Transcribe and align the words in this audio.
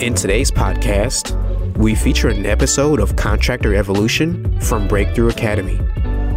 In 0.00 0.14
today's 0.14 0.50
podcast, 0.50 1.36
we 1.76 1.94
feature 1.94 2.30
an 2.30 2.46
episode 2.46 3.00
of 3.00 3.16
Contractor 3.16 3.74
Evolution 3.74 4.58
from 4.62 4.88
Breakthrough 4.88 5.28
Academy. 5.28 5.78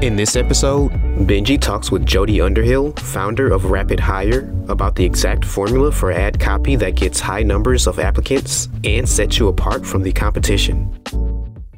In 0.06 0.18
this 0.18 0.36
episode, 0.36 0.92
Benji 0.92 1.58
talks 1.62 1.90
with 1.90 2.06
Jody 2.06 2.42
Underhill, 2.42 2.92
founder 2.98 3.54
of 3.54 3.72
Rapid 3.72 4.02
Hire, 4.02 4.54
about 4.68 4.96
the 4.96 5.06
exact 5.06 5.46
formula 5.46 5.94
for 5.94 6.12
ad 6.12 6.42
copy 6.42 6.76
that 6.76 6.96
gets 6.96 7.22
high 7.22 7.44
numbers 7.44 7.88
of 7.88 8.00
applicants 8.00 8.68
and 8.84 9.08
sets 9.08 9.40
you 9.40 9.48
apart 9.48 9.86
from 9.86 10.04
the 10.04 10.12
competition. 10.12 10.94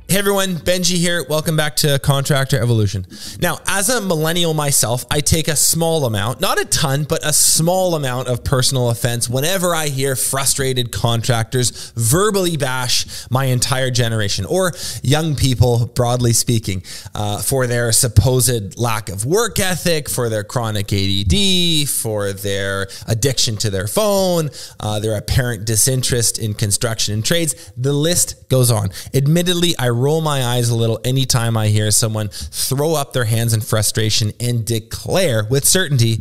Hey 0.08 0.20
everyone, 0.20 0.54
Benji 0.58 0.98
here. 0.98 1.26
Welcome 1.28 1.58
back 1.58 1.76
to 1.78 1.98
Contractor 1.98 2.62
Evolution. 2.62 3.08
Now, 3.42 3.58
as 3.66 3.90
a 3.90 4.00
millennial 4.00 4.54
myself, 4.54 5.04
I 5.10 5.20
take 5.20 5.48
a 5.48 5.56
small 5.56 6.06
amount, 6.06 6.40
not 6.40 6.62
a 6.62 6.66
ton, 6.66 7.06
but 7.06 7.26
a 7.26 7.34
small 7.34 7.96
amount 7.96 8.28
of 8.28 8.44
personal 8.44 8.92
offense 8.92 9.28
whenever 9.28 9.74
I 9.74 9.88
hear 9.88 10.16
frustrated 10.16 10.92
contractors 10.92 11.92
verbally 11.96 12.56
bash 12.56 13.28
my 13.32 13.46
entire 13.46 13.90
generation 13.90 14.46
or 14.46 14.74
young 15.02 15.36
people, 15.36 15.88
broadly 15.88 16.34
speaking, 16.34 16.84
uh, 17.16 17.42
for 17.42 17.66
their 17.66 17.92
supposed 17.92 18.78
lack 18.78 19.10
of 19.10 19.26
work 19.26 19.60
ethic, 19.60 20.08
for 20.08 20.30
their 20.30 20.44
chronic 20.44 20.94
ADD, 20.94 21.90
for 21.90 22.32
their 22.32 22.88
addiction 23.08 23.58
to 23.58 23.72
their 23.72 23.88
phone, 23.88 24.52
uh, 24.80 25.00
their 25.00 25.18
apparent 25.18 25.66
disinterest 25.66 26.38
in 26.38 26.54
construction 26.54 27.16
and 27.16 27.26
trades. 27.26 27.72
The 27.76 27.92
list 27.92 28.48
goes 28.50 28.70
on. 28.70 28.92
Admittedly, 29.16 29.76
I 29.80 29.95
roll 29.96 30.22
my 30.22 30.44
eyes 30.44 30.70
a 30.70 30.76
little 30.76 31.00
anytime 31.04 31.58
I 31.58 31.68
hear 31.68 31.92
someone 31.92 32.30
throw 32.30 32.94
up 32.94 33.14
their 33.14 33.26
hands 33.26 33.54
in 33.54 33.62
frustration 33.62 34.32
and 34.40 34.66
declare 34.66 35.46
with 35.50 35.66
certainty, 35.66 36.20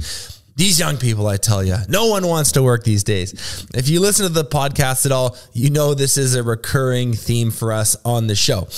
these 0.56 0.78
young 0.78 0.98
people, 0.98 1.26
I 1.26 1.36
tell 1.36 1.64
you, 1.64 1.76
no 1.88 2.06
one 2.06 2.26
wants 2.26 2.52
to 2.52 2.62
work 2.62 2.84
these 2.84 3.02
days. 3.02 3.66
If 3.74 3.88
you 3.88 4.00
listen 4.00 4.26
to 4.26 4.32
the 4.32 4.44
podcast 4.44 5.04
at 5.04 5.12
all, 5.12 5.36
you 5.52 5.70
know 5.70 5.94
this 5.94 6.16
is 6.16 6.36
a 6.36 6.42
recurring 6.42 7.14
theme 7.14 7.50
for 7.50 7.72
us 7.72 7.96
on 8.04 8.28
the 8.28 8.36
show. 8.36 8.68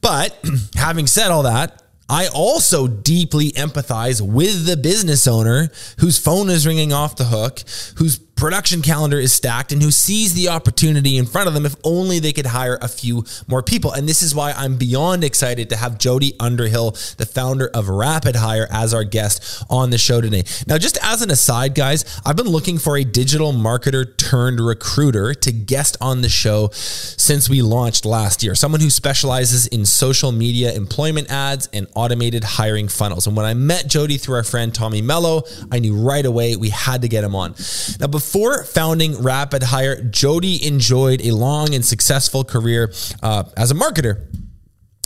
But 0.00 0.38
having 0.74 1.06
said 1.06 1.30
all 1.30 1.42
that, 1.42 1.82
I 2.08 2.28
also 2.28 2.86
deeply 2.86 3.50
empathize 3.52 4.22
with 4.22 4.66
the 4.66 4.76
business 4.76 5.26
owner 5.26 5.70
whose 5.98 6.18
phone 6.18 6.48
is 6.48 6.66
ringing 6.66 6.92
off 6.92 7.16
the 7.16 7.24
hook, 7.24 7.60
whose 7.96 8.20
production 8.36 8.82
calendar 8.82 9.18
is 9.18 9.32
stacked 9.32 9.72
and 9.72 9.82
who 9.82 9.90
sees 9.90 10.34
the 10.34 10.48
opportunity 10.48 11.16
in 11.16 11.24
front 11.24 11.48
of 11.48 11.54
them 11.54 11.64
if 11.64 11.74
only 11.82 12.18
they 12.18 12.32
could 12.32 12.46
hire 12.46 12.78
a 12.82 12.88
few 12.88 13.24
more 13.48 13.62
people. 13.62 13.92
And 13.92 14.06
this 14.06 14.22
is 14.22 14.34
why 14.34 14.52
I'm 14.52 14.76
beyond 14.76 15.24
excited 15.24 15.70
to 15.70 15.76
have 15.76 15.96
Jody 15.96 16.34
Underhill, 16.38 16.90
the 17.16 17.24
founder 17.24 17.68
of 17.68 17.88
Rapid 17.88 18.36
Hire, 18.36 18.68
as 18.70 18.92
our 18.92 19.04
guest 19.04 19.64
on 19.70 19.88
the 19.88 19.96
show 19.96 20.20
today. 20.20 20.44
Now, 20.66 20.76
just 20.76 20.98
as 21.02 21.22
an 21.22 21.30
aside, 21.30 21.74
guys, 21.74 22.04
I've 22.26 22.36
been 22.36 22.48
looking 22.48 22.76
for 22.78 22.98
a 22.98 23.04
digital 23.04 23.52
marketer 23.52 24.16
turned 24.16 24.60
recruiter 24.60 25.32
to 25.32 25.52
guest 25.52 25.96
on 26.02 26.20
the 26.20 26.28
show 26.28 26.68
since 26.72 27.48
we 27.48 27.62
launched 27.62 28.04
last 28.04 28.42
year. 28.42 28.54
Someone 28.54 28.82
who 28.82 28.90
specializes 28.90 29.66
in 29.66 29.86
social 29.86 30.30
media 30.30 30.74
employment 30.74 31.30
ads 31.30 31.70
and 31.72 31.86
automated 31.94 32.44
hiring 32.44 32.88
funnels. 32.88 33.26
And 33.26 33.34
when 33.34 33.46
I 33.46 33.54
met 33.54 33.86
Jody 33.86 34.18
through 34.18 34.36
our 34.36 34.44
friend 34.44 34.74
Tommy 34.74 35.00
Mello, 35.00 35.44
I 35.72 35.78
knew 35.78 35.96
right 35.96 36.24
away 36.26 36.56
we 36.56 36.68
had 36.68 37.00
to 37.00 37.08
get 37.08 37.24
him 37.24 37.34
on. 37.34 37.54
Now, 37.98 38.08
before 38.08 38.25
before 38.26 38.64
founding 38.64 39.22
Rapid 39.22 39.62
Hire, 39.62 40.02
Jody 40.02 40.66
enjoyed 40.66 41.24
a 41.24 41.30
long 41.30 41.74
and 41.76 41.84
successful 41.84 42.42
career 42.42 42.92
uh, 43.22 43.44
as 43.56 43.70
a 43.70 43.74
marketer. 43.74 44.26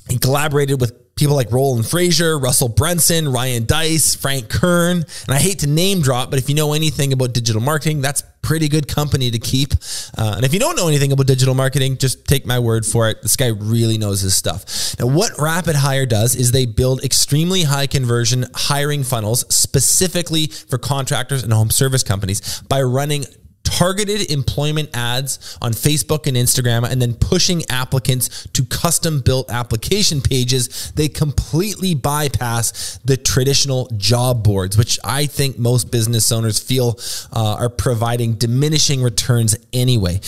He 0.09 0.19
collaborated 0.19 0.81
with 0.81 1.10
people 1.21 1.37
like 1.37 1.53
Roland 1.53 1.85
Frasier, 1.85 2.43
Russell 2.43 2.69
Brunson, 2.69 3.31
Ryan 3.31 3.67
Deiss, 3.67 4.15
Frank 4.15 4.49
Kern. 4.49 4.97
And 4.97 5.29
I 5.29 5.39
hate 5.39 5.61
to 5.61 5.67
name 5.69 6.01
drop, 6.01 6.31
but 6.31 6.39
if 6.39 6.49
you 6.49 6.55
know 6.55 6.73
anything 6.73 7.13
about 7.13 7.35
digital 7.35 7.61
marketing, 7.61 8.01
that's 8.01 8.23
pretty 8.43 8.69
good 8.69 8.89
company 8.89 9.31
to 9.31 9.39
keep. 9.39 9.75
Uh, 10.17 10.33
and 10.37 10.45
if 10.47 10.55
you 10.55 10.59
don't 10.59 10.77
know 10.77 10.89
anything 10.89 11.13
about 11.13 11.27
digital 11.27 11.55
marketing, 11.55 11.99
just 11.99 12.27
take 12.27 12.47
my 12.47 12.59
word 12.59 12.87
for 12.87 13.11
it. 13.11 13.21
This 13.21 13.37
guy 13.37 13.49
really 13.49 13.99
knows 13.99 14.23
his 14.23 14.35
stuff. 14.35 14.99
Now, 14.99 15.07
what 15.07 15.39
Rapid 15.39 15.77
Hire 15.77 16.07
does 16.07 16.35
is 16.35 16.53
they 16.53 16.65
build 16.65 17.05
extremely 17.05 17.65
high 17.65 17.87
conversion 17.87 18.47
hiring 18.55 19.05
funnels 19.05 19.45
specifically 19.55 20.47
for 20.47 20.79
contractors 20.79 21.43
and 21.43 21.53
home 21.53 21.71
service 21.71 22.03
companies 22.03 22.63
by 22.63 22.81
running 22.81 23.27
targeted 23.71 24.31
employment 24.31 24.91
ads 24.95 25.59
on 25.63 25.73
Facebook 25.73 26.27
and 26.27 26.37
Instagram 26.37 26.89
and 26.91 27.01
then 27.01 27.15
pushing 27.15 27.63
applicants 27.71 28.49
to 28.53 28.65
custom 28.65 29.21
built 29.21 29.51
application 29.51 30.21
pages, 30.21 30.93
they 30.97 31.09
completely 31.09 31.95
bypass 31.95 32.99
the 33.05 33.17
traditional 33.17 33.89
job 33.97 34.43
boards, 34.43 34.77
which 34.77 34.99
I 35.05 35.27
think 35.27 35.59
most 35.59 35.91
business 35.91 36.31
owners 36.33 36.59
feel 36.59 36.99
uh, 37.33 37.57
are 37.59 37.69
providing 37.69 38.35
diminishing 38.35 39.03
returns 39.03 39.57
anyway. 39.73 40.21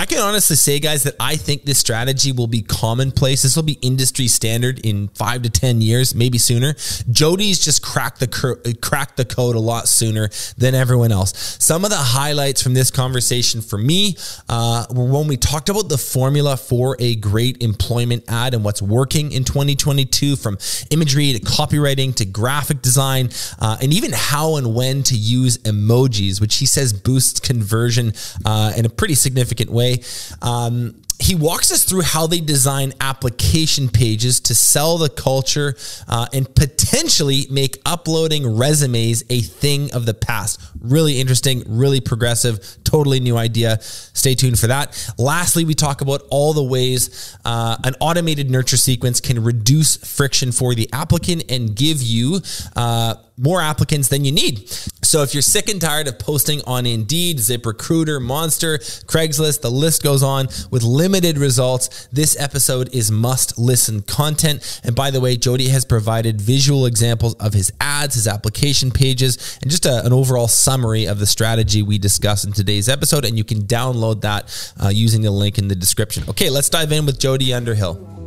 I 0.00 0.06
can 0.06 0.18
honestly 0.18 0.56
say, 0.56 0.80
guys, 0.80 1.02
that 1.02 1.14
I 1.20 1.36
think 1.36 1.64
this 1.64 1.78
strategy 1.78 2.32
will 2.32 2.46
be 2.46 2.62
commonplace. 2.62 3.42
This 3.42 3.54
will 3.54 3.64
be 3.64 3.76
industry 3.82 4.28
standard 4.28 4.80
in 4.82 5.08
five 5.08 5.42
to 5.42 5.50
ten 5.50 5.82
years, 5.82 6.14
maybe 6.14 6.38
sooner. 6.38 6.74
Jody's 7.10 7.62
just 7.62 7.82
cracked 7.82 8.18
the 8.18 8.76
cracked 8.80 9.18
the 9.18 9.26
code 9.26 9.56
a 9.56 9.60
lot 9.60 9.88
sooner 9.88 10.30
than 10.56 10.74
everyone 10.74 11.12
else. 11.12 11.58
Some 11.62 11.84
of 11.84 11.90
the 11.90 11.98
highlights 11.98 12.62
from 12.62 12.72
this 12.72 12.90
conversation 12.90 13.60
for 13.60 13.76
me 13.76 14.16
uh, 14.48 14.86
were 14.90 15.04
when 15.04 15.28
we 15.28 15.36
talked 15.36 15.68
about 15.68 15.90
the 15.90 15.98
formula 15.98 16.56
for 16.56 16.96
a 16.98 17.16
great 17.16 17.62
employment 17.62 18.24
ad 18.26 18.54
and 18.54 18.64
what's 18.64 18.80
working 18.80 19.32
in 19.32 19.44
2022, 19.44 20.36
from 20.36 20.56
imagery 20.90 21.34
to 21.34 21.40
copywriting 21.40 22.14
to 22.14 22.24
graphic 22.24 22.80
design, 22.80 23.28
uh, 23.58 23.76
and 23.82 23.92
even 23.92 24.12
how 24.14 24.56
and 24.56 24.74
when 24.74 25.02
to 25.02 25.14
use 25.14 25.58
emojis, 25.58 26.40
which 26.40 26.56
he 26.56 26.64
says 26.64 26.94
boosts 26.94 27.38
conversion 27.38 28.14
uh, 28.46 28.72
in 28.78 28.86
a 28.86 28.88
pretty 28.88 29.14
significant 29.14 29.68
way 29.68 29.89
way. 29.90 30.02
Um, 30.42 30.94
he 31.20 31.34
walks 31.34 31.70
us 31.70 31.84
through 31.84 32.00
how 32.00 32.26
they 32.26 32.40
design 32.40 32.94
application 32.98 33.90
pages 33.90 34.40
to 34.40 34.54
sell 34.54 34.96
the 34.96 35.10
culture 35.10 35.76
uh, 36.08 36.26
and 36.32 36.52
potentially 36.54 37.46
make 37.50 37.76
uploading 37.84 38.56
resumes 38.56 39.22
a 39.28 39.42
thing 39.42 39.92
of 39.92 40.06
the 40.06 40.14
past. 40.14 40.58
Really 40.80 41.20
interesting, 41.20 41.62
really 41.66 42.00
progressive, 42.00 42.78
totally 42.84 43.20
new 43.20 43.36
idea. 43.36 43.82
Stay 43.82 44.34
tuned 44.34 44.58
for 44.58 44.68
that. 44.68 45.12
Lastly, 45.18 45.66
we 45.66 45.74
talk 45.74 46.00
about 46.00 46.22
all 46.30 46.54
the 46.54 46.64
ways 46.64 47.36
uh, 47.44 47.76
an 47.84 47.94
automated 48.00 48.50
nurture 48.50 48.78
sequence 48.78 49.20
can 49.20 49.44
reduce 49.44 49.96
friction 49.96 50.52
for 50.52 50.74
the 50.74 50.88
applicant 50.90 51.44
and 51.50 51.76
give 51.76 52.00
you 52.00 52.40
uh, 52.76 53.14
more 53.40 53.60
applicants 53.60 54.08
than 54.08 54.24
you 54.24 54.32
need. 54.32 54.68
So 55.02 55.22
if 55.22 55.34
you're 55.34 55.42
sick 55.42 55.68
and 55.68 55.80
tired 55.80 56.06
of 56.06 56.18
posting 56.18 56.62
on 56.66 56.86
Indeed, 56.86 57.38
ZipRecruiter, 57.38 58.22
Monster, 58.22 58.78
Craigslist, 58.78 59.60
the 59.62 59.70
list 59.70 60.04
goes 60.04 60.22
on 60.22 60.46
with 60.70 60.82
limited 60.82 61.38
results, 61.38 62.06
this 62.12 62.38
episode 62.38 62.94
is 62.94 63.10
must 63.10 63.58
listen 63.58 64.02
content. 64.02 64.80
And 64.84 64.94
by 64.94 65.10
the 65.10 65.20
way, 65.20 65.36
Jody 65.36 65.68
has 65.68 65.84
provided 65.84 66.40
visual 66.40 66.86
examples 66.86 67.34
of 67.34 67.54
his 67.54 67.72
ads, 67.80 68.14
his 68.14 68.28
application 68.28 68.90
pages, 68.90 69.58
and 69.62 69.70
just 69.70 69.86
a, 69.86 70.04
an 70.04 70.12
overall 70.12 70.48
summary 70.48 71.06
of 71.06 71.18
the 71.18 71.26
strategy 71.26 71.82
we 71.82 71.98
discussed 71.98 72.44
in 72.44 72.52
today's 72.52 72.88
episode. 72.88 73.24
And 73.24 73.36
you 73.36 73.44
can 73.44 73.62
download 73.62 74.20
that 74.20 74.72
uh, 74.80 74.88
using 74.90 75.22
the 75.22 75.30
link 75.30 75.58
in 75.58 75.68
the 75.68 75.74
description. 75.74 76.24
Okay, 76.28 76.50
let's 76.50 76.68
dive 76.68 76.92
in 76.92 77.06
with 77.06 77.18
Jody 77.18 77.52
Underhill. 77.54 78.19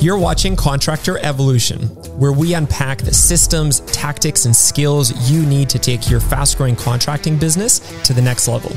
You're 0.00 0.18
watching 0.18 0.54
Contractor 0.54 1.18
Evolution, 1.18 1.82
where 2.18 2.32
we 2.32 2.52
unpack 2.54 2.98
the 2.98 3.14
systems, 3.14 3.80
tactics, 3.80 4.44
and 4.44 4.54
skills 4.54 5.30
you 5.30 5.46
need 5.46 5.70
to 5.70 5.78
take 5.78 6.10
your 6.10 6.20
fast 6.20 6.58
growing 6.58 6.76
contracting 6.76 7.38
business 7.38 7.78
to 8.02 8.12
the 8.12 8.20
next 8.20 8.46
level. 8.46 8.72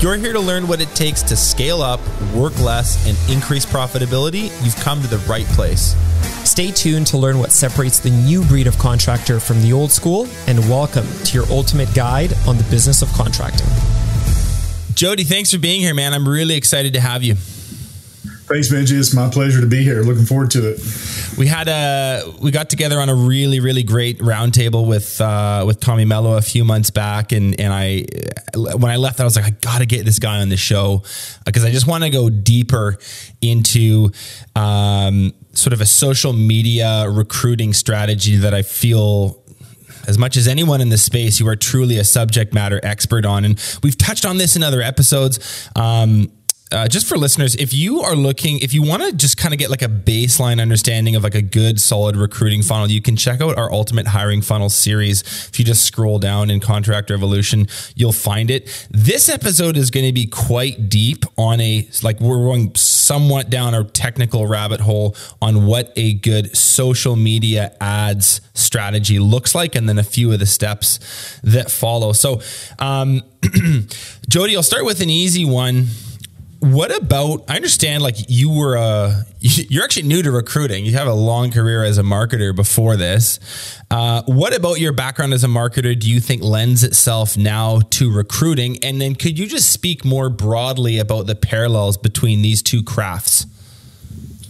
You're 0.00 0.16
here 0.16 0.32
to 0.32 0.38
learn 0.38 0.68
what 0.68 0.80
it 0.80 0.88
takes 0.94 1.22
to 1.24 1.36
scale 1.36 1.82
up, 1.82 1.98
work 2.34 2.56
less, 2.60 3.04
and 3.08 3.18
increase 3.34 3.66
profitability. 3.66 4.44
You've 4.64 4.76
come 4.76 5.00
to 5.00 5.08
the 5.08 5.18
right 5.18 5.46
place. 5.46 5.96
Stay 6.48 6.70
tuned 6.70 7.06
to 7.08 7.18
learn 7.18 7.38
what 7.38 7.50
separates 7.50 7.98
the 7.98 8.10
new 8.10 8.44
breed 8.44 8.66
of 8.66 8.78
contractor 8.78 9.40
from 9.40 9.60
the 9.62 9.72
old 9.72 9.90
school, 9.90 10.28
and 10.46 10.60
welcome 10.68 11.06
to 11.24 11.34
your 11.34 11.46
ultimate 11.50 11.92
guide 11.94 12.32
on 12.46 12.56
the 12.56 12.64
business 12.64 13.02
of 13.02 13.08
contracting. 13.12 13.66
Jody, 14.94 15.24
thanks 15.24 15.50
for 15.50 15.58
being 15.58 15.80
here, 15.80 15.94
man. 15.94 16.14
I'm 16.14 16.28
really 16.28 16.54
excited 16.54 16.92
to 16.92 17.00
have 17.00 17.22
you. 17.22 17.34
Thanks, 18.50 18.68
Benji. 18.68 18.98
It's 18.98 19.14
my 19.14 19.30
pleasure 19.30 19.60
to 19.60 19.66
be 19.68 19.84
here. 19.84 20.02
Looking 20.02 20.24
forward 20.24 20.50
to 20.50 20.72
it. 20.72 20.80
We 21.38 21.46
had 21.46 21.68
a 21.68 22.34
we 22.42 22.50
got 22.50 22.68
together 22.68 22.98
on 22.98 23.08
a 23.08 23.14
really 23.14 23.60
really 23.60 23.84
great 23.84 24.18
roundtable 24.18 24.88
with 24.88 25.20
uh, 25.20 25.62
with 25.64 25.78
Tommy 25.78 26.04
Mello 26.04 26.36
a 26.36 26.42
few 26.42 26.64
months 26.64 26.90
back, 26.90 27.30
and 27.30 27.58
and 27.60 27.72
I 27.72 28.06
when 28.56 28.90
I 28.90 28.96
left, 28.96 29.20
I 29.20 29.24
was 29.24 29.36
like, 29.36 29.44
I 29.44 29.50
got 29.50 29.78
to 29.78 29.86
get 29.86 30.04
this 30.04 30.18
guy 30.18 30.40
on 30.40 30.48
the 30.48 30.56
show 30.56 31.04
because 31.46 31.64
I 31.64 31.70
just 31.70 31.86
want 31.86 32.02
to 32.02 32.10
go 32.10 32.28
deeper 32.28 32.98
into 33.40 34.10
um, 34.56 35.32
sort 35.52 35.72
of 35.72 35.80
a 35.80 35.86
social 35.86 36.32
media 36.32 37.08
recruiting 37.08 37.72
strategy 37.72 38.34
that 38.38 38.52
I 38.52 38.62
feel 38.62 39.40
as 40.08 40.18
much 40.18 40.36
as 40.36 40.48
anyone 40.48 40.80
in 40.80 40.88
the 40.88 40.98
space, 40.98 41.38
you 41.38 41.46
are 41.46 41.54
truly 41.54 41.98
a 41.98 42.04
subject 42.04 42.52
matter 42.52 42.80
expert 42.82 43.24
on. 43.24 43.44
And 43.44 43.62
we've 43.84 43.96
touched 43.96 44.24
on 44.24 44.38
this 44.38 44.56
in 44.56 44.64
other 44.64 44.82
episodes. 44.82 45.68
Um, 45.76 46.32
uh, 46.72 46.86
just 46.86 47.08
for 47.08 47.18
listeners, 47.18 47.56
if 47.56 47.74
you 47.74 48.00
are 48.00 48.14
looking, 48.14 48.58
if 48.60 48.72
you 48.72 48.82
want 48.82 49.02
to 49.02 49.12
just 49.12 49.36
kind 49.36 49.52
of 49.52 49.58
get 49.58 49.70
like 49.70 49.82
a 49.82 49.88
baseline 49.88 50.60
understanding 50.60 51.16
of 51.16 51.24
like 51.24 51.34
a 51.34 51.42
good, 51.42 51.80
solid 51.80 52.16
recruiting 52.16 52.62
funnel, 52.62 52.88
you 52.88 53.02
can 53.02 53.16
check 53.16 53.40
out 53.40 53.58
our 53.58 53.72
Ultimate 53.72 54.06
Hiring 54.06 54.40
Funnel 54.40 54.70
series. 54.70 55.22
If 55.48 55.58
you 55.58 55.64
just 55.64 55.84
scroll 55.84 56.20
down 56.20 56.48
in 56.48 56.60
Contractor 56.60 57.12
Evolution, 57.12 57.66
you'll 57.96 58.12
find 58.12 58.50
it. 58.50 58.86
This 58.90 59.28
episode 59.28 59.76
is 59.76 59.90
going 59.90 60.06
to 60.06 60.12
be 60.12 60.26
quite 60.26 60.88
deep 60.88 61.24
on 61.36 61.60
a, 61.60 61.88
like, 62.02 62.20
we're 62.20 62.36
going 62.36 62.74
somewhat 62.76 63.50
down 63.50 63.74
a 63.74 63.82
technical 63.82 64.46
rabbit 64.46 64.80
hole 64.80 65.16
on 65.42 65.66
what 65.66 65.92
a 65.96 66.14
good 66.14 66.56
social 66.56 67.16
media 67.16 67.74
ads 67.80 68.40
strategy 68.54 69.18
looks 69.18 69.56
like, 69.56 69.74
and 69.74 69.88
then 69.88 69.98
a 69.98 70.04
few 70.04 70.32
of 70.32 70.38
the 70.38 70.46
steps 70.46 71.40
that 71.42 71.68
follow. 71.68 72.12
So, 72.12 72.40
um, 72.78 73.22
Jody, 74.28 74.56
I'll 74.56 74.62
start 74.62 74.84
with 74.84 75.00
an 75.00 75.10
easy 75.10 75.44
one 75.44 75.86
what 76.60 76.94
about 76.94 77.42
i 77.48 77.56
understand 77.56 78.02
like 78.02 78.16
you 78.28 78.50
were 78.50 78.76
uh 78.76 79.22
you're 79.40 79.82
actually 79.82 80.06
new 80.06 80.22
to 80.22 80.30
recruiting. 80.30 80.84
You 80.84 80.92
have 80.92 81.06
a 81.06 81.14
long 81.14 81.50
career 81.50 81.82
as 81.82 81.96
a 81.96 82.02
marketer 82.02 82.54
before 82.54 82.96
this. 82.96 83.40
Uh, 83.90 84.22
what 84.26 84.54
about 84.54 84.80
your 84.80 84.92
background 84.92 85.32
as 85.32 85.42
a 85.42 85.48
marketer 85.48 85.98
do 85.98 86.10
you 86.10 86.20
think 86.20 86.42
lends 86.42 86.84
itself 86.84 87.36
now 87.36 87.80
to 87.90 88.12
recruiting? 88.12 88.82
And 88.84 89.00
then 89.00 89.14
could 89.14 89.38
you 89.38 89.46
just 89.46 89.72
speak 89.72 90.04
more 90.04 90.28
broadly 90.28 90.98
about 90.98 91.26
the 91.26 91.34
parallels 91.34 91.96
between 91.96 92.42
these 92.42 92.62
two 92.62 92.82
crafts? 92.82 93.46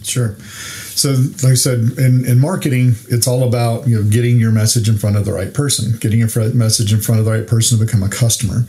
Sure. 0.03 0.35
So 0.39 1.11
like 1.41 1.53
i 1.53 1.55
said 1.55 1.79
in, 1.97 2.25
in 2.25 2.39
marketing 2.39 2.95
it's 3.07 3.27
all 3.27 3.47
about 3.47 3.87
you 3.87 3.95
know 3.95 4.09
getting 4.09 4.39
your 4.39 4.51
message 4.51 4.89
in 4.89 4.97
front 4.97 5.15
of 5.15 5.25
the 5.25 5.31
right 5.31 5.51
person 5.51 5.97
getting 5.99 6.19
your 6.19 6.29
message 6.53 6.93
in 6.93 6.99
front 6.99 7.19
of 7.19 7.25
the 7.25 7.31
right 7.31 7.47
person 7.47 7.79
to 7.79 7.85
become 7.85 8.03
a 8.03 8.09
customer 8.09 8.65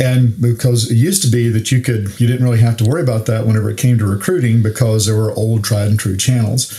and 0.00 0.40
because 0.40 0.90
it 0.90 0.96
used 0.96 1.22
to 1.22 1.30
be 1.30 1.48
that 1.48 1.70
you 1.70 1.80
could 1.80 2.18
you 2.20 2.26
didn't 2.26 2.42
really 2.42 2.60
have 2.60 2.76
to 2.76 2.84
worry 2.84 3.02
about 3.02 3.26
that 3.26 3.46
whenever 3.46 3.70
it 3.70 3.76
came 3.76 3.96
to 3.98 4.06
recruiting 4.06 4.62
because 4.62 5.06
there 5.06 5.16
were 5.16 5.32
old 5.32 5.62
tried 5.62 5.86
and 5.86 5.98
true 5.98 6.16
channels 6.16 6.70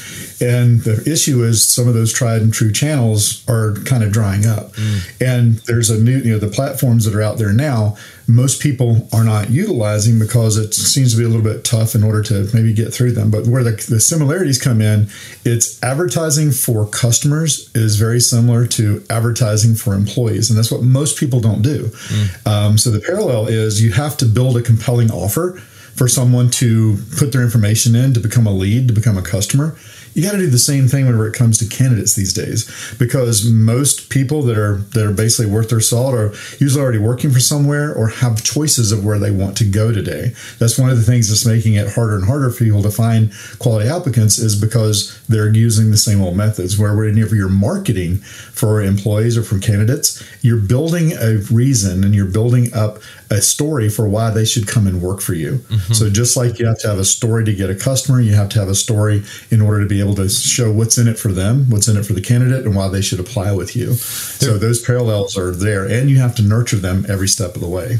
and 0.41 0.81
the 0.81 1.01
issue 1.09 1.43
is 1.43 1.63
some 1.63 1.87
of 1.87 1.93
those 1.93 2.11
tried 2.11 2.41
and 2.41 2.53
true 2.53 2.71
channels 2.71 3.43
are 3.47 3.73
kind 3.85 4.03
of 4.03 4.11
drying 4.11 4.45
up 4.45 4.73
mm. 4.73 5.21
and 5.21 5.55
there's 5.59 5.89
a 5.89 5.99
new 5.99 6.17
you 6.19 6.33
know 6.33 6.39
the 6.39 6.47
platforms 6.47 7.05
that 7.05 7.15
are 7.15 7.21
out 7.21 7.37
there 7.37 7.53
now 7.53 7.95
most 8.27 8.61
people 8.61 9.07
are 9.13 9.23
not 9.23 9.49
utilizing 9.49 10.17
because 10.17 10.57
it 10.57 10.73
seems 10.73 11.11
to 11.11 11.17
be 11.17 11.23
a 11.23 11.27
little 11.27 11.43
bit 11.43 11.63
tough 11.63 11.93
in 11.95 12.03
order 12.03 12.23
to 12.23 12.49
maybe 12.53 12.73
get 12.73 12.93
through 12.93 13.11
them. 13.11 13.29
But 13.29 13.45
where 13.45 13.63
the, 13.63 13.71
the 13.71 13.99
similarities 13.99 14.61
come 14.61 14.81
in, 14.81 15.09
it's 15.43 15.81
advertising 15.83 16.51
for 16.51 16.87
customers 16.87 17.69
is 17.75 17.97
very 17.97 18.19
similar 18.19 18.65
to 18.67 19.05
advertising 19.09 19.75
for 19.75 19.93
employees. 19.93 20.49
And 20.49 20.57
that's 20.57 20.71
what 20.71 20.81
most 20.81 21.19
people 21.19 21.39
don't 21.39 21.61
do. 21.61 21.85
Mm. 21.85 22.47
Um, 22.47 22.77
so 22.77 22.89
the 22.89 22.99
parallel 22.99 23.47
is 23.47 23.81
you 23.81 23.91
have 23.91 24.17
to 24.17 24.25
build 24.25 24.57
a 24.57 24.61
compelling 24.61 25.11
offer 25.11 25.59
for 25.95 26.07
someone 26.07 26.49
to 26.49 26.97
put 27.17 27.31
their 27.31 27.41
information 27.41 27.95
in 27.95 28.13
to 28.13 28.19
become 28.19 28.47
a 28.47 28.51
lead, 28.51 28.87
to 28.87 28.93
become 28.93 29.17
a 29.17 29.21
customer 29.21 29.77
you 30.15 30.23
got 30.23 30.31
to 30.31 30.37
do 30.37 30.49
the 30.49 30.57
same 30.57 30.87
thing 30.87 31.05
whenever 31.05 31.27
it 31.27 31.33
comes 31.33 31.57
to 31.59 31.67
candidates 31.67 32.15
these 32.15 32.33
days 32.33 32.95
because 32.97 33.47
most 33.47 34.09
people 34.09 34.41
that 34.43 34.57
are 34.57 34.77
that 34.77 35.05
are 35.05 35.13
basically 35.13 35.51
worth 35.51 35.69
their 35.69 35.81
salt 35.81 36.15
are 36.15 36.31
usually 36.57 36.81
already 36.81 36.97
working 36.97 37.29
for 37.29 37.41
somewhere 37.41 37.93
or 37.93 38.07
have 38.07 38.41
choices 38.41 38.91
of 38.91 39.05
where 39.05 39.19
they 39.19 39.29
want 39.29 39.57
to 39.57 39.65
go 39.65 39.91
today. 39.91 40.33
That's 40.57 40.79
one 40.79 40.89
of 40.89 40.97
the 40.97 41.03
things 41.03 41.27
that's 41.27 41.45
making 41.45 41.73
it 41.73 41.93
harder 41.93 42.15
and 42.15 42.25
harder 42.25 42.49
for 42.49 42.63
people 42.63 42.81
to 42.81 42.91
find 42.91 43.33
quality 43.59 43.89
applicants 43.89 44.39
is 44.39 44.59
because 44.59 45.21
they're 45.27 45.53
using 45.53 45.91
the 45.91 45.97
same 45.97 46.21
old 46.21 46.37
methods 46.37 46.79
where 46.79 46.95
whenever 46.95 47.35
you're 47.35 47.49
marketing 47.49 48.23
for 48.55 48.81
employees 48.81 49.37
or 49.37 49.43
for 49.43 49.59
candidates 49.59 50.23
you're 50.41 50.59
building 50.59 51.13
a 51.13 51.37
reason 51.51 52.03
and 52.03 52.13
you're 52.13 52.25
building 52.25 52.73
up 52.73 52.99
a 53.29 53.41
story 53.41 53.89
for 53.89 54.07
why 54.07 54.29
they 54.29 54.45
should 54.45 54.67
come 54.67 54.85
and 54.85 55.01
work 55.01 55.19
for 55.19 55.33
you. 55.33 55.53
Mm-hmm. 55.53 55.93
So 55.93 56.09
just 56.09 56.37
like 56.37 56.59
you 56.59 56.67
have 56.67 56.77
to 56.79 56.87
have 56.87 56.99
a 56.99 57.05
story 57.05 57.43
to 57.45 57.53
get 57.53 57.69
a 57.69 57.75
customer, 57.75 58.21
you 58.21 58.35
have 58.35 58.49
to 58.49 58.59
have 58.59 58.67
a 58.67 58.75
story 58.75 59.23
in 59.49 59.61
order 59.61 59.81
to 59.81 59.87
be 59.87 59.99
able 59.99 60.15
to 60.15 60.29
show 60.29 60.71
what's 60.71 60.97
in 60.97 61.07
it 61.07 61.17
for 61.17 61.31
them, 61.31 61.69
what's 61.69 61.87
in 61.87 61.97
it 61.97 62.05
for 62.05 62.13
the 62.13 62.21
candidate, 62.21 62.65
and 62.65 62.75
why 62.75 62.87
they 62.87 63.01
should 63.01 63.19
apply 63.19 63.51
with 63.51 63.75
you. 63.75 63.93
So 63.93 64.57
those 64.57 64.81
parallels 64.81 65.37
are 65.37 65.51
there, 65.51 65.85
and 65.85 66.09
you 66.09 66.19
have 66.19 66.35
to 66.35 66.43
nurture 66.43 66.77
them 66.77 67.05
every 67.09 67.27
step 67.27 67.55
of 67.55 67.61
the 67.61 67.67
way. 67.67 67.97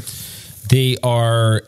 They 0.68 0.96
are 1.02 1.62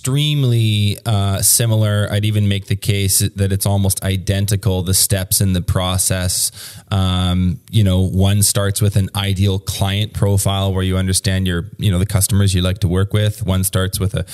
extremely 0.00 0.96
uh, 1.04 1.42
similar. 1.42 2.08
I'd 2.10 2.24
even 2.24 2.48
make 2.48 2.68
the 2.68 2.76
case 2.76 3.18
that 3.18 3.52
it's 3.52 3.66
almost 3.66 4.02
identical. 4.02 4.82
The 4.82 4.94
steps 4.94 5.42
in 5.42 5.52
the 5.52 5.60
process. 5.60 6.50
Um, 6.90 7.60
you 7.70 7.84
know, 7.84 8.00
one 8.00 8.42
starts 8.42 8.80
with 8.80 8.96
an 8.96 9.10
ideal 9.14 9.58
client 9.58 10.14
profile 10.14 10.72
where 10.72 10.82
you 10.82 10.96
understand 10.96 11.46
your, 11.46 11.66
you 11.76 11.90
know, 11.92 11.98
the 11.98 12.06
customers 12.06 12.54
you 12.54 12.62
like 12.62 12.78
to 12.78 12.88
work 12.88 13.12
with. 13.12 13.44
One 13.44 13.62
starts 13.62 14.00
with 14.00 14.14
a 14.14 14.24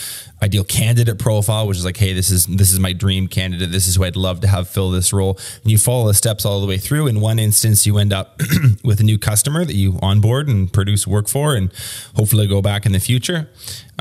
ideal 0.40 0.62
candidate 0.62 1.18
profile, 1.18 1.66
which 1.66 1.78
is 1.78 1.84
like, 1.84 1.96
hey, 1.96 2.12
this 2.12 2.30
is 2.30 2.46
this 2.46 2.72
is 2.72 2.78
my 2.78 2.92
dream 2.92 3.26
candidate. 3.26 3.72
This 3.72 3.88
is 3.88 3.96
who 3.96 4.04
I'd 4.04 4.14
love 4.14 4.42
to 4.42 4.46
have 4.46 4.68
fill 4.68 4.92
this 4.92 5.12
role. 5.12 5.36
And 5.62 5.72
you 5.72 5.78
follow 5.78 6.06
the 6.06 6.14
steps 6.14 6.44
all 6.44 6.60
the 6.60 6.66
way 6.66 6.78
through. 6.78 7.08
In 7.08 7.20
one 7.20 7.40
instance, 7.40 7.86
you 7.86 7.98
end 7.98 8.12
up 8.12 8.40
with 8.84 9.00
a 9.00 9.04
new 9.04 9.18
customer 9.18 9.64
that 9.64 9.74
you 9.74 9.98
onboard 10.00 10.46
and 10.46 10.72
produce 10.72 11.08
work 11.08 11.28
for, 11.28 11.56
and 11.56 11.72
hopefully 12.14 12.46
go 12.46 12.62
back 12.62 12.86
in 12.86 12.92
the 12.92 13.00
future. 13.00 13.48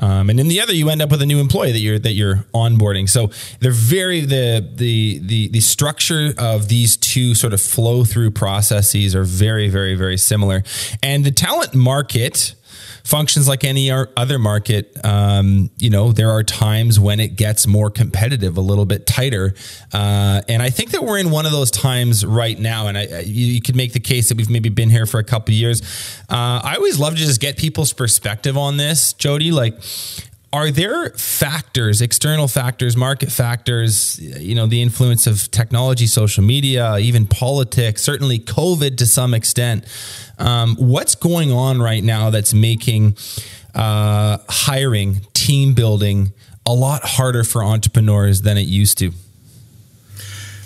Um, 0.01 0.29
and 0.29 0.39
in 0.39 0.50
the 0.50 0.59
other, 0.59 0.73
you 0.73 0.89
end 0.89 1.01
up 1.01 1.09
with 1.09 1.21
a 1.21 1.25
new 1.25 1.39
employee 1.39 1.54
that 1.63 1.79
you're 1.79 1.99
that 1.99 2.13
you're 2.13 2.45
onboarding. 2.53 3.09
So 3.09 3.31
they're 3.59 3.71
very 3.71 4.21
the 4.21 4.67
the 4.75 5.19
the 5.19 5.47
the 5.49 5.61
structure 5.61 6.33
of 6.37 6.67
these 6.67 6.97
two 6.97 7.35
sort 7.35 7.53
of 7.53 7.61
flow 7.61 8.03
through 8.03 8.31
processes 8.31 9.15
are 9.15 9.23
very 9.23 9.69
very 9.69 9.95
very 9.95 10.17
similar. 10.17 10.63
And 11.01 11.23
the 11.23 11.31
talent 11.31 11.73
market 11.73 12.55
functions 13.05 13.47
like 13.47 13.63
any 13.63 13.91
other 13.91 14.39
market. 14.39 14.97
Um, 15.05 15.69
you 15.77 15.89
know, 15.89 16.11
there 16.11 16.31
are 16.31 16.43
times 16.43 16.99
when 16.99 17.19
it 17.19 17.35
gets 17.35 17.67
more 17.67 17.89
competitive, 17.89 18.57
a 18.57 18.61
little 18.61 18.85
bit 18.85 19.05
tighter, 19.05 19.53
uh, 19.93 20.41
and 20.49 20.61
I 20.61 20.69
think 20.71 20.91
that 20.91 21.03
we're 21.03 21.19
in 21.19 21.29
one 21.29 21.45
of 21.45 21.51
those 21.51 21.71
times 21.71 22.25
right 22.25 22.59
now. 22.59 22.87
And 22.87 22.97
I, 22.97 23.19
you, 23.19 23.45
you 23.45 23.61
could 23.61 23.75
make 23.75 23.93
the 23.93 23.99
case 23.99 24.29
that 24.29 24.37
we've 24.37 24.49
maybe 24.49 24.69
been 24.69 24.89
here 24.89 25.05
for 25.05 25.19
a 25.19 25.23
couple 25.23 25.53
years. 25.53 25.81
Uh, 26.29 26.59
I 26.63 26.75
always 26.75 26.99
love 26.99 27.13
to 27.13 27.19
just 27.19 27.39
get 27.39 27.57
people's 27.57 27.93
perspective 27.93 28.57
on 28.57 28.77
this, 28.77 29.13
Jody. 29.13 29.51
Like, 29.51 29.75
are 30.55 30.71
there 30.71 31.09
factors, 31.09 32.01
external 32.01 32.47
factors, 32.47 32.95
market 32.95 33.29
factors, 33.29 34.17
you 34.19 34.55
know, 34.55 34.67
the 34.67 34.81
influence 34.81 35.27
of 35.27 35.51
technology, 35.51 36.07
social 36.07 36.45
media, 36.45 36.97
even 36.97 37.27
politics, 37.27 38.01
certainly 38.01 38.39
COVID 38.39 38.95
to 39.00 39.05
some 39.05 39.33
extent? 39.33 39.85
Um, 40.39 40.77
what's 40.77 41.13
going 41.15 41.51
on 41.51 41.81
right 41.81 42.01
now 42.01 42.29
that's 42.29 42.53
making 42.53 43.17
uh, 43.74 44.38
hiring, 44.47 45.27
team 45.33 45.74
building 45.74 46.31
a 46.65 46.74
lot 46.74 47.01
harder 47.03 47.43
for 47.43 47.62
entrepreneurs 47.62 48.43
than 48.43 48.57
it 48.57 48.67
used 48.67 48.97
to? 49.00 49.12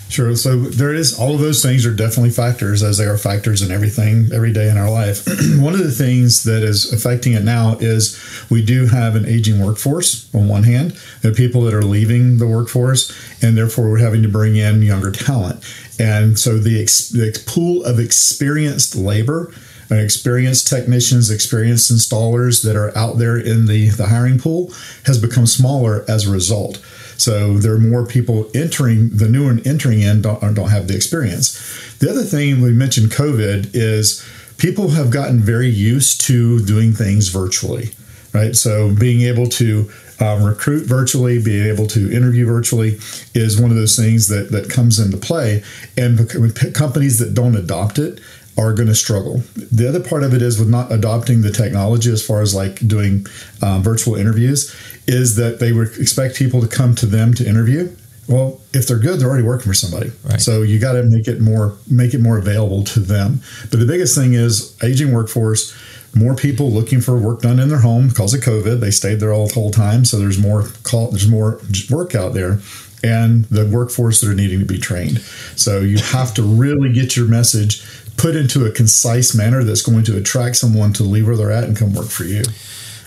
Sure. 0.10 0.36
So 0.36 0.58
there 0.58 0.92
is 0.92 1.18
all 1.18 1.36
of 1.36 1.40
those 1.40 1.62
things 1.62 1.86
are 1.86 1.94
definitely 1.94 2.32
factors 2.32 2.82
as 2.82 2.98
they 2.98 3.06
are 3.06 3.18
factors 3.18 3.62
in 3.62 3.72
everything 3.72 4.30
every 4.34 4.52
day 4.52 4.68
in 4.68 4.76
our 4.76 4.90
life. 4.90 5.24
one 5.60 5.76
of 5.76 5.84
the 5.84 5.92
things 5.92 6.44
that 6.46 6.64
is 6.64 6.92
affecting 6.92 7.34
it 7.34 7.44
now 7.44 7.78
is 7.80 8.20
we 8.50 8.66
do 8.66 8.88
have 8.88 9.16
an 9.16 9.28
aging 9.28 9.64
workforce 9.64 10.34
on 10.34 10.48
one 10.48 10.64
hand, 10.64 10.98
are 11.24 11.32
people 11.32 11.62
that 11.62 11.76
are 11.76 11.84
leaving 11.84 12.40
the 12.40 12.48
workforce, 12.48 13.14
and 13.44 13.56
therefore 13.56 13.88
we're 13.88 14.00
having 14.00 14.24
to 14.24 14.30
bring 14.30 14.56
in 14.56 14.82
younger 14.82 15.12
talent. 15.12 15.64
And 16.00 16.40
so 16.40 16.58
the, 16.58 16.82
ex- 16.82 17.10
the 17.10 17.44
pool 17.46 17.86
of 17.86 18.00
experienced 18.00 18.96
labor 18.96 19.54
experienced 19.98 20.68
technicians, 20.68 21.32
experienced 21.32 21.92
installers 21.92 22.64
that 22.64 22.76
are 22.76 22.96
out 22.98 23.18
there 23.18 23.38
in 23.38 23.66
the, 23.66 23.90
the 23.90 24.08
hiring 24.08 24.38
pool 24.38 24.72
has 25.06 25.20
become 25.20 25.48
smaller 25.48 26.06
as 26.08 26.28
a 26.28 26.32
result. 26.32 26.78
So 27.18 27.58
there 27.58 27.74
are 27.74 27.80
more 27.80 28.06
people 28.06 28.50
entering 28.54 29.10
the 29.10 29.28
new 29.28 29.50
and 29.50 29.66
entering 29.68 30.02
in 30.02 30.22
don't, 30.22 30.40
don't 30.54 30.70
have 30.70 30.88
the 30.88 30.96
experience. 30.96 31.98
The 31.98 32.10
other 32.10 32.24
thing 32.24 32.62
we 32.62 32.72
mentioned 32.72 33.12
COVID 33.12 33.72
is 33.74 34.26
people 34.58 34.90
have 34.90 35.10
gotten 35.10 35.40
very 35.40 35.70
used 35.70 36.22
to 36.22 36.64
doing 36.66 36.94
things 36.94 37.28
virtually, 37.30 37.92
right? 38.34 38.56
So 38.56 38.94
being 38.96 39.22
able 39.22 39.48
to 39.48 39.90
um, 40.20 40.44
recruit 40.44 40.86
virtually, 40.86 41.42
being 41.42 41.66
able 41.66 41.88
to 41.88 42.12
interview 42.12 42.46
virtually 42.46 43.00
is 43.34 43.60
one 43.60 43.72
of 43.72 43.78
those 43.78 43.96
things 43.96 44.28
that 44.28 44.52
that 44.52 44.70
comes 44.70 45.00
into 45.00 45.18
play. 45.18 45.64
And 45.98 46.30
companies 46.74 47.20
that 47.20 47.34
don't 47.34 47.56
adopt 47.56 48.00
it 48.00 48.20
are 48.60 48.74
going 48.74 48.90
to 48.90 48.96
struggle. 48.96 49.42
The 49.56 49.88
other 49.88 50.04
part 50.04 50.24
of 50.24 50.34
it 50.34 50.42
is 50.42 50.60
with 50.60 50.70
not 50.70 50.92
adopting 50.92 51.42
the 51.42 51.52
technology 51.52 52.12
as 52.12 52.22
far 52.26 52.42
as 52.42 52.54
like 52.54 52.86
doing 52.86 53.26
um, 53.62 53.82
virtual 53.82 54.16
interviews 54.16 54.76
is 55.08 55.38
that 55.38 55.60
they 55.60 55.72
would 55.72 55.98
expect 55.98 56.36
people 56.36 56.60
to 56.62 56.68
come 56.68 56.94
to 56.96 57.06
them 57.06 57.34
to 57.36 57.48
interview 57.48 57.90
Well, 58.30 58.62
if 58.74 58.88
they're 58.88 59.00
good, 59.00 59.20
they're 59.20 59.28
already 59.28 59.44
working 59.44 59.66
for 59.66 59.74
somebody. 59.74 60.12
Right. 60.24 60.40
So 60.40 60.62
you 60.62 60.78
got 60.78 60.94
to 60.94 61.04
make 61.04 61.28
it 61.28 61.42
more 61.42 61.76
make 61.90 62.14
it 62.14 62.22
more 62.22 62.38
available 62.38 62.84
to 62.84 63.00
them. 63.00 63.42
But 63.72 63.80
the 63.80 63.88
biggest 63.88 64.16
thing 64.16 64.34
is 64.34 64.78
aging 64.84 65.12
workforce. 65.12 65.76
More 66.16 66.36
people 66.36 66.72
looking 66.72 67.02
for 67.02 67.18
work 67.18 67.42
done 67.42 67.60
in 67.60 67.70
their 67.70 67.80
home 67.80 68.10
because 68.10 68.34
of 68.36 68.42
COVID. 68.42 68.80
They 68.80 68.92
stayed 68.92 69.20
there 69.20 69.34
all 69.34 69.48
the 69.48 69.54
whole 69.56 69.72
time, 69.72 70.06
so 70.06 70.18
there's 70.18 70.40
more 70.40 70.68
call, 70.84 71.10
there's 71.12 71.28
more 71.28 71.60
work 71.90 72.16
out 72.16 72.34
there, 72.34 72.60
and 73.04 73.46
the 73.46 73.66
workforce 73.68 74.22
that 74.22 74.30
are 74.30 74.36
needing 74.36 74.60
to 74.60 74.66
be 74.66 74.80
trained. 74.80 75.22
So 75.56 75.82
you 75.82 75.98
have 75.98 76.34
to 76.36 76.44
really 76.44 76.92
get 76.94 77.16
your 77.16 77.28
message 77.28 77.82
put 78.20 78.36
into 78.36 78.66
a 78.66 78.72
concise 78.72 79.34
manner 79.34 79.64
that's 79.64 79.82
going 79.82 80.04
to 80.04 80.18
attract 80.18 80.58
someone 80.58 80.94
to 80.94 81.04
leave 81.04 81.26
where 81.26 81.38
they're 81.38 81.52
at 81.52 81.64
and 81.64 81.78
come 81.78 81.94
work 81.94 82.10
for 82.10 82.26
you. 82.26 82.44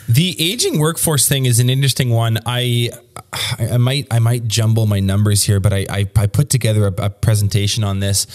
The 0.09 0.35
aging 0.41 0.79
workforce 0.79 1.29
thing 1.29 1.45
is 1.45 1.61
an 1.61 1.71
interesting 1.71 2.11
one. 2.11 2.39
I 2.45 2.91
I 3.33 3.79
might 3.79 4.07
I 4.11 4.19
might 4.19 4.47
jumble 4.47 4.87
my 4.87 5.01
numbers 5.01 5.43
here, 5.43 5.61
but 5.61 5.73
I 5.73 5.87
I, 5.89 6.11
I 6.17 6.27
put 6.27 6.49
together 6.51 6.87
a, 6.87 7.05
a, 7.05 7.11
presentation 7.11 7.85
on 7.85 8.01
this, 8.01 8.27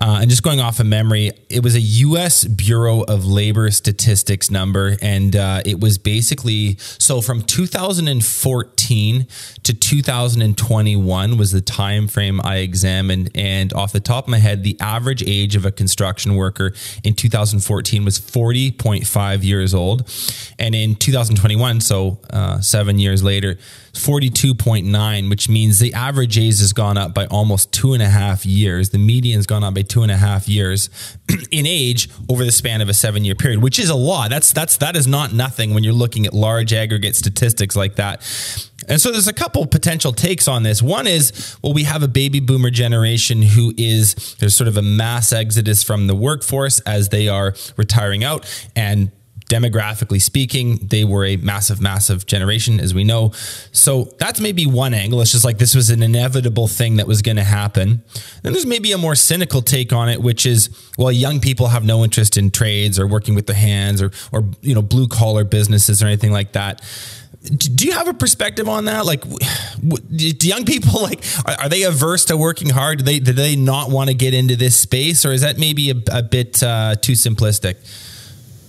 uh, 0.00 0.18
and 0.20 0.30
just 0.30 0.42
going 0.42 0.60
off 0.60 0.80
of 0.80 0.86
memory, 0.86 1.32
it 1.48 1.62
was 1.62 1.74
a 1.74 1.80
U.S. 1.80 2.44
Bureau 2.44 3.02
of 3.02 3.26
Labor 3.26 3.70
Statistics 3.70 4.50
number, 4.50 4.96
and 5.02 5.36
uh, 5.36 5.62
it 5.64 5.80
was 5.80 5.98
basically 5.98 6.76
so 6.78 7.20
from 7.20 7.42
2014 7.42 9.26
to 9.62 9.74
2021 9.74 11.36
was 11.36 11.52
the 11.52 11.60
time 11.60 12.08
frame 12.08 12.40
I 12.42 12.56
examined, 12.56 13.30
and 13.34 13.72
off 13.74 13.92
the 13.92 14.00
top 14.00 14.24
of 14.24 14.30
my 14.30 14.38
head, 14.38 14.64
the 14.64 14.76
average 14.80 15.22
age 15.22 15.56
of 15.56 15.66
a 15.66 15.72
construction 15.72 16.36
worker 16.36 16.72
in 17.04 17.14
2014 17.14 18.04
was 18.04 18.18
40.5 18.18 19.44
years 19.44 19.74
old, 19.74 20.10
and 20.58 20.74
in 20.74 20.94
2021, 20.94 21.80
so 21.80 22.18
uh, 22.30 22.60
seven 22.60 22.98
years 22.98 23.22
later 23.22 23.58
42.9, 23.92 25.28
which 25.28 25.48
means 25.48 25.78
the 25.78 25.92
average 25.92 26.38
age 26.38 26.58
has 26.60 26.72
gone 26.72 26.96
up 26.96 27.14
by 27.14 27.26
almost 27.26 27.72
two 27.72 27.92
and 27.92 28.02
a 28.02 28.08
half 28.08 28.46
years. 28.46 28.90
The 28.90 28.98
median's 28.98 29.46
gone 29.46 29.62
up 29.62 29.74
by 29.74 29.82
two 29.82 30.02
and 30.02 30.10
a 30.10 30.16
half 30.16 30.48
years 30.48 30.88
in 31.50 31.66
age 31.66 32.08
over 32.28 32.44
the 32.44 32.52
span 32.52 32.80
of 32.80 32.88
a 32.88 32.94
seven 32.94 33.24
year 33.24 33.34
period, 33.34 33.62
which 33.62 33.78
is 33.78 33.90
a 33.90 33.94
lot. 33.94 34.30
That's 34.30 34.52
that's 34.52 34.78
that 34.78 34.96
is 34.96 35.06
not 35.06 35.32
nothing 35.32 35.74
when 35.74 35.84
you're 35.84 35.92
looking 35.92 36.26
at 36.26 36.32
large 36.32 36.72
aggregate 36.72 37.16
statistics 37.16 37.76
like 37.76 37.96
that. 37.96 38.22
And 38.88 39.00
so 39.00 39.12
there's 39.12 39.28
a 39.28 39.32
couple 39.32 39.64
potential 39.66 40.12
takes 40.12 40.48
on 40.48 40.62
this. 40.62 40.82
One 40.82 41.06
is, 41.06 41.56
well, 41.62 41.72
we 41.72 41.84
have 41.84 42.02
a 42.02 42.08
baby 42.08 42.40
boomer 42.40 42.70
generation 42.70 43.42
who 43.42 43.72
is 43.76 44.34
there's 44.40 44.56
sort 44.56 44.68
of 44.68 44.76
a 44.76 44.82
mass 44.82 45.32
exodus 45.32 45.82
from 45.82 46.06
the 46.06 46.16
workforce 46.16 46.80
as 46.80 47.10
they 47.10 47.28
are 47.28 47.54
retiring 47.76 48.24
out 48.24 48.44
and 48.74 49.12
demographically 49.52 50.20
speaking, 50.20 50.78
they 50.78 51.04
were 51.04 51.26
a 51.26 51.36
massive, 51.36 51.78
massive 51.78 52.24
generation, 52.24 52.80
as 52.80 52.94
we 52.94 53.04
know. 53.04 53.32
So 53.70 54.04
that's 54.18 54.40
maybe 54.40 54.64
one 54.64 54.94
angle. 54.94 55.20
It's 55.20 55.32
just 55.32 55.44
like 55.44 55.58
this 55.58 55.74
was 55.74 55.90
an 55.90 56.02
inevitable 56.02 56.68
thing 56.68 56.96
that 56.96 57.06
was 57.06 57.20
going 57.20 57.36
to 57.36 57.44
happen. 57.44 58.02
Then 58.42 58.54
there's 58.54 58.64
maybe 58.64 58.92
a 58.92 58.98
more 58.98 59.14
cynical 59.14 59.60
take 59.60 59.92
on 59.92 60.08
it, 60.08 60.22
which 60.22 60.46
is, 60.46 60.70
well, 60.96 61.12
young 61.12 61.38
people 61.38 61.68
have 61.68 61.84
no 61.84 62.02
interest 62.02 62.38
in 62.38 62.50
trades 62.50 62.98
or 62.98 63.06
working 63.06 63.34
with 63.34 63.46
their 63.46 63.56
hands 63.56 64.00
or, 64.00 64.10
or 64.32 64.44
you 64.62 64.74
know, 64.74 64.82
blue 64.82 65.06
collar 65.06 65.44
businesses 65.44 66.02
or 66.02 66.06
anything 66.06 66.32
like 66.32 66.52
that 66.52 66.80
do 67.42 67.86
you 67.86 67.92
have 67.92 68.06
a 68.06 68.14
perspective 68.14 68.68
on 68.68 68.84
that? 68.84 69.04
Like, 69.04 69.24
do 69.28 70.48
young 70.48 70.64
people 70.64 71.02
like 71.02 71.24
are, 71.44 71.68
they 71.68 71.82
averse 71.82 72.26
to 72.26 72.36
working 72.36 72.70
hard? 72.70 72.98
Do 72.98 73.04
they 73.04 73.18
do 73.18 73.32
they 73.32 73.56
not 73.56 73.90
want 73.90 74.10
to 74.10 74.14
get 74.14 74.32
into 74.32 74.54
this 74.54 74.76
space, 74.76 75.24
or 75.24 75.32
is 75.32 75.40
that 75.40 75.58
maybe 75.58 75.90
a, 75.90 75.94
a 76.12 76.22
bit 76.22 76.62
uh, 76.62 76.94
too 76.94 77.12
simplistic? 77.12 77.76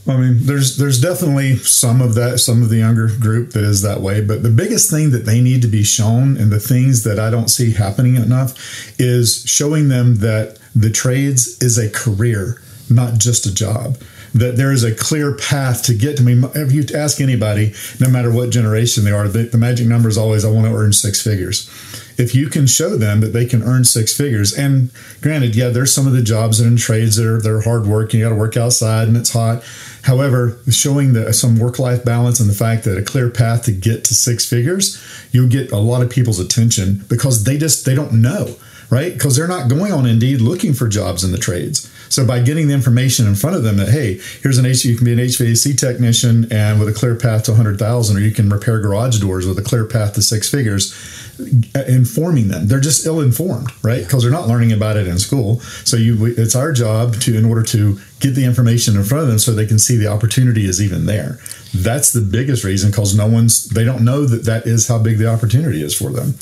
I 0.05 0.17
mean, 0.17 0.39
there's 0.41 0.77
there's 0.77 0.99
definitely 0.99 1.55
some 1.57 2.01
of 2.01 2.15
that, 2.15 2.39
some 2.39 2.61
of 2.61 2.69
the 2.69 2.77
younger 2.77 3.07
group 3.07 3.51
that 3.51 3.63
is 3.63 3.81
that 3.83 4.01
way. 4.01 4.19
But 4.19 4.43
the 4.43 4.49
biggest 4.49 4.91
thing 4.91 5.11
that 5.11 5.25
they 5.25 5.39
need 5.39 5.61
to 5.61 5.67
be 5.67 5.83
shown, 5.83 6.35
and 6.35 6.51
the 6.51 6.59
things 6.59 7.03
that 7.03 7.19
I 7.19 7.29
don't 7.29 7.49
see 7.49 7.71
happening 7.71 8.15
enough, 8.17 8.53
is 8.99 9.43
showing 9.45 9.87
them 9.87 10.15
that 10.15 10.59
the 10.75 10.89
trades 10.89 11.61
is 11.61 11.77
a 11.77 11.89
career, 11.89 12.61
not 12.89 13.17
just 13.17 13.45
a 13.45 13.53
job. 13.53 13.97
That 14.33 14.57
there 14.57 14.71
is 14.71 14.83
a 14.83 14.93
clear 14.93 15.35
path 15.35 15.83
to 15.83 15.93
get 15.93 16.17
to 16.17 16.23
me. 16.23 16.41
If 16.55 16.71
you 16.71 16.83
ask 16.97 17.21
anybody, 17.21 17.73
no 17.99 18.09
matter 18.09 18.31
what 18.31 18.49
generation 18.49 19.05
they 19.05 19.11
are, 19.11 19.27
the, 19.27 19.43
the 19.43 19.59
magic 19.59 19.87
number 19.87 20.09
is 20.09 20.17
always 20.17 20.43
I 20.43 20.49
want 20.49 20.65
to 20.65 20.73
earn 20.73 20.91
six 20.91 21.21
figures 21.21 21.69
if 22.17 22.35
you 22.35 22.47
can 22.47 22.67
show 22.67 22.95
them 22.95 23.21
that 23.21 23.33
they 23.33 23.45
can 23.45 23.63
earn 23.63 23.83
six 23.83 24.15
figures, 24.15 24.53
and 24.53 24.91
granted, 25.21 25.55
yeah, 25.55 25.69
there's 25.69 25.93
some 25.93 26.07
of 26.07 26.13
the 26.13 26.21
jobs 26.21 26.59
and 26.59 26.77
trades 26.77 27.15
that 27.15 27.25
are 27.25 27.41
they're 27.41 27.61
hard 27.61 27.85
work 27.85 28.13
and 28.13 28.19
you 28.19 28.25
got 28.25 28.29
to 28.29 28.35
work 28.35 28.57
outside 28.57 29.07
and 29.07 29.17
it's 29.17 29.33
hot. 29.33 29.63
However, 30.03 30.57
showing 30.69 31.13
the, 31.13 31.33
some 31.33 31.57
work 31.57 31.79
life 31.79 32.03
balance 32.03 32.39
and 32.39 32.49
the 32.49 32.53
fact 32.53 32.83
that 32.83 32.97
a 32.97 33.03
clear 33.03 33.29
path 33.29 33.63
to 33.63 33.71
get 33.71 34.03
to 34.05 34.13
six 34.13 34.45
figures, 34.45 35.01
you'll 35.31 35.49
get 35.49 35.71
a 35.71 35.77
lot 35.77 36.01
of 36.01 36.09
people's 36.09 36.39
attention 36.39 37.03
because 37.07 37.43
they 37.43 37.57
just 37.57 37.85
they 37.85 37.95
don't 37.95 38.13
know 38.13 38.55
right? 38.93 39.13
Because 39.13 39.35
they're 39.35 39.47
not 39.47 39.69
going 39.69 39.91
on 39.91 40.05
Indeed 40.05 40.39
looking 40.39 40.73
for 40.73 40.87
jobs 40.87 41.23
in 41.23 41.31
the 41.31 41.37
trades. 41.39 41.91
So 42.09 42.27
by 42.27 42.41
getting 42.41 42.67
the 42.67 42.75
information 42.75 43.25
in 43.25 43.33
front 43.33 43.55
of 43.55 43.63
them 43.63 43.77
that 43.77 43.89
hey, 43.89 44.19
here's 44.41 44.59
an 44.59 44.65
HVAC, 44.65 44.85
you 44.85 44.95
can 44.95 45.05
be 45.05 45.13
an 45.13 45.19
HVAC 45.19 45.79
technician 45.79 46.47
and 46.51 46.79
with 46.79 46.87
a 46.87 46.93
clear 46.93 47.15
path 47.15 47.43
to 47.45 47.51
100,000, 47.51 48.15
or 48.15 48.19
you 48.19 48.31
can 48.31 48.49
repair 48.49 48.79
garage 48.79 49.19
doors 49.19 49.47
with 49.47 49.57
a 49.57 49.63
clear 49.63 49.85
path 49.85 50.13
to 50.13 50.21
six 50.21 50.47
figures. 50.47 50.93
Informing 51.87 52.49
them, 52.49 52.67
they're 52.67 52.79
just 52.79 53.05
ill-informed, 53.05 53.71
right? 53.83 54.03
Because 54.03 54.21
they're 54.21 54.31
not 54.31 54.47
learning 54.47 54.71
about 54.71 54.97
it 54.97 55.07
in 55.07 55.17
school. 55.17 55.59
So 55.83 55.97
you, 55.97 56.25
it's 56.25 56.55
our 56.55 56.71
job 56.71 57.15
to, 57.21 57.35
in 57.35 57.43
order 57.43 57.63
to 57.63 57.99
get 58.19 58.31
the 58.31 58.45
information 58.45 58.95
in 58.95 59.03
front 59.03 59.23
of 59.23 59.29
them, 59.29 59.39
so 59.39 59.51
they 59.51 59.65
can 59.65 59.79
see 59.79 59.97
the 59.97 60.07
opportunity 60.07 60.65
is 60.65 60.81
even 60.81 61.05
there. 61.07 61.39
That's 61.73 62.13
the 62.13 62.21
biggest 62.21 62.63
reason 62.63 62.91
because 62.91 63.15
no 63.15 63.27
one's 63.27 63.65
they 63.69 63.83
don't 63.83 64.05
know 64.05 64.25
that 64.25 64.45
that 64.45 64.67
is 64.67 64.87
how 64.87 64.99
big 64.99 65.17
the 65.17 65.27
opportunity 65.27 65.81
is 65.81 65.97
for 65.97 66.11
them. 66.11 66.35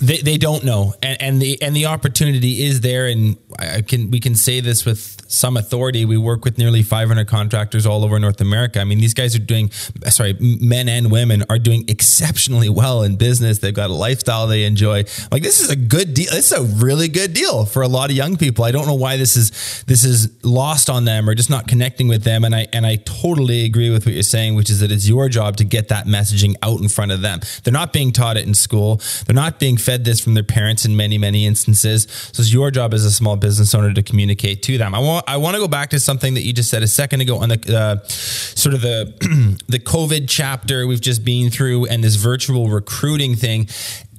They, 0.00 0.18
they 0.18 0.36
don't 0.38 0.64
know, 0.64 0.94
and, 1.02 1.20
and 1.20 1.42
the 1.42 1.60
and 1.60 1.74
the 1.74 1.86
opportunity 1.86 2.64
is 2.64 2.80
there, 2.82 3.06
and 3.06 3.36
I 3.58 3.82
can 3.82 4.10
we 4.10 4.20
can 4.20 4.34
say 4.34 4.60
this 4.60 4.84
with 4.84 5.18
some 5.28 5.56
authority. 5.56 6.04
We 6.04 6.16
work 6.16 6.44
with 6.44 6.58
nearly 6.58 6.82
500 6.82 7.28
contractors 7.28 7.86
all 7.86 8.04
over 8.04 8.18
North 8.18 8.40
America. 8.40 8.80
I 8.80 8.84
mean, 8.84 8.98
these 8.98 9.14
guys 9.14 9.36
are 9.36 9.40
doing, 9.40 9.70
sorry, 9.70 10.36
men 10.40 10.88
and 10.88 11.10
women 11.10 11.44
are 11.50 11.58
doing 11.58 11.84
exceptionally 11.88 12.68
well 12.68 13.02
in 13.02 13.16
business. 13.16 13.58
They've 13.58 13.74
got 13.74 13.90
a 13.90 13.94
lifestyle 13.94 14.46
they 14.46 14.64
enjoy. 14.64 15.04
Like 15.30 15.42
this 15.42 15.60
is 15.60 15.70
a 15.70 15.76
good 15.76 16.14
deal. 16.14 16.28
It's 16.32 16.52
a 16.52 16.62
really 16.62 17.08
good 17.08 17.34
deal 17.34 17.66
for 17.66 17.82
a 17.82 17.88
lot 17.88 18.10
of 18.10 18.16
young 18.16 18.36
people. 18.36 18.64
I 18.64 18.72
don't 18.72 18.86
know 18.86 18.94
why 18.94 19.16
this 19.16 19.36
is 19.36 19.84
this 19.86 20.04
is 20.04 20.32
lost 20.44 20.88
on 20.88 21.04
them 21.04 21.28
or 21.28 21.34
just 21.34 21.50
not 21.50 21.68
connecting 21.68 22.08
with 22.08 22.24
them. 22.24 22.44
And 22.44 22.54
I 22.54 22.66
and 22.72 22.86
I 22.86 22.96
totally 22.96 23.64
agree 23.64 23.90
with 23.90 24.06
what 24.06 24.14
you're 24.14 24.22
saying, 24.22 24.54
which 24.54 24.70
is 24.70 24.80
that 24.80 24.90
it's 24.90 25.08
your 25.08 25.28
job 25.28 25.56
to 25.58 25.64
get 25.64 25.88
that 25.88 26.06
messaging 26.06 26.54
out 26.62 26.80
in 26.80 26.88
front 26.88 27.12
of 27.12 27.20
them. 27.20 27.40
They're 27.62 27.72
not 27.72 27.92
being 27.92 28.12
taught 28.12 28.36
it 28.36 28.46
in 28.46 28.54
school. 28.54 29.00
They're 29.26 29.34
not 29.34 29.58
being 29.58 29.76
fed 29.88 30.04
this 30.04 30.20
from 30.20 30.34
their 30.34 30.44
parents 30.44 30.84
in 30.84 30.94
many 30.96 31.16
many 31.16 31.46
instances. 31.46 32.06
So 32.32 32.42
it's 32.42 32.52
your 32.52 32.70
job 32.70 32.92
as 32.92 33.06
a 33.06 33.10
small 33.10 33.36
business 33.36 33.74
owner 33.74 33.94
to 33.94 34.02
communicate 34.02 34.62
to 34.64 34.76
them. 34.76 34.94
I 34.94 34.98
want 34.98 35.24
I 35.26 35.38
want 35.38 35.54
to 35.54 35.60
go 35.60 35.68
back 35.68 35.88
to 35.90 36.00
something 36.00 36.34
that 36.34 36.42
you 36.42 36.52
just 36.52 36.68
said 36.68 36.82
a 36.82 36.86
second 36.86 37.22
ago 37.22 37.38
on 37.38 37.48
the 37.48 37.74
uh, 37.74 38.06
sort 38.06 38.74
of 38.74 38.82
the 38.82 39.14
the 39.68 39.78
COVID 39.78 40.26
chapter 40.28 40.86
we've 40.86 41.00
just 41.00 41.24
been 41.24 41.48
through 41.48 41.86
and 41.86 42.04
this 42.04 42.16
virtual 42.16 42.68
recruiting 42.68 43.34
thing. 43.34 43.68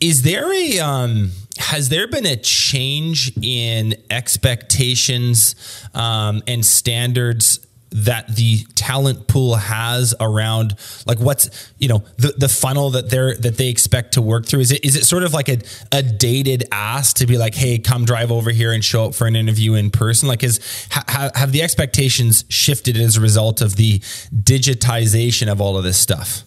Is 0.02 0.24
there 0.24 0.52
a 0.52 0.80
um, 0.80 1.34
has 1.60 1.90
there 1.90 2.08
been 2.08 2.26
a 2.26 2.38
change 2.38 3.32
in 3.44 3.94
expectations 4.10 5.54
um, 5.94 6.42
and 6.48 6.66
standards 6.66 7.60
that 7.92 8.36
the 8.36 8.64
talent 8.76 9.28
pool 9.28 9.56
has 9.56 10.14
around 10.20 10.76
like 11.08 11.20
what's 11.20 11.72
you 11.80 11.88
know 11.88 12.04
the 12.18 12.34
the 12.38 12.50
funnel 12.50 12.92
that 12.92 13.10
they're 13.10 13.36
that 13.36 13.58
they 13.58 13.68
expect 13.70 14.14
to 14.14 14.22
work 14.22 14.46
through 14.46 14.60
is 14.60 14.72
it 14.72 14.84
is 14.86 14.96
it 14.96 15.06
sort 15.06 15.24
of 15.24 15.34
like 15.34 15.50
a, 15.50 15.58
a 15.92 16.04
dated 16.04 16.64
ask 16.72 17.16
to 17.18 17.26
be 17.26 17.38
like 17.38 17.56
hey 17.56 17.80
come 17.80 18.06
drive 18.06 18.32
over 18.32 18.52
here 18.52 18.72
and 18.72 18.86
show 18.86 19.06
up 19.06 19.16
for 19.16 19.26
an 19.26 19.36
interview 19.36 19.74
in 19.74 19.90
person 19.90 20.28
like 20.28 20.44
is 20.44 20.60
ha, 20.92 21.32
have 21.34 21.52
the 21.52 21.64
expectations 21.64 22.46
shifted 22.50 22.96
as 22.96 23.18
a 23.18 23.22
result 23.22 23.62
of 23.62 23.76
the 23.76 24.00
digitization 24.34 25.52
of 25.52 25.60
all 25.60 25.78
of 25.78 25.84
this 25.84 25.98
stuff 25.98 26.44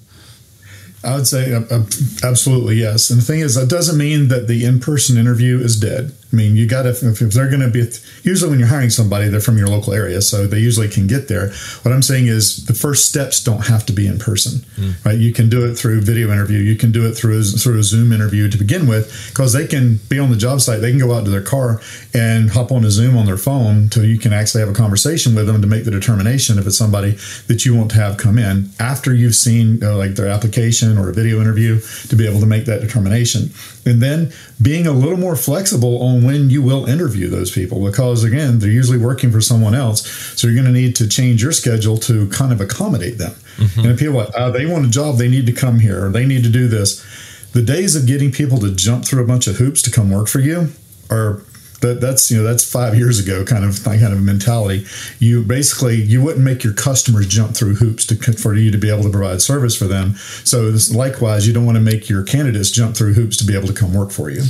I 1.05 1.17
would 1.17 1.27
say 1.27 1.53
uh, 1.53 1.63
uh, 1.69 1.83
absolutely 2.23 2.77
yes. 2.77 3.11
And 3.11 3.19
the 3.19 3.25
thing 3.25 3.41
is, 3.41 3.57
that 3.57 3.69
doesn't 3.69 3.99
mean 3.99 4.29
that 4.29 4.47
the 4.47 4.65
in-person 4.65 5.19
interview 5.19 5.59
is 5.59 5.79
dead. 5.79 6.13
I 6.33 6.37
mean, 6.37 6.57
you 6.57 6.67
got 6.67 6.83
to 6.83 6.91
if, 6.91 7.21
if 7.21 7.33
they're 7.33 7.49
going 7.49 7.61
to 7.61 7.69
be 7.69 7.87
usually 8.23 8.51
when 8.51 8.59
you're 8.59 8.69
hiring 8.69 8.91
somebody, 8.91 9.29
they're 9.29 9.41
from 9.41 9.59
your 9.59 9.69
local 9.69 9.93
area, 9.93 10.23
so 10.23 10.47
they 10.47 10.59
usually 10.59 10.89
can 10.89 11.07
get 11.07 11.29
there. 11.29 11.53
What 11.83 11.93
I'm 11.93 12.03
saying 12.03 12.27
is 12.27 12.65
the 12.67 12.75
first 12.75 13.09
steps 13.09 13.43
don't 13.43 13.67
have 13.67 13.85
to 13.87 13.93
be 13.93 14.07
in 14.07 14.19
person, 14.19 14.61
mm. 14.77 15.05
right? 15.05 15.19
You 15.19 15.33
can 15.33 15.49
do 15.49 15.65
it 15.69 15.75
through 15.75 16.01
video 16.01 16.33
interview. 16.33 16.59
You 16.59 16.77
can 16.77 16.93
do 16.93 17.07
it 17.07 17.13
through 17.13 17.43
through 17.45 17.79
a 17.79 17.83
Zoom 17.83 18.13
interview 18.13 18.49
to 18.49 18.57
begin 18.57 18.87
with, 18.87 19.31
because 19.31 19.53
they 19.53 19.67
can 19.67 20.01
be 20.09 20.19
on 20.19 20.31
the 20.31 20.37
job 20.37 20.61
site. 20.61 20.81
They 20.81 20.91
can 20.91 20.99
go 20.99 21.13
out 21.13 21.25
to 21.25 21.31
their 21.31 21.43
car 21.43 21.81
and 22.15 22.51
hop 22.51 22.73
on 22.73 22.85
a 22.85 22.91
Zoom 22.91 23.17
on 23.17 23.27
their 23.27 23.37
phone, 23.37 23.91
so 23.91 24.01
you 24.01 24.19
can 24.19 24.33
actually 24.33 24.61
have 24.61 24.71
a 24.71 24.75
conversation 24.75 25.35
with 25.35 25.47
them 25.47 25.61
to 25.61 25.67
make 25.67 25.85
the 25.85 25.91
determination 25.91 26.59
if 26.59 26.67
it's 26.67 26.79
somebody 26.79 27.13
that 27.49 27.67
you 27.67 27.75
want 27.75 27.91
to 27.91 27.97
have 27.97 28.17
come 28.17 28.39
in 28.39 28.71
after 28.81 29.15
you've 29.15 29.35
seen 29.35 29.83
uh, 29.83 29.97
like 29.97 30.15
their 30.15 30.29
application 30.29 30.97
or 30.97 31.11
a 31.11 31.13
video 31.13 31.41
interview 31.41 31.81
to 32.09 32.17
be 32.17 32.27
able 32.27 32.41
to 32.41 32.47
make 32.47 32.65
that 32.65 32.81
determination. 32.81 33.51
And 33.85 34.01
then 34.01 34.33
being 34.61 34.87
a 34.87 34.93
little 34.93 35.19
more 35.19 35.35
flexible 35.35 36.03
on 36.03 36.25
when 36.25 36.51
you 36.51 36.63
will 36.63 36.87
interview 36.87 37.29
those 37.29 37.51
people 37.51 37.85
because 37.85 38.23
again 38.23 38.61
they're 38.61 38.71
usually 38.71 38.99
working 38.99 39.33
for 39.33 39.41
someone 39.41 39.75
else 39.75 40.07
so 40.39 40.47
you're 40.47 40.55
going 40.55 40.73
to 40.73 40.81
need 40.81 40.95
to 40.97 41.09
change 41.09 41.43
your 41.43 41.53
schedule 41.53 41.99
to 41.99 42.29
kind 42.29 42.53
of 42.53 42.61
accommodate 42.61 43.19
them 43.19 43.33
mm-hmm. 43.57 43.81
and 43.81 43.91
if 43.91 43.99
people 43.99 44.21
uh, 44.21 44.51
they 44.51 44.67
want 44.67 44.87
a 44.87 44.89
job 44.89 45.17
they 45.17 45.29
need 45.29 45.47
to 45.47 45.53
come 45.53 45.81
here 45.81 46.07
or 46.07 46.11
they 46.11 46.25
need 46.25 46.45
to 46.45 46.49
do 46.49 46.69
this 46.69 47.05
the 47.53 47.63
days 47.63 47.97
of 47.97 48.07
getting 48.07 48.31
people 48.31 48.59
to 48.59 48.73
jump 48.73 49.05
through 49.05 49.23
a 49.23 49.27
bunch 49.27 49.49
of 49.49 49.57
hoops 49.57 49.83
to 49.83 49.91
come 49.91 50.11
work 50.11 50.29
for 50.29 50.39
you 50.39 50.69
are 51.11 51.43
that 51.83 52.01
that's 52.01 52.31
you 52.31 52.39
know 52.39 52.45
that's 52.45 52.65
five 52.65 52.97
years 52.97 53.19
ago 53.19 53.45
kind 53.45 53.65
of 53.65 53.85
kind 53.85 54.03
of 54.03 54.23
mentality. 54.23 54.87
You 55.19 55.43
basically 55.43 55.97
you 55.97 56.23
wouldn't 56.23 56.45
make 56.45 56.65
your 56.65 56.73
customers 56.73 57.27
jump 57.27 57.55
through 57.55 57.75
hoops 57.75 58.07
to 58.07 58.17
for 58.33 58.55
you 58.55 58.71
to 58.71 58.79
be 58.79 58.91
able 58.91 59.03
to 59.03 59.11
provide 59.11 59.43
service 59.43 59.77
for 59.77 59.87
them. 59.87 60.15
So 60.45 60.73
likewise, 60.93 61.47
you 61.47 61.53
don't 61.53 61.67
want 61.67 61.77
to 61.77 61.83
make 61.83 62.09
your 62.09 62.23
candidates 62.23 62.71
jump 62.71 62.97
through 62.97 63.13
hoops 63.13 63.37
to 63.39 63.45
be 63.45 63.55
able 63.57 63.69
to 63.69 63.75
come 63.75 63.93
work 63.93 64.11
for 64.11 64.31
you. 64.31 64.43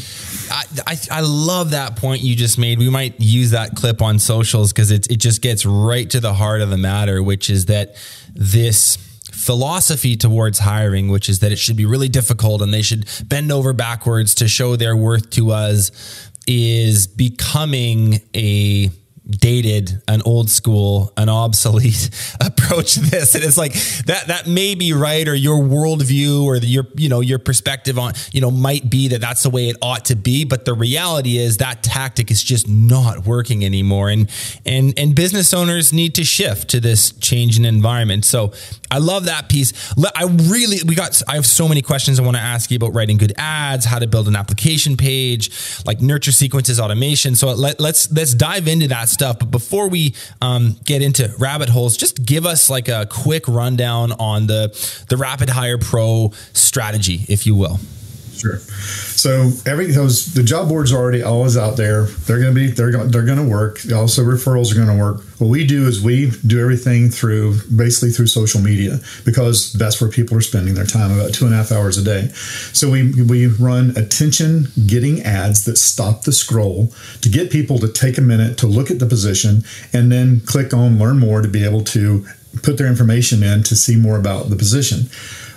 I, 0.50 0.64
I, 0.86 0.96
I 1.10 1.20
love 1.20 1.70
that 1.70 1.96
point 1.96 2.22
you 2.22 2.36
just 2.36 2.58
made. 2.58 2.78
We 2.78 2.90
might 2.90 3.18
use 3.18 3.50
that 3.50 3.74
clip 3.74 4.02
on 4.02 4.18
socials 4.18 4.72
because 4.72 4.90
it 4.90 5.10
it 5.10 5.16
just 5.16 5.42
gets 5.42 5.66
right 5.66 6.08
to 6.10 6.20
the 6.20 6.34
heart 6.34 6.60
of 6.60 6.70
the 6.70 6.78
matter, 6.78 7.22
which 7.22 7.50
is 7.50 7.66
that 7.66 7.96
this 8.34 8.96
philosophy 9.32 10.14
towards 10.14 10.60
hiring, 10.60 11.08
which 11.08 11.28
is 11.28 11.40
that 11.40 11.50
it 11.50 11.56
should 11.56 11.76
be 11.76 11.86
really 11.86 12.08
difficult 12.08 12.62
and 12.62 12.72
they 12.72 12.82
should 12.82 13.08
bend 13.24 13.50
over 13.50 13.72
backwards 13.72 14.34
to 14.36 14.46
show 14.46 14.76
their 14.76 14.94
worth 14.94 15.30
to 15.30 15.50
us 15.50 16.30
is 16.46 17.06
becoming 17.06 18.20
a 18.34 18.90
dated, 19.28 20.02
an 20.08 20.22
old 20.22 20.50
school, 20.50 21.12
an 21.16 21.28
obsolete 21.28 22.10
approach 22.40 22.94
to 22.94 23.00
this. 23.00 23.34
And 23.34 23.44
it's 23.44 23.56
like 23.56 23.72
that 24.06 24.24
that 24.28 24.46
may 24.46 24.74
be 24.74 24.92
right, 24.92 25.26
or 25.26 25.34
your 25.34 25.62
worldview, 25.62 26.44
or 26.44 26.56
your 26.56 26.86
you 26.96 27.08
know 27.08 27.20
your 27.20 27.38
perspective 27.38 27.98
on 27.98 28.14
you 28.32 28.40
know 28.40 28.50
might 28.50 28.90
be 28.90 29.08
that 29.08 29.20
that's 29.20 29.42
the 29.42 29.50
way 29.50 29.68
it 29.68 29.76
ought 29.80 30.06
to 30.06 30.16
be. 30.16 30.44
But 30.44 30.64
the 30.64 30.74
reality 30.74 31.38
is 31.38 31.58
that 31.58 31.82
tactic 31.82 32.30
is 32.30 32.42
just 32.42 32.68
not 32.68 33.26
working 33.26 33.64
anymore, 33.64 34.10
and 34.10 34.28
and 34.66 34.94
and 34.98 35.14
business 35.14 35.54
owners 35.54 35.92
need 35.92 36.14
to 36.16 36.24
shift 36.24 36.70
to 36.70 36.80
this 36.80 37.12
change 37.12 37.58
in 37.58 37.64
environment. 37.64 38.24
So 38.24 38.52
I 38.90 38.98
love 38.98 39.24
that 39.24 39.48
piece. 39.48 39.72
I 40.14 40.24
really 40.24 40.78
we 40.86 40.94
got 40.94 41.20
I 41.28 41.36
have 41.36 41.46
so 41.46 41.68
many 41.68 41.82
questions 41.82 42.18
I 42.18 42.22
want 42.22 42.36
to 42.36 42.42
ask 42.42 42.70
you 42.70 42.76
about 42.76 42.94
writing 42.94 43.16
good 43.16 43.32
ads, 43.38 43.84
how 43.84 43.98
to 43.98 44.06
build 44.06 44.28
an 44.28 44.36
application 44.36 44.96
page, 44.96 45.50
like 45.86 46.00
nurture 46.00 46.32
sequences 46.32 46.80
automation. 46.80 47.34
So 47.34 47.52
let, 47.52 47.80
let's 47.80 48.10
let's 48.10 48.34
dive 48.34 48.68
into 48.68 48.88
that 48.88 49.08
stuff. 49.08 49.21
But 49.22 49.50
before 49.50 49.88
we 49.88 50.14
um, 50.40 50.76
get 50.84 51.02
into 51.02 51.32
rabbit 51.38 51.68
holes, 51.68 51.96
just 51.96 52.24
give 52.24 52.44
us 52.46 52.68
like 52.68 52.88
a 52.88 53.06
quick 53.08 53.46
rundown 53.48 54.12
on 54.12 54.46
the 54.46 54.68
the 55.08 55.16
Rapid 55.16 55.48
Hire 55.50 55.78
Pro 55.78 56.32
strategy, 56.52 57.24
if 57.28 57.46
you 57.46 57.54
will. 57.54 57.78
Sure. 58.42 58.58
So 58.58 59.52
every 59.66 59.92
those 59.92 60.34
the 60.34 60.42
job 60.42 60.68
boards 60.68 60.92
are 60.92 60.96
already 60.96 61.22
always 61.22 61.56
out 61.56 61.76
there. 61.76 62.06
They're 62.26 62.40
going 62.40 62.52
to 62.52 62.60
be 62.60 62.66
they're 62.72 62.90
going 62.90 63.08
they're 63.08 63.24
going 63.24 63.38
to 63.38 63.48
work. 63.48 63.78
Also, 63.94 64.24
referrals 64.24 64.72
are 64.72 64.74
going 64.74 64.88
to 64.88 65.00
work. 65.00 65.22
What 65.38 65.46
we 65.46 65.64
do 65.64 65.86
is 65.86 66.02
we 66.02 66.32
do 66.44 66.60
everything 66.60 67.08
through 67.08 67.60
basically 67.76 68.10
through 68.10 68.26
social 68.26 68.60
media 68.60 68.98
because 69.24 69.74
that's 69.74 70.00
where 70.00 70.10
people 70.10 70.36
are 70.36 70.40
spending 70.40 70.74
their 70.74 70.86
time 70.86 71.12
about 71.12 71.32
two 71.32 71.44
and 71.44 71.54
a 71.54 71.56
half 71.56 71.70
hours 71.70 71.96
a 71.98 72.02
day. 72.02 72.30
So 72.72 72.90
we 72.90 73.22
we 73.22 73.46
run 73.46 73.90
attention 73.96 74.66
getting 74.88 75.22
ads 75.22 75.64
that 75.66 75.78
stop 75.78 76.22
the 76.22 76.32
scroll 76.32 76.92
to 77.20 77.28
get 77.28 77.52
people 77.52 77.78
to 77.78 77.86
take 77.86 78.18
a 78.18 78.22
minute 78.22 78.58
to 78.58 78.66
look 78.66 78.90
at 78.90 78.98
the 78.98 79.06
position 79.06 79.62
and 79.92 80.10
then 80.10 80.40
click 80.40 80.74
on 80.74 80.98
learn 80.98 81.20
more 81.20 81.42
to 81.42 81.48
be 81.48 81.64
able 81.64 81.84
to 81.84 82.26
put 82.62 82.76
their 82.76 82.88
information 82.88 83.42
in 83.42 83.62
to 83.62 83.76
see 83.76 83.96
more 83.96 84.18
about 84.18 84.50
the 84.50 84.56
position. 84.56 85.08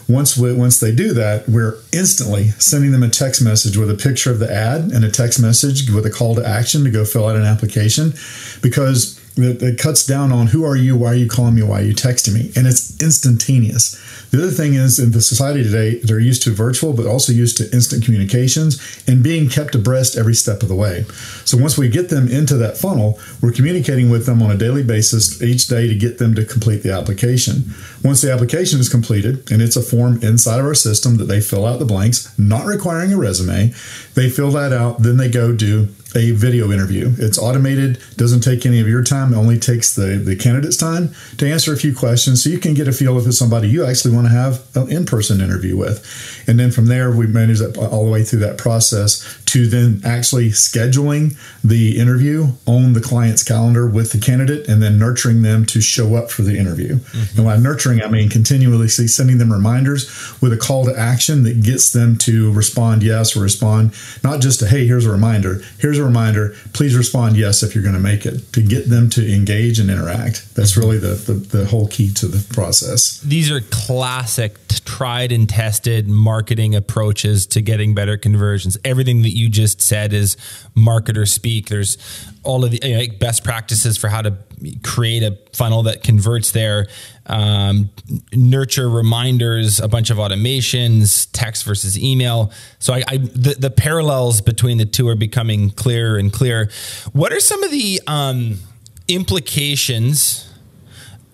Once 0.08 0.38
we, 0.38 0.54
once 0.54 0.80
they 0.80 0.94
do 0.94 1.14
that, 1.14 1.48
we're 1.50 1.78
instantly 1.92 2.50
sending 2.60 2.92
them 2.92 3.02
a 3.02 3.10
text 3.10 3.42
message 3.42 3.76
with 3.76 3.90
a 3.90 3.96
picture 3.96 4.32
of 4.32 4.40
the 4.40 4.52
ad 4.52 4.92
and 4.92 5.04
a 5.04 5.10
text 5.10 5.42
message 5.42 5.90
with 5.90 6.06
a 6.06 6.12
call 6.12 6.36
to 6.36 6.46
action 6.46 6.84
to 6.84 6.92
go 6.92 7.04
fill 7.04 7.28
out 7.28 7.36
an 7.36 7.44
application 7.44 8.14
because 8.62 9.20
it, 9.38 9.62
it 9.62 9.80
cuts 9.80 10.06
down 10.06 10.32
on 10.32 10.48
who 10.48 10.64
are 10.64 10.76
you, 10.76 10.96
why 10.96 11.08
are 11.10 11.16
you 11.16 11.28
calling 11.28 11.56
me, 11.56 11.64
why 11.64 11.82
are 11.82 11.86
you 11.86 11.94
texting 11.94 12.34
me, 12.34 12.52
and 12.56 12.68
it's 12.68 13.02
instantaneous. 13.02 14.02
The 14.32 14.40
other 14.40 14.52
thing 14.52 14.74
is 14.74 15.00
in 15.00 15.12
the 15.12 15.22
society 15.22 15.64
today, 15.64 16.00
they're 16.00 16.20
used 16.20 16.44
to 16.44 16.52
virtual, 16.52 16.94
but 16.94 17.06
also 17.06 17.32
used 17.32 17.58
to 17.58 17.72
instant 17.72 18.04
communications 18.04 19.04
and 19.08 19.24
being 19.24 19.50
kept 19.50 19.76
abreast 19.76 20.18
every 20.18 20.34
step 20.34 20.62
of 20.62 20.70
the 20.70 20.76
way. 20.76 21.04
So 21.46 21.58
once 21.58 21.78
we 21.78 21.90
get 21.90 22.10
them 22.10 22.28
into 22.28 22.56
that 22.58 22.78
funnel, 22.78 23.20
we're 23.42 23.52
communicating 23.52 24.10
with 24.10 24.26
them 24.26 24.42
on 24.42 24.52
a 24.52 24.58
daily 24.58 24.84
basis 24.84 25.42
each 25.42 25.68
day 25.68 25.88
to 25.88 25.96
get 25.96 26.18
them 26.18 26.36
to 26.36 26.46
complete 26.46 26.84
the 26.84 26.92
application. 26.92 27.74
Once 28.04 28.22
the 28.22 28.32
application 28.32 28.80
is 28.80 28.90
completed, 28.90 29.50
and 29.52 29.62
it's 29.62 29.76
a 29.76 29.82
form 29.82 30.22
inside 30.22 30.60
of 30.60 30.66
our 30.66 30.76
system 30.76 31.18
that 31.18 31.26
they 31.26 31.40
fill 31.42 31.66
out 31.66 31.80
the 31.80 31.86
blanks, 31.86 32.38
not 32.38 32.66
requiring 32.66 33.14
a 33.14 33.18
resume, 33.18 33.74
they 34.16 34.30
fill 34.30 34.52
that 34.52 34.74
out, 34.74 35.02
then 35.02 35.18
they 35.18 35.30
go 35.30 35.54
do 35.54 35.88
a 36.16 36.32
video 36.32 36.72
interview. 36.72 37.14
It's 37.18 37.38
automated, 37.38 38.00
doesn't 38.16 38.42
take 38.42 38.66
any 38.66 38.80
of 38.80 38.88
your 38.88 39.04
time, 39.04 39.34
it 39.34 39.38
only 39.38 39.60
takes 39.60 39.96
the, 39.96 40.18
the 40.18 40.36
candidate's 40.36 40.78
time 40.78 41.14
to 41.38 41.50
answer 41.50 41.74
a 41.74 41.78
few 41.78 41.96
questions 41.96 42.44
so 42.44 42.50
you 42.50 42.60
can 42.60 42.74
get 42.74 42.88
a 42.88 42.92
feel 42.92 43.18
if 43.20 43.28
it's 43.28 43.38
somebody 43.38 43.68
you 43.68 43.86
actually 43.86 44.16
want 44.16 44.28
to 44.28 44.32
have 44.32 44.66
an 44.76 44.90
in 44.92 45.06
person 45.06 45.42
interview 45.42 45.78
with. 45.78 46.06
And 46.48 46.60
then 46.60 46.72
from 46.72 46.86
there, 46.86 47.12
we 47.12 47.28
manage 47.28 47.60
that 47.60 47.78
all 47.78 48.06
the 48.06 48.12
way 48.12 48.24
through 48.24 48.40
that 48.40 48.58
process 48.58 49.42
to 49.56 49.68
then 49.68 50.02
actually 50.04 50.50
scheduling 50.50 51.34
the 51.64 51.98
interview 51.98 52.48
on 52.68 52.92
the 52.92 53.00
client's 53.00 53.42
calendar 53.42 53.88
with 53.88 54.12
the 54.12 54.20
candidate 54.20 54.68
and 54.68 54.84
then 54.84 55.00
nurturing 55.00 55.44
them 55.44 55.66
to 55.66 55.80
show 55.80 56.16
up 56.16 56.30
for 56.30 56.42
the 56.42 56.58
interview. 56.58 56.96
Mm-hmm. 56.96 57.38
And 57.38 57.48
by 57.48 57.56
nurturing, 57.56 58.02
I 58.02 58.10
mean 58.10 58.28
continually 58.28 58.90
sending 58.90 59.38
them 59.38 59.54
reminders 59.54 60.10
with 60.42 60.52
a 60.52 60.58
call 60.58 60.84
to 60.84 61.00
action 61.00 61.44
that 61.44 61.64
gets 61.64 61.94
them 61.94 62.18
to 62.18 62.52
respond 62.52 63.02
yes 63.02 63.38
or 63.38 63.40
respond 63.40 63.94
not 64.26 64.42
just 64.42 64.60
to, 64.60 64.68
hey, 64.68 64.86
here's 64.86 65.06
a 65.06 65.12
reminder, 65.12 65.62
here's 65.80 66.00
a 66.00 66.04
reminder, 66.04 66.54
please 66.74 66.94
respond 66.94 67.38
yes 67.38 67.64
if 67.64 67.74
you're 67.74 67.84
going 67.84 67.96
to 67.96 68.02
make 68.02 68.26
it, 68.26 68.52
to 68.52 68.62
get 68.62 68.90
them 68.90 69.10
to 69.12 69.34
engage 69.34 69.80
and 69.80 69.90
interact. 69.90 70.54
That's 70.54 70.74
mm-hmm. 70.74 70.82
really 70.82 70.98
the, 70.98 71.16
the, 71.16 71.34
the 71.34 71.66
whole 71.66 71.88
key 71.88 72.12
to 72.16 72.28
the 72.28 72.46
process. 72.54 73.22
These 73.22 73.50
are 73.50 73.62
classic, 73.62 74.58
tried 74.84 75.32
and 75.32 75.48
tested 75.48 76.10
marketing 76.10 76.76
approaches 76.76 77.48
to 77.48 77.62
getting 77.62 77.96
better 77.96 78.18
conversions. 78.18 78.78
Everything 78.84 79.22
that 79.22 79.36
you 79.36 79.45
just 79.50 79.82
said 79.82 80.14
is 80.14 80.38
marketer 80.76 81.28
speak. 81.28 81.70
There's 81.70 81.98
all 82.44 82.64
of 82.64 82.72
the 82.72 82.80
you 82.84 82.98
know, 82.98 83.18
best 83.18 83.44
practices 83.44 83.98
for 83.98 84.08
how 84.08 84.22
to 84.22 84.38
create 84.84 85.24
a 85.24 85.38
funnel 85.54 85.84
that 85.84 86.04
converts 86.04 86.52
there, 86.52 86.88
um, 87.26 87.90
nurture 88.34 88.90
reminders, 88.90 89.80
a 89.80 89.88
bunch 89.88 90.10
of 90.10 90.18
automations, 90.18 91.28
text 91.32 91.66
versus 91.66 91.98
email. 91.98 92.52
So 92.80 92.94
I, 92.94 93.04
I 93.08 93.18
the, 93.18 93.56
the, 93.58 93.70
parallels 93.70 94.42
between 94.42 94.78
the 94.78 94.86
two 94.86 95.08
are 95.10 95.16
becoming 95.16 95.72
clearer 95.72 96.18
and 96.18 96.32
clearer. 96.32 96.70
What 97.14 97.34
are 97.34 97.40
some 97.40 97.64
of 97.64 97.72
the 97.72 98.02
um, 98.08 98.60
implications? 99.08 100.50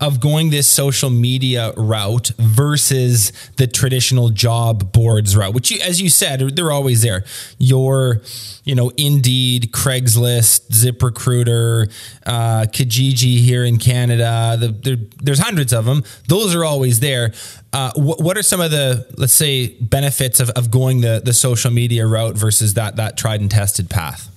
Of 0.02 0.20
going 0.20 0.50
this 0.50 0.68
social 0.68 1.12
media 1.12 1.72
route 1.78 2.32
versus 2.40 3.32
the 3.58 3.68
traditional 3.68 4.30
job 4.30 4.92
boards 4.92 5.38
route, 5.38 5.54
which, 5.54 5.70
you, 5.70 5.80
as 5.82 6.02
you 6.02 6.10
said, 6.10 6.40
they're 6.56 6.72
always 6.72 7.04
there. 7.04 7.24
Your, 7.60 8.22
you 8.64 8.74
know, 8.74 8.92
Indeed, 8.98 9.72
Craigslist, 9.72 10.70
ZipRecruiter, 10.72 11.92
uh, 12.26 12.64
Kijiji 12.64 13.38
here 13.38 13.64
in 13.64 13.78
Canada. 13.78 14.58
The, 14.60 15.08
there's 15.22 15.40
hundreds 15.40 15.72
of 15.72 15.86
them. 15.86 16.04
Those 16.28 16.56
are 16.56 16.66
always 16.66 17.00
there. 17.00 17.32
Uh, 17.72 17.92
what, 17.96 18.20
what 18.20 18.38
are 18.38 18.44
some 18.44 18.60
of 18.60 18.72
the, 18.72 19.06
let's 19.18 19.34
say, 19.34 19.68
benefits 19.80 20.40
of, 20.40 20.50
of 20.52 20.72
going 20.72 21.02
the, 21.02 21.22
the 21.24 21.34
social 21.34 21.70
media 21.70 22.08
route 22.08 22.36
versus 22.36 22.74
that 22.74 22.96
that 22.96 23.18
tried 23.18 23.40
and 23.40 23.52
tested 23.52 23.88
path? 23.88 24.31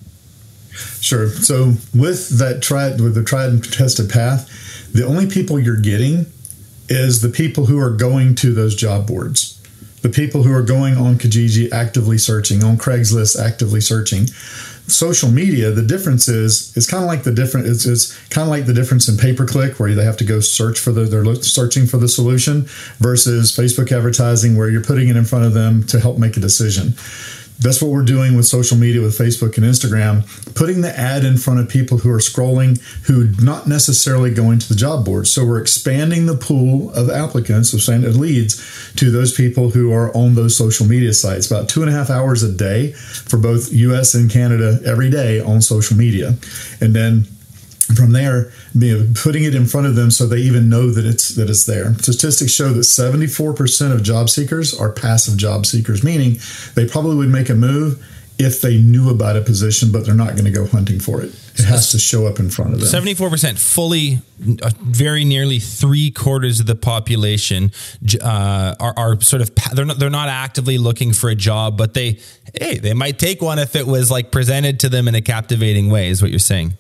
Sure. 1.01 1.29
So 1.29 1.75
with 1.95 2.39
that 2.39 2.63
tried 2.63 3.01
with 3.01 3.15
the 3.15 3.23
tried 3.23 3.51
and 3.51 3.73
tested 3.73 4.11
path, 4.11 4.49
the 4.93 5.05
only 5.05 5.27
people 5.27 5.59
you're 5.59 5.77
getting 5.81 6.27
is 6.89 7.23
the 7.23 7.29
people 7.29 7.67
who 7.67 7.79
are 7.79 7.91
going 7.91 8.35
to 8.37 8.53
those 8.53 8.75
job 8.75 9.07
boards, 9.07 9.61
the 10.03 10.09
people 10.09 10.43
who 10.43 10.53
are 10.53 10.63
going 10.63 10.97
on 10.97 11.17
Kijiji 11.17 11.73
actively 11.73 12.19
searching, 12.19 12.63
on 12.63 12.77
Craigslist 12.77 13.41
actively 13.41 13.81
searching. 13.81 14.27
Social 14.87 15.31
media, 15.31 15.71
the 15.71 15.83
difference 15.83 16.29
is 16.29 16.77
it's 16.77 16.87
kind 16.87 17.03
of 17.03 17.09
like 17.09 17.23
the 17.23 17.33
different 17.33 17.67
it's, 17.67 17.87
it's 17.87 18.17
kind 18.29 18.43
of 18.43 18.51
like 18.51 18.67
the 18.67 18.75
difference 18.75 19.09
in 19.09 19.17
pay 19.17 19.33
per 19.33 19.47
click 19.47 19.81
where 19.81 19.95
they 19.95 20.05
have 20.05 20.19
to 20.19 20.25
go 20.25 20.41
search 20.41 20.79
for 20.79 20.93
the 20.93 21.05
they're 21.05 21.35
searching 21.37 21.87
for 21.87 21.97
the 21.97 22.09
solution 22.09 22.67
versus 22.99 23.57
Facebook 23.57 23.91
advertising 23.93 24.59
where 24.59 24.69
you're 24.69 24.85
putting 24.85 25.09
it 25.09 25.17
in 25.17 25.25
front 25.25 25.47
of 25.47 25.55
them 25.55 25.85
to 25.87 25.99
help 25.99 26.19
make 26.19 26.37
a 26.37 26.41
decision 26.41 26.93
that's 27.59 27.81
what 27.81 27.91
we're 27.91 28.05
doing 28.05 28.37
with 28.37 28.47
social 28.47 28.77
media 28.77 29.01
with 29.01 29.17
facebook 29.17 29.57
and 29.57 29.67
instagram 29.67 30.25
putting 30.55 30.81
the 30.81 30.99
ad 30.99 31.25
in 31.25 31.37
front 31.37 31.61
of 31.61 31.69
people 31.69 31.99
who 31.99 32.11
are 32.11 32.19
scrolling 32.19 32.81
who 33.07 33.29
not 33.43 33.67
necessarily 33.67 34.33
going 34.33 34.59
to 34.59 34.69
the 34.69 34.75
job 34.75 35.05
board. 35.05 35.27
So 35.27 35.45
we're 35.45 35.61
expanding 35.61 36.27
the 36.27 36.37
pool 36.37 36.93
of 36.95 37.11
applicants 37.11 37.73
of 37.73 38.17
leads 38.17 38.93
to 38.97 39.11
those 39.11 39.33
people 39.33 39.71
who 39.71 39.93
are 39.93 40.15
on 40.17 40.35
those 40.35 40.57
social 40.57 40.87
media 40.87 41.13
sites. 41.13 41.51
About 41.51 41.69
two 41.69 41.83
and 41.83 41.91
a 41.91 41.93
half 41.93 42.11
hours 42.11 42.43
a 42.43 42.53
day 42.53 42.93
for 42.93 43.37
both 43.37 43.73
us 43.73 44.15
and 44.15 44.31
canada 44.31 44.81
every 44.85 45.11
day 45.11 45.41
on 45.41 45.61
social 45.61 45.97
media. 45.97 46.35
And 46.81 46.95
then 46.95 47.27
from 47.95 48.13
there, 48.13 48.53
you 48.75 48.99
know, 48.99 49.13
putting 49.15 49.45
it 49.45 49.55
in 49.55 49.67
front 49.67 49.87
of 49.87 49.95
them 49.95 50.11
so 50.11 50.27
they 50.27 50.39
even 50.39 50.69
know 50.69 50.91
that 50.91 51.05
it's 51.05 51.31
that 51.31 51.49
it's 51.49 51.67
there. 51.67 51.95
Statistics 51.95 52.53
show 52.53 52.73
that 52.73 52.81
74% 52.81 53.93
of 53.93 54.03
job 54.03 54.29
seekers 54.29 54.79
are 54.79 54.91
passive 54.93 55.37
job 55.37 55.67
seekers, 55.67 56.03
meaning 56.03 56.39
they 56.75 56.87
probably 56.87 57.17
would 57.17 57.31
make 57.31 57.49
a 57.49 57.55
move 57.55 58.05
if 58.39 58.61
they 58.61 58.79
knew 58.79 59.11
about 59.11 59.37
a 59.37 59.41
position, 59.41 59.93
but 59.93 60.05
they're 60.05 60.15
not 60.15 60.33
going 60.33 60.45
to 60.45 60.51
go 60.51 60.67
hunting 60.67 60.99
for 60.99 61.23
it. 61.23 61.33
It 61.57 61.65
has 61.67 61.93
to 61.93 62.01
show 62.01 62.27
up 62.27 62.41
in 62.41 62.51
front 62.51 62.75
of 62.75 62.81
them. 62.81 62.89
Seventy-four 62.89 63.31
percent, 63.31 63.61
fully, 63.61 64.19
uh, 64.61 64.71
very 64.81 65.25
nearly 65.25 65.61
three 65.61 66.11
quarters 66.11 66.59
of 66.59 66.67
the 66.67 66.75
population 66.75 67.71
uh, 68.21 68.75
are, 68.81 68.95
are, 68.97 69.21
sort 69.21 69.41
of 69.41 69.53
they're 69.73 69.85
not 69.85 70.01
they're 70.01 70.11
not 70.11 70.29
actively 70.29 70.79
looking 70.79 71.13
for 71.13 71.31
a 71.31 71.37
job, 71.37 71.79
but 71.79 71.95
they 71.95 72.19
hey 72.61 72.79
they 72.79 72.93
might 72.93 73.21
take 73.21 73.41
one 73.41 73.61
if 73.61 73.77
it 73.77 73.87
was 73.87 74.11
like 74.11 74.33
presented 74.33 74.81
to 74.81 74.89
them 74.89 75.07
in 75.07 75.15
a 75.15 75.23
captivating 75.23 75.91
way. 75.91 76.09
Is 76.09 76.21
what 76.21 76.33
you're 76.33 76.41
saying? 76.41 76.77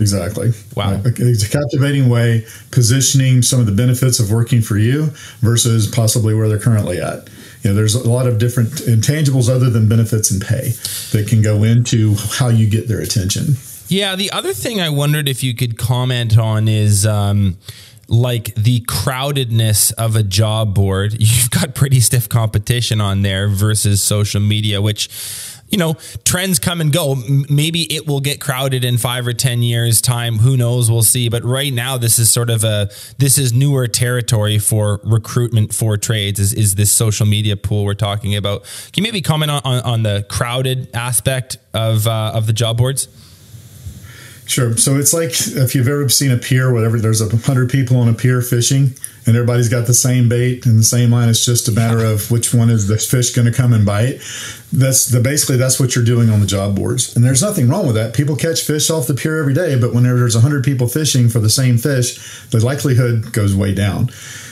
Exactly. 0.00 0.52
Wow. 0.76 1.00
It's 1.04 1.42
a 1.42 1.48
captivating 1.48 2.08
way, 2.08 2.46
positioning 2.70 3.42
some 3.42 3.60
of 3.60 3.66
the 3.66 3.72
benefits 3.72 4.20
of 4.20 4.30
working 4.30 4.60
for 4.60 4.78
you 4.78 5.10
versus 5.40 5.86
possibly 5.86 6.34
where 6.34 6.48
they're 6.48 6.58
currently 6.58 7.00
at. 7.00 7.28
You 7.62 7.70
know, 7.70 7.74
there's 7.74 7.96
a 7.96 8.08
lot 8.08 8.28
of 8.28 8.38
different 8.38 8.70
intangibles 8.70 9.48
other 9.48 9.70
than 9.70 9.88
benefits 9.88 10.30
and 10.30 10.40
pay 10.40 10.70
that 11.12 11.26
can 11.28 11.42
go 11.42 11.64
into 11.64 12.14
how 12.14 12.48
you 12.48 12.70
get 12.70 12.86
their 12.86 13.00
attention. 13.00 13.54
Yeah. 13.88 14.14
The 14.14 14.30
other 14.30 14.52
thing 14.52 14.80
I 14.80 14.90
wondered 14.90 15.28
if 15.28 15.42
you 15.42 15.54
could 15.54 15.76
comment 15.76 16.38
on 16.38 16.68
is, 16.68 17.04
um, 17.04 17.58
like 18.08 18.54
the 18.54 18.80
crowdedness 18.80 19.92
of 19.92 20.16
a 20.16 20.22
job 20.22 20.74
board, 20.74 21.16
you've 21.18 21.50
got 21.50 21.74
pretty 21.74 22.00
stiff 22.00 22.28
competition 22.28 23.00
on 23.00 23.22
there 23.22 23.48
versus 23.48 24.02
social 24.02 24.40
media, 24.40 24.80
which 24.80 25.08
you 25.70 25.78
know, 25.78 25.94
trends 26.24 26.58
come 26.58 26.80
and 26.80 26.92
go. 26.92 27.16
Maybe 27.48 27.82
it 27.94 28.06
will 28.06 28.20
get 28.20 28.40
crowded 28.40 28.84
in 28.84 28.98
five 28.98 29.26
or 29.26 29.32
10 29.32 29.62
years 29.62 30.00
time. 30.00 30.38
Who 30.38 30.56
knows? 30.56 30.90
We'll 30.90 31.02
see. 31.02 31.28
But 31.28 31.44
right 31.44 31.72
now, 31.72 31.98
this 31.98 32.18
is 32.18 32.30
sort 32.30 32.50
of 32.50 32.64
a, 32.64 32.90
this 33.18 33.38
is 33.38 33.52
newer 33.52 33.86
territory 33.86 34.58
for 34.58 35.00
recruitment 35.04 35.74
for 35.74 35.96
trades 35.96 36.40
is, 36.40 36.54
is 36.54 36.74
this 36.74 36.90
social 36.90 37.26
media 37.26 37.56
pool 37.56 37.84
we're 37.84 37.94
talking 37.94 38.34
about. 38.34 38.62
Can 38.92 39.02
you 39.04 39.08
maybe 39.08 39.20
comment 39.20 39.50
on, 39.50 39.60
on, 39.64 39.80
on 39.82 40.02
the 40.02 40.24
crowded 40.28 40.88
aspect 40.94 41.58
of, 41.74 42.06
uh, 42.06 42.32
of 42.34 42.46
the 42.46 42.52
job 42.52 42.78
boards? 42.78 43.08
Sure. 44.46 44.74
So 44.78 44.96
it's 44.96 45.12
like 45.12 45.30
if 45.30 45.74
you've 45.74 45.88
ever 45.88 46.08
seen 46.08 46.30
a 46.30 46.38
pier, 46.38 46.72
whatever, 46.72 46.98
there's 46.98 47.20
a 47.20 47.36
hundred 47.36 47.68
people 47.68 47.98
on 47.98 48.08
a 48.08 48.14
pier 48.14 48.40
fishing 48.40 48.94
and 49.28 49.36
everybody's 49.36 49.68
got 49.68 49.86
the 49.86 49.92
same 49.92 50.26
bait 50.26 50.64
and 50.64 50.78
the 50.78 50.82
same 50.82 51.10
line. 51.10 51.28
It's 51.28 51.44
just 51.44 51.68
a 51.68 51.72
matter 51.72 52.02
of 52.02 52.30
which 52.30 52.54
one 52.54 52.70
is 52.70 52.88
the 52.88 52.96
fish 52.96 53.30
going 53.30 53.44
to 53.46 53.52
come 53.52 53.74
and 53.74 53.84
bite. 53.84 54.20
That's 54.72 55.06
the 55.06 55.20
basically 55.20 55.58
that's 55.58 55.78
what 55.78 55.94
you're 55.94 56.04
doing 56.04 56.30
on 56.30 56.40
the 56.40 56.46
job 56.46 56.74
boards, 56.74 57.14
and 57.14 57.24
there's 57.24 57.42
nothing 57.42 57.68
wrong 57.68 57.86
with 57.86 57.94
that. 57.96 58.14
People 58.14 58.36
catch 58.36 58.62
fish 58.62 58.90
off 58.90 59.06
the 59.06 59.14
pier 59.14 59.38
every 59.38 59.54
day, 59.54 59.78
but 59.78 59.92
when 59.92 60.04
there's 60.04 60.34
hundred 60.34 60.64
people 60.64 60.88
fishing 60.88 61.28
for 61.28 61.40
the 61.40 61.50
same 61.50 61.76
fish, 61.76 62.18
the 62.50 62.64
likelihood 62.64 63.32
goes 63.32 63.54
way 63.54 63.74
down. 63.74 64.10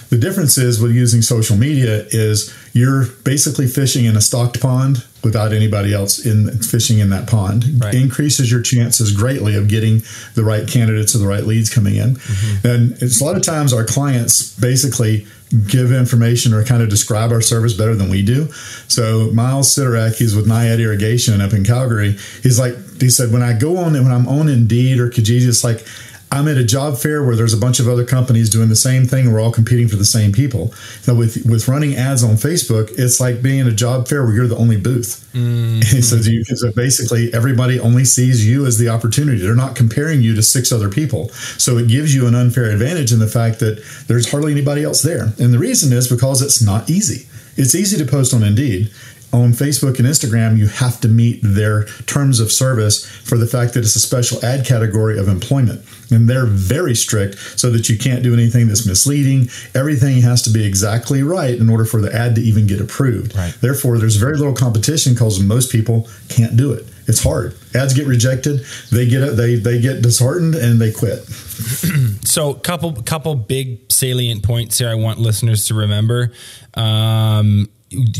The 0.08 0.18
difference 0.18 0.56
is 0.58 0.80
with 0.80 0.92
using 0.92 1.22
social 1.22 1.56
media 1.56 2.06
is 2.10 2.54
you're 2.72 3.06
basically 3.24 3.66
fishing 3.66 4.04
in 4.04 4.16
a 4.16 4.20
stocked 4.20 4.60
pond 4.60 5.04
without 5.24 5.52
anybody 5.52 5.92
else 5.92 6.24
in 6.24 6.50
fishing 6.62 6.98
in 6.98 7.10
that 7.10 7.28
pond. 7.28 7.64
Right. 7.82 7.94
Increases 7.94 8.50
your 8.50 8.62
chances 8.62 9.10
greatly 9.10 9.56
of 9.56 9.66
getting 9.68 10.02
the 10.34 10.44
right 10.44 10.68
candidates 10.68 11.14
or 11.14 11.18
the 11.18 11.26
right 11.26 11.44
leads 11.44 11.68
coming 11.72 11.96
in. 11.96 12.14
Mm-hmm. 12.14 12.66
And 12.66 13.02
it's 13.02 13.20
a 13.20 13.24
lot 13.24 13.36
of 13.36 13.42
times 13.42 13.72
our 13.72 13.84
clients 13.84 14.54
basically 14.58 15.26
give 15.68 15.92
information 15.92 16.52
or 16.52 16.64
kind 16.64 16.82
of 16.82 16.88
describe 16.88 17.30
our 17.30 17.40
service 17.40 17.72
better 17.72 17.94
than 17.94 18.08
we 18.08 18.22
do. 18.22 18.50
So 18.88 19.30
Miles 19.32 19.74
Sidorak, 19.74 20.16
he's 20.16 20.34
with 20.34 20.46
Naiad 20.46 20.80
Irrigation 20.80 21.40
up 21.40 21.52
in 21.52 21.64
Calgary. 21.64 22.16
He's 22.42 22.58
like, 22.58 22.74
he 23.00 23.10
said, 23.10 23.32
when 23.32 23.42
I 23.42 23.56
go 23.56 23.76
on, 23.76 23.92
when 23.92 24.10
I'm 24.10 24.26
on 24.28 24.48
Indeed 24.48 24.98
or 24.98 25.10
Kijiji, 25.10 25.46
it's 25.46 25.62
like 25.62 25.86
I'm 26.32 26.48
at 26.48 26.56
a 26.56 26.64
job 26.64 26.98
fair 26.98 27.24
where 27.24 27.36
there's 27.36 27.54
a 27.54 27.58
bunch 27.58 27.78
of 27.78 27.88
other 27.88 28.04
companies 28.04 28.50
doing 28.50 28.68
the 28.68 28.76
same 28.76 29.06
thing. 29.06 29.32
We're 29.32 29.40
all 29.40 29.52
competing 29.52 29.88
for 29.88 29.96
the 29.96 30.04
same 30.04 30.32
people. 30.32 30.72
So 31.02 31.14
with 31.14 31.46
with 31.46 31.68
running 31.68 31.94
ads 31.94 32.24
on 32.24 32.34
Facebook, 32.34 32.92
it's 32.98 33.20
like 33.20 33.42
being 33.42 33.60
at 33.60 33.66
a 33.66 33.72
job 33.72 34.08
fair 34.08 34.24
where 34.24 34.34
you're 34.34 34.48
the 34.48 34.56
only 34.56 34.76
booth. 34.76 35.28
Mm-hmm. 35.32 36.00
so, 36.00 36.16
you, 36.16 36.44
so 36.44 36.72
basically, 36.72 37.32
everybody 37.32 37.78
only 37.78 38.04
sees 38.04 38.46
you 38.46 38.66
as 38.66 38.78
the 38.78 38.88
opportunity. 38.88 39.40
They're 39.40 39.54
not 39.54 39.76
comparing 39.76 40.20
you 40.20 40.34
to 40.34 40.42
six 40.42 40.72
other 40.72 40.88
people. 40.88 41.28
So 41.58 41.78
it 41.78 41.88
gives 41.88 42.14
you 42.14 42.26
an 42.26 42.34
unfair 42.34 42.70
advantage 42.70 43.12
in 43.12 43.20
the 43.20 43.28
fact 43.28 43.60
that 43.60 43.82
there's 44.08 44.30
hardly 44.30 44.52
anybody 44.52 44.82
else 44.82 45.02
there. 45.02 45.32
And 45.38 45.54
the 45.54 45.58
reason 45.58 45.92
is 45.92 46.08
because 46.08 46.42
it's 46.42 46.62
not 46.62 46.90
easy. 46.90 47.28
It's 47.56 47.74
easy 47.74 47.96
to 47.96 48.04
post 48.04 48.34
on 48.34 48.42
Indeed 48.42 48.90
on 49.32 49.52
Facebook 49.52 49.98
and 49.98 50.06
Instagram, 50.06 50.56
you 50.56 50.68
have 50.68 51.00
to 51.00 51.08
meet 51.08 51.40
their 51.42 51.84
terms 52.06 52.40
of 52.40 52.50
service 52.50 53.04
for 53.04 53.36
the 53.36 53.46
fact 53.46 53.74
that 53.74 53.80
it's 53.80 53.96
a 53.96 54.00
special 54.00 54.44
ad 54.44 54.64
category 54.64 55.18
of 55.18 55.28
employment. 55.28 55.84
And 56.10 56.28
they're 56.28 56.46
very 56.46 56.94
strict 56.94 57.36
so 57.58 57.70
that 57.70 57.88
you 57.88 57.98
can't 57.98 58.22
do 58.22 58.32
anything 58.32 58.68
that's 58.68 58.86
misleading. 58.86 59.48
Everything 59.74 60.22
has 60.22 60.42
to 60.42 60.50
be 60.50 60.64
exactly 60.64 61.22
right 61.22 61.54
in 61.54 61.68
order 61.68 61.84
for 61.84 62.00
the 62.00 62.14
ad 62.14 62.36
to 62.36 62.40
even 62.40 62.66
get 62.66 62.80
approved. 62.80 63.36
Right. 63.36 63.54
Therefore, 63.60 63.98
there's 63.98 64.16
very 64.16 64.36
little 64.36 64.54
competition 64.54 65.14
because 65.14 65.40
most 65.40 65.72
people 65.72 66.08
can't 66.28 66.56
do 66.56 66.72
it. 66.72 66.86
It's 67.08 67.22
hard. 67.22 67.56
Ads 67.74 67.94
get 67.94 68.06
rejected. 68.06 68.64
They 68.90 69.06
get. 69.06 69.36
They 69.36 69.54
they 69.54 69.80
get 69.80 70.02
disheartened 70.02 70.56
and 70.56 70.80
they 70.80 70.90
quit. 70.90 71.20
so, 72.24 72.54
couple 72.54 73.00
couple 73.02 73.36
big 73.36 73.92
salient 73.92 74.42
points 74.42 74.78
here. 74.78 74.88
I 74.88 74.96
want 74.96 75.20
listeners 75.20 75.66
to 75.66 75.74
remember. 75.74 76.32
Um, 76.74 77.68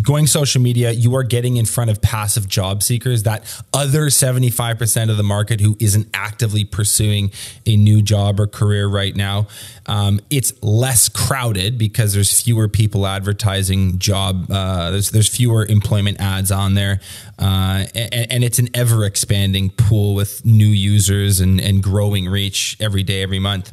going 0.03 0.27
social 0.27 0.63
media, 0.63 0.93
you 0.93 1.15
are 1.17 1.25
getting 1.25 1.57
in 1.57 1.65
front 1.65 1.91
of 1.91 2.01
passive 2.01 2.49
job 2.49 2.83
seekers, 2.83 3.25
that 3.25 3.43
other 3.73 4.07
75% 4.07 5.11
of 5.11 5.17
the 5.17 5.23
market 5.23 5.61
who 5.61 5.77
isn't 5.81 6.09
actively 6.15 6.65
pursuing 6.65 7.33
a 7.67 7.77
new 7.77 8.01
job 8.01 8.39
or 8.39 8.47
career 8.47 8.87
right 8.87 9.17
now. 9.17 9.49
Um, 9.87 10.21
it's 10.31 10.53
less 10.63 11.09
crowded 11.09 11.79
because 11.79 12.15
there's 12.15 12.41
fewer 12.41 12.69
people 12.69 13.07
advertising 13.07 13.99
job, 13.99 14.51
uh, 14.51 14.93
there's, 14.93 15.11
there's 15.11 15.29
fewer 15.29 15.67
employment 15.67 16.21
ads 16.21 16.53
on 16.53 16.75
there. 16.75 17.01
Uh, 17.39 17.85
and, 17.95 18.33
and, 18.33 18.45
it's 18.45 18.59
an 18.59 18.69
ever 18.73 19.05
expanding 19.05 19.69
pool 19.71 20.15
with 20.15 20.45
new 20.47 20.67
users 20.67 21.41
and, 21.41 21.61
and 21.61 21.83
growing 21.83 22.27
reach 22.29 22.77
every 22.81 23.03
day, 23.03 23.23
every 23.23 23.39
month. 23.39 23.73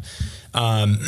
Um, 0.53 0.99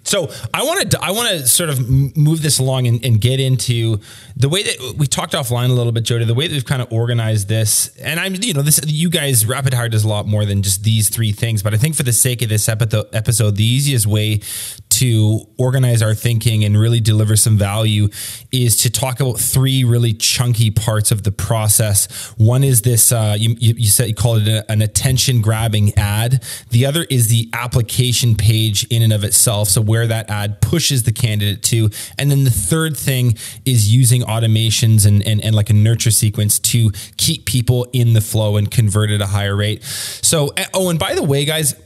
so 0.02 0.30
I 0.52 0.64
want 0.64 0.90
to 0.90 0.98
I 1.00 1.12
want 1.12 1.30
to 1.30 1.46
sort 1.46 1.70
of 1.70 1.88
move 2.16 2.42
this 2.42 2.58
along 2.58 2.86
and, 2.86 3.04
and, 3.04 3.20
get 3.20 3.40
into 3.40 4.00
the 4.36 4.48
way 4.48 4.62
that 4.62 4.94
we 4.96 5.06
talked 5.06 5.34
offline 5.34 5.70
a 5.70 5.72
little 5.72 5.92
bit, 5.92 6.04
Jody. 6.04 6.24
The 6.24 6.34
way 6.34 6.48
that 6.48 6.52
we've 6.52 6.64
kind 6.64 6.82
of 6.82 6.92
organized 6.92 7.48
this, 7.48 7.96
and 7.98 8.18
I'm 8.18 8.34
you 8.34 8.54
know 8.54 8.62
this 8.62 8.80
you 8.86 9.10
guys 9.10 9.46
Rapid 9.46 9.74
Hire 9.74 9.88
does 9.88 10.04
a 10.04 10.08
lot 10.08 10.26
more 10.26 10.44
than 10.44 10.62
just 10.62 10.82
these 10.82 11.08
three 11.08 11.32
things, 11.32 11.62
but 11.62 11.74
I 11.74 11.76
think 11.76 11.94
for 11.94 12.02
the 12.02 12.12
sake 12.12 12.42
of 12.42 12.48
this 12.48 12.68
episode, 12.68 13.56
the 13.56 13.64
easiest 13.64 14.06
way 14.06 14.40
to 14.98 15.46
organize 15.58 16.02
our 16.02 16.14
thinking 16.14 16.64
and 16.64 16.76
really 16.76 16.98
deliver 16.98 17.36
some 17.36 17.56
value 17.56 18.08
is 18.50 18.76
to 18.78 18.90
talk 18.90 19.20
about 19.20 19.38
three 19.38 19.84
really 19.84 20.12
chunky 20.12 20.72
parts 20.72 21.12
of 21.12 21.22
the 21.22 21.30
process. 21.30 22.32
One 22.36 22.64
is 22.64 22.82
this, 22.82 23.12
uh, 23.12 23.36
you, 23.38 23.54
you, 23.58 23.86
said 23.86 24.08
you 24.08 24.14
called 24.14 24.42
it 24.42 24.48
a, 24.48 24.70
an 24.72 24.82
attention 24.82 25.40
grabbing 25.40 25.96
ad. 25.96 26.42
The 26.70 26.84
other 26.84 27.06
is 27.08 27.28
the 27.28 27.48
application 27.52 28.34
page 28.34 28.84
in 28.90 29.02
and 29.02 29.12
of 29.12 29.22
itself. 29.22 29.68
So 29.68 29.80
where 29.80 30.08
that 30.08 30.28
ad 30.30 30.60
pushes 30.60 31.04
the 31.04 31.12
candidate 31.12 31.62
to. 31.64 31.90
And 32.18 32.28
then 32.28 32.42
the 32.42 32.50
third 32.50 32.96
thing 32.96 33.38
is 33.64 33.94
using 33.94 34.22
automations 34.22 35.06
and, 35.06 35.24
and, 35.24 35.44
and 35.44 35.54
like 35.54 35.70
a 35.70 35.74
nurture 35.74 36.10
sequence 36.10 36.58
to 36.58 36.90
keep 37.16 37.44
people 37.44 37.86
in 37.92 38.14
the 38.14 38.20
flow 38.20 38.56
and 38.56 38.68
convert 38.68 39.10
at 39.10 39.20
a 39.20 39.26
higher 39.26 39.54
rate. 39.54 39.84
So, 39.84 40.50
oh, 40.74 40.90
and 40.90 40.98
by 40.98 41.14
the 41.14 41.22
way, 41.22 41.44
guys, 41.44 41.76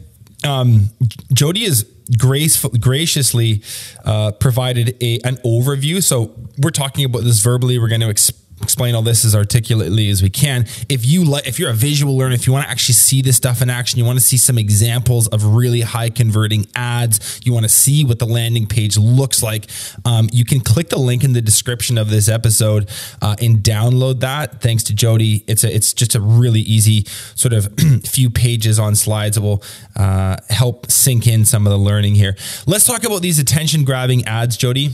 um, 0.44 0.90
Jody 1.32 1.64
is 1.64 1.86
grace, 2.18 2.64
graciously 2.64 3.62
uh, 4.04 4.32
provided 4.32 4.96
a, 5.02 5.20
an 5.24 5.36
overview. 5.38 6.02
So 6.02 6.34
we're 6.58 6.70
talking 6.70 7.04
about 7.04 7.24
this 7.24 7.40
verbally. 7.40 7.78
We're 7.78 7.88
going 7.88 8.00
to 8.00 8.10
explain 8.10 8.41
explain 8.62 8.94
all 8.94 9.02
this 9.02 9.24
as 9.24 9.34
articulately 9.34 10.08
as 10.08 10.22
we 10.22 10.30
can. 10.30 10.66
If 10.88 11.04
you 11.04 11.24
like, 11.24 11.46
if 11.46 11.58
you're 11.58 11.70
a 11.70 11.74
visual 11.74 12.16
learner, 12.16 12.34
if 12.34 12.46
you 12.46 12.52
want 12.52 12.64
to 12.64 12.70
actually 12.70 12.94
see 12.94 13.22
this 13.22 13.36
stuff 13.36 13.60
in 13.62 13.70
action, 13.70 13.98
you 13.98 14.04
want 14.04 14.18
to 14.18 14.24
see 14.24 14.36
some 14.36 14.58
examples 14.58 15.28
of 15.28 15.44
really 15.44 15.80
high 15.80 16.10
converting 16.10 16.66
ads, 16.74 17.40
you 17.44 17.52
want 17.52 17.64
to 17.64 17.68
see 17.68 18.04
what 18.04 18.18
the 18.18 18.26
landing 18.26 18.66
page 18.66 18.96
looks 18.96 19.42
like, 19.42 19.66
um, 20.04 20.28
you 20.32 20.44
can 20.44 20.60
click 20.60 20.88
the 20.88 20.98
link 20.98 21.24
in 21.24 21.32
the 21.32 21.42
description 21.42 21.98
of 21.98 22.10
this 22.10 22.28
episode 22.28 22.88
uh, 23.20 23.36
and 23.40 23.58
download 23.58 24.20
that. 24.20 24.60
Thanks 24.60 24.82
to 24.84 24.94
Jody, 24.94 25.44
it's 25.46 25.64
a, 25.64 25.74
it's 25.74 25.92
just 25.92 26.14
a 26.14 26.20
really 26.20 26.60
easy 26.60 27.04
sort 27.34 27.52
of 27.52 27.68
few 28.04 28.30
pages 28.30 28.78
on 28.78 28.94
slides 28.94 29.36
that 29.36 29.42
will 29.42 29.62
uh, 29.96 30.36
help 30.50 30.90
sink 30.90 31.26
in 31.26 31.44
some 31.44 31.66
of 31.66 31.70
the 31.70 31.78
learning 31.78 32.14
here. 32.14 32.36
Let's 32.66 32.86
talk 32.86 33.04
about 33.04 33.22
these 33.22 33.38
attention 33.38 33.84
grabbing 33.84 34.24
ads, 34.24 34.56
Jody. 34.56 34.90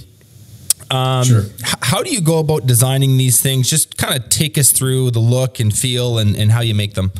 Um, 0.91 1.25
sure. 1.25 1.43
How 1.63 2.03
do 2.03 2.11
you 2.11 2.21
go 2.21 2.39
about 2.39 2.67
designing 2.67 3.17
these 3.17 3.41
things? 3.41 3.69
Just 3.69 3.97
kind 3.97 4.17
of 4.17 4.29
take 4.31 4.57
us 4.57 4.73
through 4.73 5.11
the 5.11 5.19
look 5.19 5.61
and 5.61 5.75
feel 5.75 6.19
and, 6.19 6.37
and 6.37 6.51
how 6.51 6.61
you 6.61 6.75
make 6.75 6.95
them. 6.95 7.13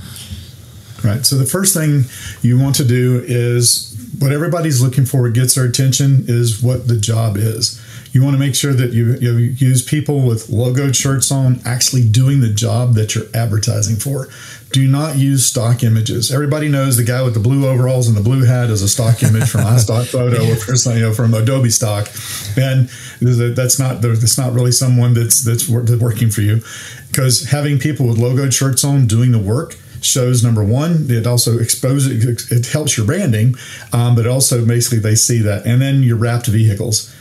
Right. 1.05 1.25
So 1.25 1.37
the 1.37 1.47
first 1.47 1.75
thing 1.75 2.05
you 2.43 2.59
want 2.59 2.75
to 2.77 2.85
do 2.85 3.23
is 3.25 3.95
what 4.19 4.33
everybody's 4.33 4.83
looking 4.83 5.07
for 5.07 5.29
gets 5.31 5.55
their 5.55 5.65
attention 5.65 6.25
is 6.27 6.63
what 6.63 6.89
the 6.89 6.97
job 6.97 7.37
is. 7.37 7.81
You 8.13 8.25
want 8.25 8.35
to 8.35 8.39
make 8.39 8.55
sure 8.55 8.73
that 8.73 8.93
you, 8.93 9.15
you 9.21 9.37
use 9.37 9.83
people 9.83 10.27
with 10.27 10.49
logoed 10.49 10.97
shirts 10.97 11.31
on 11.31 11.61
actually 11.65 12.09
doing 12.09 12.41
the 12.41 12.53
job 12.53 12.95
that 12.95 13.15
you're 13.15 13.27
advertising 13.35 13.97
for. 13.97 14.29
Do 14.71 14.87
not 14.87 15.17
use 15.17 15.47
stock 15.47 15.83
images. 15.83 16.31
Everybody 16.31 16.69
knows 16.69 16.97
the 16.97 17.05
guy 17.05 17.23
with 17.23 17.35
the 17.35 17.41
blue 17.41 17.67
overalls 17.67 18.07
and 18.07 18.17
the 18.17 18.23
blue 18.23 18.45
hat 18.45 18.69
is 18.69 18.83
a 18.83 18.89
stock 18.89 19.23
image 19.23 19.49
from 19.49 19.63
a 19.63 19.79
stock 19.79 20.07
photo 20.07 20.43
or 20.51 20.57
from, 20.57 20.97
you 20.97 21.03
know, 21.03 21.15
from 21.15 21.33
Adobe 21.33 21.71
stock, 21.71 22.09
and 22.57 22.89
that's 23.21 23.79
not 23.79 24.03
that's 24.03 24.37
not 24.37 24.53
really 24.53 24.73
someone 24.73 25.15
that's 25.15 25.43
that's 25.43 25.69
working 25.69 26.31
for 26.31 26.43
you. 26.43 26.61
Because 27.09 27.51
having 27.51 27.79
people 27.79 28.07
with 28.07 28.19
logoed 28.19 28.53
shirts 28.53 28.85
on 28.85 29.07
doing 29.07 29.33
the 29.33 29.39
work 29.39 29.77
shows 30.01 30.45
number 30.45 30.63
one 30.63 31.07
it 31.09 31.27
also 31.27 31.59
exposes 31.59 32.53
it 32.53 32.67
helps 32.67 32.97
your 32.97 33.05
branding 33.05 33.53
um, 33.93 34.15
but 34.15 34.29
also 34.29 34.65
basically 34.65 34.99
they 34.99 35.15
see 35.15 35.41
that. 35.41 35.67
And 35.67 35.81
then 35.81 36.03
your 36.03 36.17
wrapped 36.17 36.47
vehicles. 36.47 37.15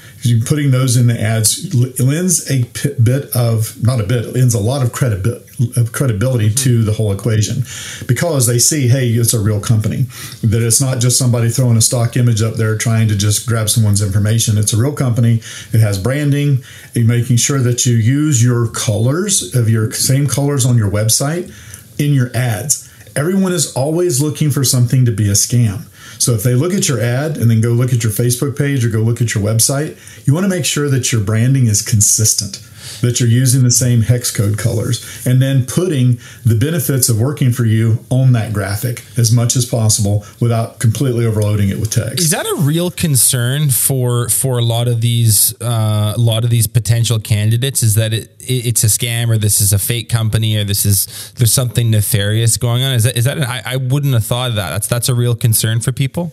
Putting 0.46 0.72
those 0.72 0.98
in 0.98 1.06
the 1.08 1.22
ads 1.22 1.74
lends 2.00 2.50
a 2.50 2.64
bit 3.02 3.30
of 3.36 3.82
not 3.84 4.02
a 4.02 4.04
bit 4.04 4.34
lends 4.34 4.56
a 4.56 4.60
lot 4.60 4.84
of 4.84 4.92
credibility 4.92 5.47
credibility 5.92 6.48
mm-hmm. 6.48 6.56
to 6.56 6.84
the 6.84 6.94
whole 6.94 7.12
equation. 7.12 7.64
Because 8.08 8.48
they 8.48 8.60
see 8.60 8.88
hey 8.88 9.10
it's 9.10 9.34
a 9.34 9.40
real 9.40 9.60
company. 9.60 10.04
That 10.44 10.62
it's 10.62 10.82
not 10.82 11.00
just 11.00 11.18
somebody 11.18 11.50
throwing 11.50 11.78
a 11.78 11.82
stock 11.82 12.18
image 12.18 12.42
up 12.42 12.56
there 12.56 12.78
trying 12.78 13.08
to 13.10 13.16
just 13.16 13.48
grab 13.48 13.70
someone's 13.70 14.02
information. 14.02 14.58
It's 14.58 14.74
a 14.74 14.78
real 14.78 14.94
company. 14.94 15.42
It 15.74 15.80
has 15.80 15.98
branding 15.98 16.64
making 16.96 17.38
sure 17.38 17.60
that 17.60 17.86
you 17.86 17.96
use 17.96 18.44
your 18.44 18.68
colors 18.70 19.56
of 19.56 19.70
your 19.70 19.92
same 19.92 20.28
colors 20.28 20.66
on 20.66 20.78
your 20.78 20.90
website 20.90 21.52
in 22.00 22.14
your 22.14 22.36
ads. 22.36 22.84
Everyone 23.16 23.52
is 23.52 23.74
always 23.74 24.22
looking 24.22 24.52
for 24.52 24.64
something 24.64 25.06
to 25.06 25.12
be 25.12 25.28
a 25.30 25.34
scam. 25.34 25.86
So 26.22 26.34
if 26.34 26.44
they 26.44 26.56
look 26.56 26.74
at 26.74 26.88
your 26.90 27.00
ad 27.00 27.38
and 27.38 27.50
then 27.50 27.62
go 27.62 27.70
look 27.70 27.94
at 27.94 28.04
your 28.04 28.12
Facebook 28.12 28.58
page 28.58 28.84
or 28.84 28.90
go 28.90 29.00
look 29.00 29.22
at 29.22 29.36
your 29.36 29.44
website, 29.44 29.98
you 30.26 30.34
want 30.34 30.44
to 30.44 30.50
make 30.50 30.66
sure 30.66 30.90
that 30.90 31.12
your 31.12 31.22
branding 31.22 31.68
is 31.68 31.82
consistent 31.82 32.62
that 33.02 33.20
you're 33.20 33.30
using 33.30 33.64
the 33.64 33.72
same 33.72 34.02
hex 34.02 34.36
code 34.36 34.58
colors 34.58 35.26
and 35.26 35.42
then 35.42 35.66
putting 35.66 36.20
the 36.46 36.56
benefits 36.56 37.10
of 37.10 37.20
working 37.20 37.52
for 37.52 37.66
you 37.66 38.00
on 38.10 38.32
that 38.34 38.54
graphic 38.54 39.04
as 39.18 39.32
much 39.32 39.56
as 39.56 39.66
possible 39.66 40.26
without 40.40 40.80
completely 40.80 41.26
overloading 41.26 41.70
it 41.70 41.80
with 41.80 41.92
text. 41.92 42.20
Is 42.20 42.32
that 42.32 42.46
a 42.46 42.56
real 42.62 42.92
concern 42.92 43.70
for 43.70 44.30
for 44.30 44.58
a 44.58 44.64
lot 44.64 44.88
of 44.88 45.02
these 45.02 45.54
uh, 45.62 46.14
a 46.16 46.20
lot 46.20 46.44
of 46.44 46.50
these 46.50 46.68
potential 46.68 47.20
candidates? 47.20 47.84
Is 47.84 47.96
that 47.96 48.14
it, 48.14 48.32
it's 48.40 48.84
a 48.84 48.88
scam 48.88 49.30
or 49.30 49.38
this 49.38 49.62
is 49.62 49.74
a 49.74 49.80
fake 49.80 50.10
company 50.10 50.58
or 50.58 50.64
this 50.64 50.86
is 50.86 51.34
there's 51.38 51.54
something 51.54 51.92
nefarious 51.92 52.58
going 52.58 52.84
on? 52.84 52.94
Is 52.94 53.04
that 53.04 53.18
is 53.18 53.26
that 53.26 53.38
an, 53.38 53.44
I, 53.44 53.62
I 53.66 53.76
wouldn't 53.78 54.14
have 54.14 54.26
thought 54.26 54.50
of 54.50 54.56
that. 54.56 54.70
That's 54.70 54.88
that's 54.88 55.10
a 55.10 55.16
real 55.16 55.36
concern 55.36 55.80
for 55.80 55.92
people. 55.92 56.32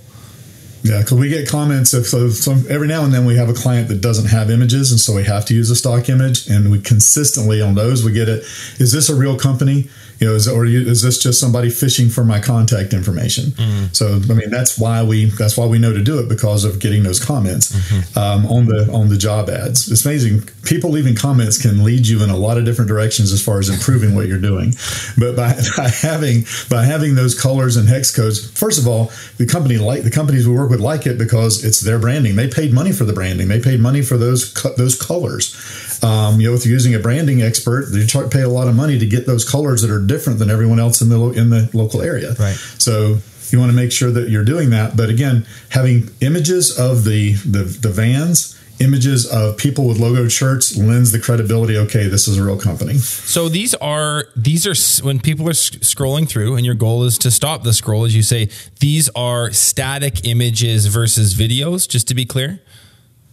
Yeah, 0.84 0.98
because 1.00 1.18
we 1.18 1.30
get 1.30 1.48
comments 1.48 1.92
some, 1.92 2.64
every 2.68 2.88
now 2.88 3.04
and 3.04 3.12
then 3.12 3.24
we 3.24 3.36
have 3.36 3.48
a 3.48 3.54
client 3.54 3.88
that 3.88 4.02
doesn't 4.02 4.26
have 4.26 4.50
images, 4.50 4.90
and 4.90 5.00
so 5.00 5.14
we 5.14 5.24
have 5.24 5.46
to 5.46 5.54
use 5.54 5.70
a 5.70 5.76
stock 5.76 6.10
image, 6.10 6.46
and 6.46 6.70
we 6.70 6.78
consistently 6.78 7.62
on 7.62 7.74
those 7.74 8.04
we 8.04 8.12
get 8.12 8.28
it. 8.28 8.44
Is 8.78 8.92
this 8.92 9.08
a 9.08 9.14
real 9.14 9.38
company? 9.38 9.88
you 10.18 10.28
know, 10.28 10.34
is, 10.34 10.48
or 10.48 10.64
is 10.64 11.02
this 11.02 11.18
just 11.18 11.40
somebody 11.40 11.70
fishing 11.70 12.08
for 12.08 12.24
my 12.24 12.40
contact 12.40 12.92
information? 12.92 13.46
Mm-hmm. 13.46 13.92
So, 13.92 14.20
I 14.30 14.34
mean, 14.34 14.50
that's 14.50 14.78
why 14.78 15.02
we 15.02 15.26
that's 15.26 15.56
why 15.56 15.66
we 15.66 15.78
know 15.78 15.92
to 15.92 16.02
do 16.02 16.18
it 16.18 16.28
because 16.28 16.64
of 16.64 16.80
getting 16.80 17.02
those 17.02 17.22
comments 17.22 17.72
mm-hmm. 17.72 18.18
um, 18.18 18.46
on 18.46 18.66
the 18.66 18.90
on 18.92 19.08
the 19.08 19.16
job 19.16 19.50
ads. 19.50 19.90
It's 19.90 20.04
amazing. 20.04 20.42
People 20.62 20.90
leaving 20.90 21.14
comments 21.14 21.60
can 21.60 21.84
lead 21.84 22.06
you 22.06 22.22
in 22.22 22.30
a 22.30 22.36
lot 22.36 22.58
of 22.58 22.64
different 22.64 22.88
directions 22.88 23.32
as 23.32 23.44
far 23.44 23.58
as 23.58 23.68
improving 23.68 24.14
what 24.14 24.26
you're 24.26 24.40
doing. 24.40 24.72
But 25.18 25.36
by, 25.36 25.54
by 25.76 25.88
having 25.88 26.44
by 26.70 26.84
having 26.84 27.16
those 27.16 27.38
colors 27.38 27.76
and 27.76 27.88
hex 27.88 28.14
codes, 28.14 28.50
first 28.58 28.78
of 28.78 28.86
all, 28.86 29.10
the 29.38 29.46
company 29.46 29.78
like 29.78 30.04
the 30.04 30.10
companies 30.10 30.46
we 30.46 30.54
work 30.54 30.70
with 30.70 30.73
like 30.80 31.06
it 31.06 31.18
because 31.18 31.64
it's 31.64 31.80
their 31.80 31.98
branding. 31.98 32.36
They 32.36 32.48
paid 32.48 32.72
money 32.72 32.92
for 32.92 33.04
the 33.04 33.12
branding. 33.12 33.48
They 33.48 33.60
paid 33.60 33.80
money 33.80 34.02
for 34.02 34.16
those 34.16 34.52
those 34.76 35.00
colors. 35.00 35.54
Um, 36.02 36.40
you 36.40 36.48
know, 36.48 36.54
if 36.54 36.64
you're 36.64 36.74
using 36.74 36.94
a 36.94 36.98
branding 36.98 37.42
expert, 37.42 37.86
they 37.90 38.06
pay 38.30 38.42
a 38.42 38.48
lot 38.48 38.68
of 38.68 38.74
money 38.74 38.98
to 38.98 39.06
get 39.06 39.26
those 39.26 39.48
colors 39.48 39.82
that 39.82 39.90
are 39.90 40.00
different 40.00 40.38
than 40.38 40.50
everyone 40.50 40.78
else 40.78 41.00
in 41.00 41.08
the 41.08 41.20
in 41.30 41.50
the 41.50 41.70
local 41.72 42.02
area. 42.02 42.34
Right. 42.38 42.56
So 42.78 43.18
you 43.50 43.58
want 43.58 43.70
to 43.70 43.76
make 43.76 43.92
sure 43.92 44.10
that 44.10 44.28
you're 44.28 44.44
doing 44.44 44.70
that. 44.70 44.96
But 44.96 45.08
again, 45.10 45.46
having 45.70 46.10
images 46.20 46.78
of 46.78 47.04
the 47.04 47.34
the, 47.34 47.64
the 47.64 47.90
vans 47.90 48.60
images 48.84 49.26
of 49.30 49.56
people 49.56 49.86
with 49.86 49.98
logo 49.98 50.28
shirts 50.28 50.76
lends 50.76 51.10
the 51.10 51.18
credibility 51.18 51.76
okay 51.76 52.06
this 52.06 52.28
is 52.28 52.38
a 52.38 52.42
real 52.42 52.58
company 52.58 52.94
so 52.94 53.48
these 53.48 53.74
are 53.76 54.26
these 54.36 54.66
are 54.66 55.04
when 55.04 55.18
people 55.18 55.48
are 55.48 55.52
scrolling 55.52 56.28
through 56.28 56.56
and 56.56 56.66
your 56.66 56.74
goal 56.74 57.04
is 57.04 57.18
to 57.18 57.30
stop 57.30 57.62
the 57.62 57.72
scroll 57.72 58.04
as 58.04 58.14
you 58.14 58.22
say 58.22 58.48
these 58.80 59.08
are 59.16 59.50
static 59.50 60.26
images 60.26 60.86
versus 60.86 61.34
videos 61.34 61.88
just 61.88 62.06
to 62.06 62.14
be 62.14 62.24
clear 62.24 62.60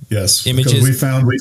yes 0.09 0.47
images 0.47 0.83
we 0.83 0.93
found 0.93 1.27
we 1.27 1.37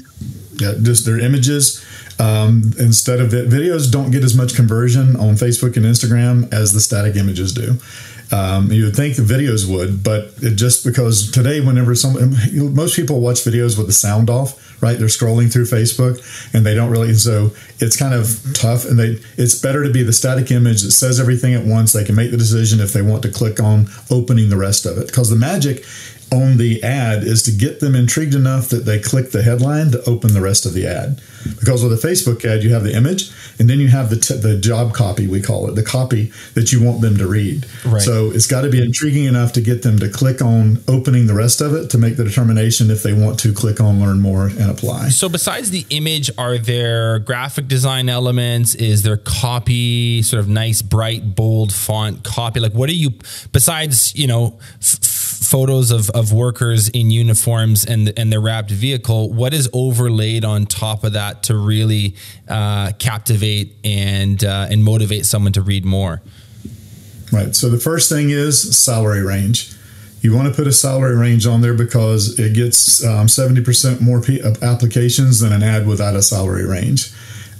yeah, 0.60 0.74
just 0.80 1.06
their 1.06 1.18
images. 1.18 1.84
Um, 2.18 2.72
instead 2.78 3.20
of 3.20 3.32
it, 3.32 3.48
videos 3.48 3.90
don't 3.90 4.10
get 4.10 4.22
as 4.22 4.36
much 4.36 4.54
conversion 4.54 5.16
on 5.16 5.34
Facebook 5.34 5.76
and 5.76 5.86
Instagram 5.86 6.52
as 6.52 6.72
the 6.72 6.80
static 6.80 7.16
images 7.16 7.52
do. 7.52 7.78
Um, 8.32 8.70
you 8.70 8.84
would 8.84 8.96
think 8.96 9.16
the 9.16 9.22
videos 9.22 9.68
would, 9.68 10.04
but 10.04 10.36
just 10.56 10.84
because 10.84 11.30
today, 11.30 11.60
whenever 11.60 11.94
some 11.96 12.14
most 12.74 12.94
people 12.94 13.20
watch 13.20 13.38
videos 13.38 13.76
with 13.76 13.88
the 13.88 13.92
sound 13.92 14.30
off, 14.30 14.80
right? 14.80 14.98
They're 14.98 15.08
scrolling 15.08 15.52
through 15.52 15.64
Facebook 15.64 16.22
and 16.54 16.64
they 16.64 16.74
don't 16.74 16.90
really. 16.90 17.12
So 17.14 17.50
it's 17.78 17.96
kind 17.96 18.14
of 18.14 18.40
tough, 18.54 18.84
and 18.84 18.98
they 18.98 19.18
it's 19.36 19.60
better 19.60 19.82
to 19.84 19.90
be 19.90 20.02
the 20.02 20.12
static 20.12 20.50
image 20.50 20.82
that 20.82 20.92
says 20.92 21.18
everything 21.18 21.54
at 21.54 21.64
once. 21.64 21.92
They 21.92 22.04
can 22.04 22.14
make 22.14 22.30
the 22.30 22.36
decision 22.36 22.80
if 22.80 22.92
they 22.92 23.02
want 23.02 23.22
to 23.22 23.30
click 23.30 23.60
on 23.60 23.88
opening 24.10 24.48
the 24.48 24.56
rest 24.56 24.86
of 24.86 24.96
it 24.98 25.08
because 25.08 25.30
the 25.30 25.36
magic 25.36 25.84
on 26.32 26.58
the 26.58 26.82
ad 26.82 27.24
is 27.24 27.42
to 27.42 27.50
get 27.50 27.80
them 27.80 27.96
intrigued 27.96 28.34
enough 28.34 28.68
that 28.68 28.84
they 28.84 29.00
click 29.00 29.32
the 29.32 29.42
headline 29.42 29.90
to 29.90 30.08
open 30.08 30.32
the 30.32 30.40
rest 30.40 30.64
of 30.64 30.72
the 30.72 30.86
ad. 30.86 31.20
Because 31.58 31.82
with 31.82 31.92
a 31.92 32.06
Facebook 32.06 32.44
ad, 32.44 32.62
you 32.62 32.72
have 32.72 32.82
the 32.82 32.94
image 32.94 33.30
and 33.58 33.68
then 33.68 33.80
you 33.80 33.88
have 33.88 34.10
the, 34.10 34.16
t- 34.16 34.36
the 34.36 34.58
job 34.58 34.92
copy, 34.92 35.26
we 35.26 35.40
call 35.40 35.68
it, 35.68 35.74
the 35.74 35.82
copy 35.82 36.32
that 36.54 36.72
you 36.72 36.82
want 36.82 37.00
them 37.00 37.16
to 37.18 37.26
read. 37.26 37.66
Right. 37.84 38.02
So 38.02 38.30
it's 38.30 38.46
got 38.46 38.62
to 38.62 38.70
be 38.70 38.82
intriguing 38.82 39.24
enough 39.24 39.52
to 39.54 39.60
get 39.60 39.82
them 39.82 39.98
to 39.98 40.08
click 40.08 40.42
on 40.42 40.82
opening 40.88 41.26
the 41.26 41.34
rest 41.34 41.60
of 41.60 41.74
it 41.74 41.90
to 41.90 41.98
make 41.98 42.16
the 42.16 42.24
determination 42.24 42.90
if 42.90 43.02
they 43.02 43.12
want 43.12 43.38
to 43.40 43.52
click 43.52 43.80
on 43.80 44.00
learn 44.00 44.20
more 44.20 44.46
and 44.46 44.70
apply. 44.70 45.08
So 45.10 45.28
besides 45.28 45.70
the 45.70 45.86
image, 45.90 46.30
are 46.38 46.58
there 46.58 47.18
graphic 47.18 47.68
design 47.68 48.08
elements? 48.08 48.74
Is 48.74 49.02
there 49.02 49.16
copy, 49.16 50.22
sort 50.22 50.40
of 50.40 50.48
nice, 50.48 50.82
bright, 50.82 51.34
bold 51.34 51.72
font 51.72 52.24
copy? 52.24 52.60
Like 52.60 52.72
what 52.72 52.88
are 52.88 52.94
you, 52.94 53.10
besides, 53.52 54.14
you 54.14 54.26
know, 54.26 54.58
f- 54.80 55.19
photos 55.50 55.90
of, 55.90 56.08
of 56.10 56.32
workers 56.32 56.88
in 56.90 57.10
uniforms 57.10 57.84
and 57.84 58.16
and 58.16 58.32
their 58.32 58.40
wrapped 58.40 58.70
vehicle, 58.70 59.32
what 59.32 59.52
is 59.52 59.68
overlaid 59.72 60.44
on 60.44 60.64
top 60.64 61.02
of 61.02 61.14
that 61.14 61.42
to 61.42 61.56
really 61.56 62.14
uh, 62.48 62.92
captivate 62.98 63.74
and 63.82 64.44
uh, 64.44 64.68
and 64.70 64.84
motivate 64.84 65.26
someone 65.26 65.52
to 65.52 65.60
read 65.60 65.84
more? 65.84 66.22
Right. 67.32 67.54
So 67.54 67.68
the 67.68 67.78
first 67.78 68.08
thing 68.08 68.30
is 68.30 68.76
salary 68.76 69.22
range. 69.22 69.74
You 70.20 70.36
want 70.36 70.48
to 70.48 70.54
put 70.54 70.66
a 70.66 70.72
salary 70.72 71.16
range 71.16 71.46
on 71.46 71.62
there 71.62 71.74
because 71.74 72.38
it 72.38 72.52
gets 72.54 73.02
um, 73.02 73.26
70% 73.26 74.02
more 74.02 74.22
applications 74.62 75.40
than 75.40 75.50
an 75.50 75.62
ad 75.62 75.86
without 75.86 76.14
a 76.14 76.22
salary 76.22 76.66
range. 76.66 77.10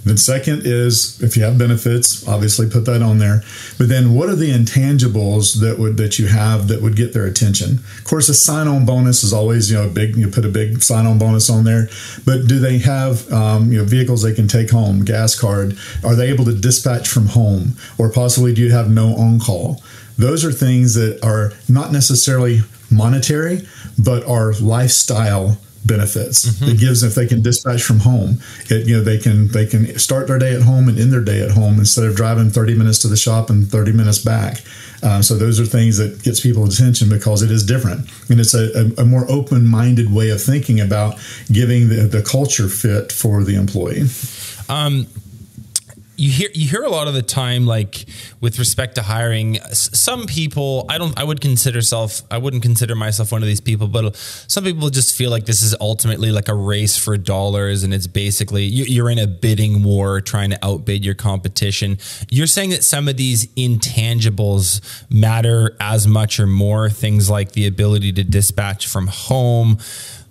Then 0.03 0.17
second 0.17 0.63
is 0.65 1.21
if 1.21 1.37
you 1.37 1.43
have 1.43 1.57
benefits, 1.57 2.27
obviously 2.27 2.69
put 2.69 2.85
that 2.85 3.01
on 3.01 3.19
there. 3.19 3.43
But 3.77 3.89
then 3.89 4.13
what 4.13 4.29
are 4.29 4.35
the 4.35 4.51
intangibles 4.51 5.59
that 5.61 5.77
would 5.77 5.97
that 5.97 6.17
you 6.17 6.27
have 6.27 6.67
that 6.69 6.81
would 6.81 6.95
get 6.95 7.13
their 7.13 7.25
attention? 7.25 7.79
Of 7.97 8.03
course, 8.05 8.27
a 8.29 8.33
sign-on 8.33 8.85
bonus 8.85 9.23
is 9.23 9.33
always 9.33 9.69
you 9.69 9.77
know 9.77 9.89
big. 9.89 10.15
You 10.15 10.27
put 10.27 10.45
a 10.45 10.49
big 10.49 10.81
sign-on 10.81 11.19
bonus 11.19 11.49
on 11.49 11.63
there. 11.63 11.89
But 12.25 12.47
do 12.47 12.59
they 12.59 12.79
have 12.79 13.31
um, 13.31 13.71
you 13.71 13.79
know 13.79 13.85
vehicles 13.85 14.23
they 14.23 14.33
can 14.33 14.47
take 14.47 14.71
home, 14.71 15.05
gas 15.05 15.39
card? 15.39 15.77
Are 16.03 16.15
they 16.15 16.29
able 16.29 16.45
to 16.45 16.53
dispatch 16.53 17.07
from 17.07 17.27
home, 17.27 17.73
or 17.97 18.11
possibly 18.11 18.53
do 18.53 18.61
you 18.61 18.71
have 18.71 18.89
no 18.89 19.15
on-call? 19.15 19.81
Those 20.17 20.43
are 20.45 20.51
things 20.51 20.95
that 20.95 21.23
are 21.23 21.53
not 21.69 21.91
necessarily 21.91 22.61
monetary, 22.89 23.67
but 23.97 24.25
are 24.27 24.53
lifestyle 24.53 25.57
benefits. 25.85 26.45
Mm-hmm. 26.45 26.71
It 26.71 26.79
gives 26.79 27.03
if 27.03 27.15
they 27.15 27.27
can 27.27 27.41
dispatch 27.41 27.83
from 27.83 27.99
home. 27.99 28.37
It 28.69 28.87
you 28.87 28.97
know 28.97 29.03
they 29.03 29.17
can 29.17 29.47
they 29.49 29.65
can 29.65 29.97
start 29.97 30.27
their 30.27 30.39
day 30.39 30.55
at 30.55 30.61
home 30.61 30.87
and 30.87 30.99
end 30.99 31.11
their 31.11 31.23
day 31.23 31.41
at 31.41 31.51
home 31.51 31.79
instead 31.79 32.05
of 32.05 32.15
driving 32.15 32.49
30 32.49 32.75
minutes 32.75 32.99
to 32.99 33.07
the 33.07 33.17
shop 33.17 33.49
and 33.49 33.67
30 33.67 33.91
minutes 33.93 34.19
back. 34.19 34.61
Uh, 35.03 35.21
so 35.21 35.35
those 35.35 35.59
are 35.59 35.65
things 35.65 35.97
that 35.97 36.21
gets 36.21 36.39
people 36.39 36.63
attention 36.63 37.09
because 37.09 37.41
it 37.41 37.49
is 37.49 37.65
different 37.65 38.07
and 38.29 38.39
it's 38.39 38.53
a, 38.53 38.69
a, 38.79 39.01
a 39.01 39.05
more 39.05 39.25
open-minded 39.31 40.13
way 40.13 40.29
of 40.29 40.39
thinking 40.39 40.79
about 40.79 41.17
giving 41.51 41.89
the, 41.89 42.03
the 42.03 42.21
culture 42.21 42.67
fit 42.67 43.11
for 43.11 43.43
the 43.43 43.55
employee. 43.55 44.03
Um, 44.69 45.07
you 46.21 46.29
hear 46.29 46.49
you 46.53 46.67
hear 46.67 46.83
a 46.83 46.89
lot 46.89 47.07
of 47.07 47.13
the 47.13 47.21
time 47.21 47.65
like 47.65 48.05
with 48.39 48.59
respect 48.59 48.95
to 48.95 49.01
hiring 49.01 49.55
some 49.71 50.25
people 50.25 50.85
i 50.89 50.97
don't 50.97 51.17
i 51.17 51.23
would 51.23 51.41
consider 51.41 51.81
self 51.81 52.21
i 52.29 52.37
wouldn't 52.37 52.63
consider 52.63 52.95
myself 52.95 53.31
one 53.31 53.41
of 53.41 53.47
these 53.47 53.61
people 53.61 53.87
but 53.87 54.15
some 54.15 54.63
people 54.63 54.89
just 54.89 55.15
feel 55.15 55.31
like 55.31 55.45
this 55.45 55.61
is 55.61 55.75
ultimately 55.81 56.31
like 56.31 56.47
a 56.47 56.53
race 56.53 56.95
for 56.97 57.17
dollars 57.17 57.83
and 57.83 57.93
it's 57.93 58.07
basically 58.07 58.65
you're 58.65 59.09
in 59.09 59.19
a 59.19 59.27
bidding 59.27 59.83
war 59.83 60.21
trying 60.21 60.51
to 60.51 60.65
outbid 60.65 61.03
your 61.03 61.15
competition. 61.15 61.97
You're 62.29 62.47
saying 62.47 62.71
that 62.71 62.83
some 62.83 63.07
of 63.07 63.17
these 63.17 63.47
intangibles 63.55 64.81
matter 65.09 65.75
as 65.79 66.07
much 66.07 66.39
or 66.39 66.47
more 66.47 66.89
things 66.89 67.29
like 67.29 67.53
the 67.53 67.67
ability 67.67 68.13
to 68.13 68.23
dispatch 68.23 68.87
from 68.87 69.07
home 69.07 69.77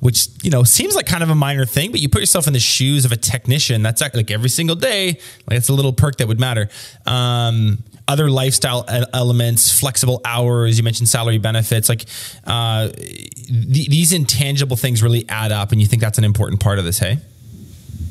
which 0.00 0.28
you 0.42 0.50
know 0.50 0.64
seems 0.64 0.94
like 0.94 1.06
kind 1.06 1.22
of 1.22 1.30
a 1.30 1.34
minor 1.34 1.64
thing, 1.64 1.90
but 1.90 2.00
you 2.00 2.08
put 2.08 2.20
yourself 2.20 2.46
in 2.46 2.52
the 2.52 2.60
shoes 2.60 3.04
of 3.04 3.12
a 3.12 3.16
technician. 3.16 3.82
That's 3.82 4.00
like 4.00 4.30
every 4.30 4.48
single 4.48 4.76
day. 4.76 5.18
Like 5.46 5.58
it's 5.58 5.68
a 5.68 5.74
little 5.74 5.92
perk 5.92 6.16
that 6.16 6.28
would 6.28 6.40
matter. 6.40 6.68
Um, 7.06 7.84
other 8.08 8.28
lifestyle 8.28 8.84
elements, 9.12 9.78
flexible 9.78 10.20
hours. 10.24 10.76
You 10.78 10.84
mentioned 10.84 11.08
salary 11.08 11.38
benefits. 11.38 11.88
Like 11.88 12.06
uh, 12.44 12.88
th- 12.88 13.88
these 13.88 14.12
intangible 14.12 14.76
things 14.76 15.02
really 15.02 15.28
add 15.28 15.52
up, 15.52 15.70
and 15.70 15.80
you 15.80 15.86
think 15.86 16.02
that's 16.02 16.18
an 16.18 16.24
important 16.24 16.60
part 16.60 16.78
of 16.78 16.84
this. 16.84 16.98
Hey. 16.98 17.18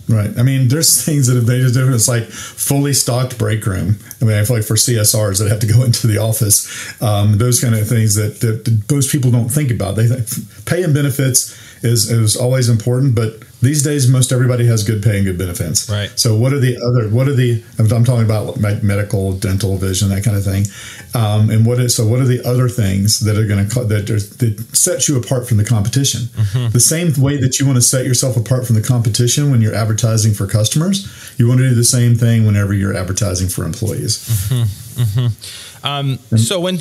Right. 0.08 0.36
I 0.40 0.44
mean, 0.44 0.70
there's 0.70 1.06
things 1.06 1.28
that 1.28 1.36
have 1.36 1.48
made 1.48 1.62
a 1.62 1.72
difference, 1.72 2.08
like 2.08 2.24
fully 2.24 2.94
stocked 2.94 3.38
break 3.38 3.66
room. 3.66 4.00
I 4.22 4.26
mean, 4.26 4.38
I 4.38 4.44
feel 4.44 4.58
like 4.58 4.66
for 4.66 4.74
CSRs 4.74 5.40
that 5.40 5.50
have 5.50 5.60
to 5.60 5.68
go 5.68 5.84
into 5.86 6.08
the 6.08 6.18
office, 6.18 7.02
um, 7.02 7.38
those 7.38 7.62
kind 7.62 7.76
of 7.76 7.88
things 7.88 8.16
that, 8.16 8.40
that, 8.40 8.86
most 8.92 9.12
people 9.12 9.30
don't 9.30 9.50
think 9.50 9.70
about. 9.70 9.96
They 9.96 10.08
think 10.08 10.66
pay 10.66 10.84
and 10.84 10.94
benefits 10.94 11.56
is 11.84 12.12
is 12.12 12.36
always 12.36 12.70
important, 12.70 13.16
but 13.16 13.44
these 13.62 13.84
days 13.84 14.08
most 14.08 14.32
everybody 14.32 14.66
has 14.68 14.84
good 14.84 15.04
pay 15.04 15.18
and 15.18 15.26
good 15.26 15.38
benefits. 15.38 15.90
Right. 15.90 16.10
So 16.18 16.36
what 16.36 16.54
are 16.54 16.60
the 16.60 16.78
other? 16.78 17.10
What 17.10 17.28
are 17.28 17.34
the? 17.34 17.64
I'm 17.78 17.88
talking 17.88 18.24
about 18.24 18.58
medical, 18.58 19.34
dental, 19.34 19.78
vision, 19.78 20.10
that 20.10 20.24
kind 20.24 20.38
of 20.38 20.44
thing. 20.46 20.66
Um, 21.14 21.50
and 21.50 21.66
what 21.66 21.80
is 21.80 21.96
so? 21.96 22.08
What 22.08 22.20
are 22.20 22.26
the 22.26 22.42
other 22.48 22.70
things 22.70 23.20
that 23.22 23.38
are 23.38 23.46
going 23.46 23.68
to 23.68 23.84
that 23.86 24.08
that 24.08 24.76
set 24.76 25.08
you 25.08 25.18
apart 25.18 25.48
from 25.48 25.58
the 25.58 25.66
competition? 25.66 26.22
Mm-hmm. 26.22 26.72
The 26.72 26.80
same 26.80 27.12
way 27.22 27.38
that 27.38 27.60
you 27.60 27.66
want 27.66 27.76
to 27.78 27.82
set 27.82 28.06
yourself 28.06 28.38
apart 28.38 28.66
from 28.66 28.76
the 28.76 28.82
competition 28.82 29.52
when 29.52 29.62
you're 29.62 29.76
advertising 29.76 30.34
for 30.34 30.48
customers, 30.48 31.34
you 31.38 31.48
want 31.48 31.60
to 31.60 31.70
do 31.70 31.76
the 31.76 31.84
same 31.84 32.16
thing 32.16 32.46
whenever 32.46 32.74
you're 32.74 32.96
advertising 32.96 33.50
for 33.50 33.66
employees. 33.66 34.18
Mm-hmm. 34.18 35.02
Mm-hmm. 35.02 35.86
Um, 35.86 36.18
so 36.38 36.60
when, 36.60 36.80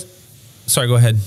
sorry, 0.66 0.88
go 0.88 0.96
ahead. 0.96 1.18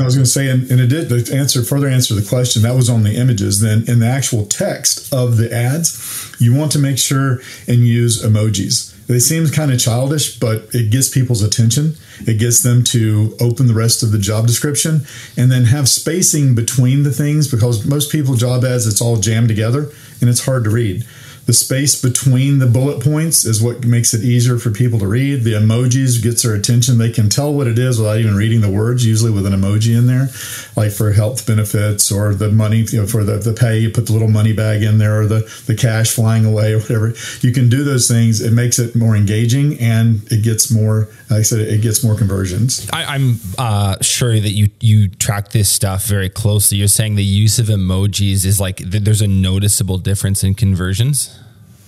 I 0.00 0.04
was 0.04 0.14
going 0.14 0.24
to 0.24 0.30
say, 0.30 0.48
and, 0.48 0.70
and 0.70 0.80
it 0.80 0.86
did 0.86 1.30
answer 1.30 1.62
further 1.62 1.86
answer 1.86 2.14
the 2.14 2.26
question 2.26 2.62
that 2.62 2.74
was 2.74 2.88
on 2.88 3.02
the 3.02 3.14
images. 3.14 3.60
Then 3.60 3.84
in 3.86 3.98
the 3.98 4.06
actual 4.06 4.46
text 4.46 5.12
of 5.12 5.36
the 5.36 5.52
ads, 5.52 6.34
you 6.38 6.54
want 6.54 6.72
to 6.72 6.78
make 6.78 6.98
sure 6.98 7.40
and 7.68 7.86
use 7.86 8.22
emojis. 8.22 8.92
They 9.06 9.18
seem 9.18 9.46
kind 9.48 9.70
of 9.70 9.78
childish, 9.78 10.38
but 10.38 10.68
it 10.72 10.90
gets 10.90 11.10
people's 11.10 11.42
attention. 11.42 11.96
It 12.20 12.38
gets 12.38 12.62
them 12.62 12.84
to 12.84 13.36
open 13.40 13.66
the 13.66 13.74
rest 13.74 14.02
of 14.02 14.12
the 14.12 14.18
job 14.18 14.46
description 14.46 15.02
and 15.36 15.52
then 15.52 15.64
have 15.64 15.88
spacing 15.88 16.54
between 16.54 17.02
the 17.02 17.10
things 17.10 17.50
because 17.50 17.84
most 17.84 18.10
people 18.10 18.34
job 18.36 18.64
ads 18.64 18.86
it's 18.86 19.02
all 19.02 19.16
jammed 19.16 19.48
together 19.48 19.90
and 20.20 20.30
it's 20.30 20.46
hard 20.46 20.64
to 20.64 20.70
read. 20.70 21.04
The 21.44 21.52
space 21.52 22.00
between 22.00 22.60
the 22.60 22.66
bullet 22.66 23.02
points 23.02 23.44
is 23.44 23.60
what 23.60 23.84
makes 23.84 24.14
it 24.14 24.22
easier 24.22 24.58
for 24.58 24.70
people 24.70 25.00
to 25.00 25.08
read. 25.08 25.42
The 25.42 25.54
emojis 25.54 26.22
gets 26.22 26.44
their 26.44 26.54
attention. 26.54 26.98
They 26.98 27.10
can 27.10 27.28
tell 27.28 27.52
what 27.52 27.66
it 27.66 27.80
is 27.80 27.98
without 27.98 28.18
even 28.18 28.36
reading 28.36 28.60
the 28.60 28.70
words, 28.70 29.04
usually 29.04 29.32
with 29.32 29.44
an 29.46 29.52
emoji 29.52 29.96
in 29.96 30.06
there, 30.06 30.28
like 30.76 30.92
for 30.92 31.12
health 31.12 31.44
benefits 31.44 32.12
or 32.12 32.32
the 32.34 32.50
money, 32.50 32.82
you 32.90 33.00
know, 33.00 33.06
for 33.08 33.24
the, 33.24 33.38
the 33.38 33.52
pay, 33.52 33.78
you 33.78 33.90
put 33.90 34.06
the 34.06 34.12
little 34.12 34.28
money 34.28 34.52
bag 34.52 34.84
in 34.84 34.98
there 34.98 35.20
or 35.20 35.26
the, 35.26 35.40
the 35.66 35.74
cash 35.74 36.12
flying 36.12 36.44
away 36.44 36.74
or 36.74 36.78
whatever. 36.80 37.12
You 37.40 37.52
can 37.52 37.68
do 37.68 37.82
those 37.82 38.06
things. 38.06 38.40
It 38.40 38.52
makes 38.52 38.78
it 38.78 38.94
more 38.94 39.16
engaging 39.16 39.80
and 39.80 40.22
it 40.30 40.44
gets 40.44 40.70
more, 40.70 41.08
like 41.28 41.40
I 41.40 41.42
said, 41.42 41.60
it 41.60 41.82
gets 41.82 42.04
more 42.04 42.16
conversions. 42.16 42.88
I, 42.92 43.16
am 43.16 43.40
uh, 43.58 43.96
sure 44.00 44.38
that 44.38 44.52
you, 44.52 44.68
you 44.78 45.08
track 45.08 45.50
this 45.50 45.68
stuff 45.68 46.06
very 46.06 46.28
closely. 46.28 46.78
You're 46.78 46.86
saying 46.86 47.16
the 47.16 47.24
use 47.24 47.58
of 47.58 47.66
emojis 47.66 48.46
is 48.46 48.60
like, 48.60 48.78
there's 48.78 49.22
a 49.22 49.26
noticeable 49.26 49.98
difference 49.98 50.44
in 50.44 50.54
conversions? 50.54 51.31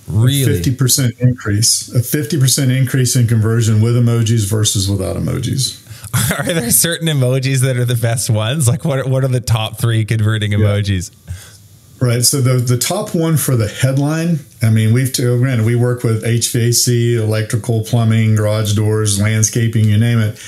Really? 0.07 0.61
50% 0.61 1.19
increase. 1.19 1.93
A 1.93 1.99
50% 1.99 2.75
increase 2.75 3.15
in 3.15 3.27
conversion 3.27 3.81
with 3.81 3.95
emojis 3.95 4.47
versus 4.49 4.89
without 4.89 5.15
emojis. 5.15 5.81
Are 6.39 6.45
there 6.45 6.71
certain 6.71 7.07
emojis 7.07 7.61
that 7.61 7.75
are 7.77 7.85
the 7.85 7.95
best 7.95 8.29
ones? 8.29 8.67
Like 8.67 8.85
what 8.85 9.09
what 9.09 9.25
are 9.25 9.27
the 9.27 9.41
top 9.41 9.77
3 9.77 10.05
converting 10.05 10.51
emojis? 10.51 11.11
Yeah. 11.11 11.33
Right. 11.99 12.23
So 12.23 12.41
the 12.41 12.57
the 12.57 12.77
top 12.77 13.15
one 13.15 13.37
for 13.37 13.55
the 13.55 13.67
headline, 13.67 14.39
I 14.61 14.69
mean, 14.69 14.93
we've 14.93 15.11
to 15.13 15.33
oh, 15.33 15.37
granted 15.39 15.65
we 15.65 15.75
work 15.75 16.03
with 16.03 16.23
HVAC, 16.23 17.15
electrical, 17.15 17.83
plumbing, 17.83 18.35
garage 18.35 18.75
doors, 18.75 19.19
landscaping, 19.19 19.85
you 19.85 19.97
name 19.97 20.19
it. 20.19 20.39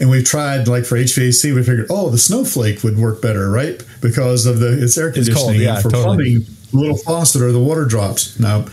And 0.00 0.10
we've 0.10 0.24
tried 0.24 0.68
like 0.68 0.84
for 0.84 0.96
HVAC, 0.96 1.54
we 1.54 1.62
figured, 1.62 1.86
oh, 1.90 2.10
the 2.10 2.18
snowflake 2.18 2.82
would 2.82 2.98
work 2.98 3.22
better, 3.22 3.50
right? 3.50 3.82
Because 4.00 4.46
of 4.46 4.58
the 4.58 4.82
it's 4.82 4.98
air 4.98 5.12
conditioning. 5.12 5.36
It's 5.36 5.42
cold, 5.42 5.56
yeah, 5.56 5.80
for 5.80 5.90
totally. 5.90 6.40
plumbing, 6.40 6.46
little 6.72 6.96
faucet 6.98 7.40
or 7.40 7.52
the 7.52 7.60
water 7.60 7.84
drops. 7.84 8.38
Now 8.38 8.66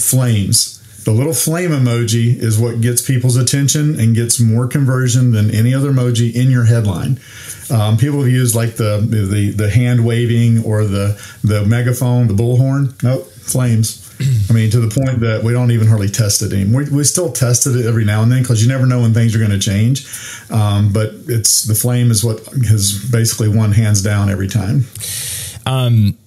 flames. 0.00 0.76
The 1.04 1.12
little 1.12 1.32
flame 1.32 1.70
emoji 1.70 2.36
is 2.36 2.58
what 2.58 2.80
gets 2.82 3.00
people's 3.00 3.36
attention 3.36 3.98
and 3.98 4.14
gets 4.14 4.38
more 4.38 4.66
conversion 4.66 5.32
than 5.32 5.50
any 5.50 5.72
other 5.72 5.90
emoji 5.90 6.34
in 6.34 6.50
your 6.50 6.64
headline. 6.64 7.18
Um, 7.70 7.96
people 7.96 8.20
have 8.20 8.30
used 8.30 8.54
like 8.54 8.76
the, 8.76 8.98
the 9.00 9.50
the 9.50 9.70
hand 9.70 10.04
waving 10.04 10.62
or 10.64 10.84
the 10.84 11.20
the 11.42 11.64
megaphone, 11.64 12.28
the 12.28 12.34
bullhorn. 12.34 13.02
Nope, 13.02 13.26
flames. 13.30 14.06
I 14.50 14.52
mean, 14.52 14.70
to 14.70 14.80
the 14.80 14.88
point 14.88 15.20
that 15.20 15.42
we 15.42 15.52
don't 15.52 15.70
even 15.70 15.86
hardly 15.86 16.08
test 16.08 16.42
it 16.42 16.52
anymore. 16.52 16.82
We, 16.82 16.90
we 16.98 17.04
still 17.04 17.32
test 17.32 17.66
it 17.66 17.86
every 17.86 18.04
now 18.04 18.22
and 18.22 18.30
then 18.30 18.42
because 18.42 18.62
you 18.62 18.68
never 18.68 18.84
know 18.84 19.00
when 19.00 19.14
things 19.14 19.34
are 19.34 19.38
going 19.38 19.50
to 19.50 19.58
change. 19.58 20.06
Um, 20.50 20.92
but 20.92 21.12
it's 21.28 21.62
the 21.62 21.74
flame 21.74 22.10
is 22.10 22.22
what 22.22 22.44
has 22.68 22.92
basically 23.10 23.48
won 23.48 23.72
hands 23.72 24.02
down 24.02 24.28
every 24.28 24.48
time. 24.48 24.84
Um, 25.64 26.18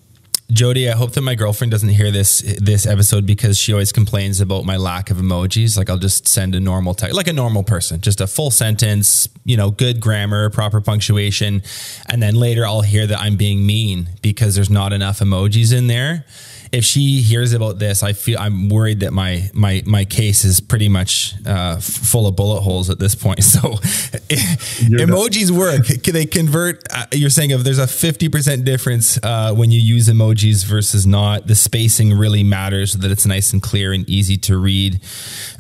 Jody, 0.54 0.88
I 0.88 0.96
hope 0.96 1.14
that 1.14 1.22
my 1.22 1.34
girlfriend 1.34 1.72
doesn't 1.72 1.90
hear 1.90 2.12
this 2.12 2.42
this 2.60 2.86
episode 2.86 3.26
because 3.26 3.58
she 3.58 3.74
always 3.74 3.92
complains 3.92 4.40
about 4.40 4.66
my 4.66 4.78
lack 4.78 5.10
of 5.10 5.18
emojis. 5.18 5.76
Like 5.76 5.90
I'll 5.90 5.98
just 5.98 6.28
send 6.28 6.54
a 6.54 6.60
normal 6.60 6.94
text, 6.94 7.16
like 7.16 7.28
a 7.28 7.34
normal 7.34 7.64
person, 7.64 8.02
just 8.02 8.22
a 8.22 8.28
full 8.28 8.52
sentence, 8.52 9.28
you 9.46 9.58
know, 9.58 9.72
good 9.72 10.00
grammar, 10.00 10.52
proper 10.52 10.80
punctuation, 10.80 11.64
and 12.08 12.22
then 12.22 12.36
later 12.36 12.68
I'll 12.68 12.82
hear 12.82 13.08
that 13.08 13.20
I'm 13.20 13.36
being 13.36 13.66
mean 13.66 14.10
because 14.22 14.54
there's 14.54 14.70
not 14.70 14.94
enough 14.94 15.20
emojis 15.20 15.76
in 15.76 15.88
there 15.88 16.26
if 16.74 16.84
she 16.84 17.22
hears 17.22 17.54
about 17.54 17.78
this, 17.78 18.02
I 18.02 18.14
feel 18.14 18.40
I'm 18.40 18.68
worried 18.68 19.02
that 19.02 19.14
my 19.14 19.50
my 19.54 19.84
my 19.86 20.06
case 20.06 20.44
is 20.44 20.60
pretty 20.60 20.90
much 20.90 21.36
uh, 21.46 21.78
full 21.78 22.26
of 22.26 22.36
bullet 22.36 22.62
holes 22.62 22.90
at 22.90 23.00
this 23.00 23.16
point. 23.16 23.42
So 23.54 23.60
emojis 23.70 25.52
work. 25.52 25.86
Can 26.02 26.14
they 26.14 26.26
convert? 26.26 26.84
Uh, 26.92 27.06
you're 27.12 27.30
saying 27.30 27.52
if 27.52 27.64
there's 27.64 27.78
a 27.78 27.84
50% 27.84 28.64
difference 28.66 29.20
uh, 29.22 29.54
when 29.54 29.70
you 29.70 29.80
use 29.80 30.08
emojis 30.08 30.66
versus 30.66 31.06
not, 31.06 31.46
the 31.46 31.54
spacing 31.54 32.18
really 32.18 32.42
matters 32.42 32.94
so 32.94 32.98
that 33.00 33.12
it's 33.12 33.28
nice 33.28 33.54
and 33.54 33.62
clear 33.62 33.94
and 33.94 34.10
easy 34.10 34.38
to 34.38 34.58
read. 34.58 35.02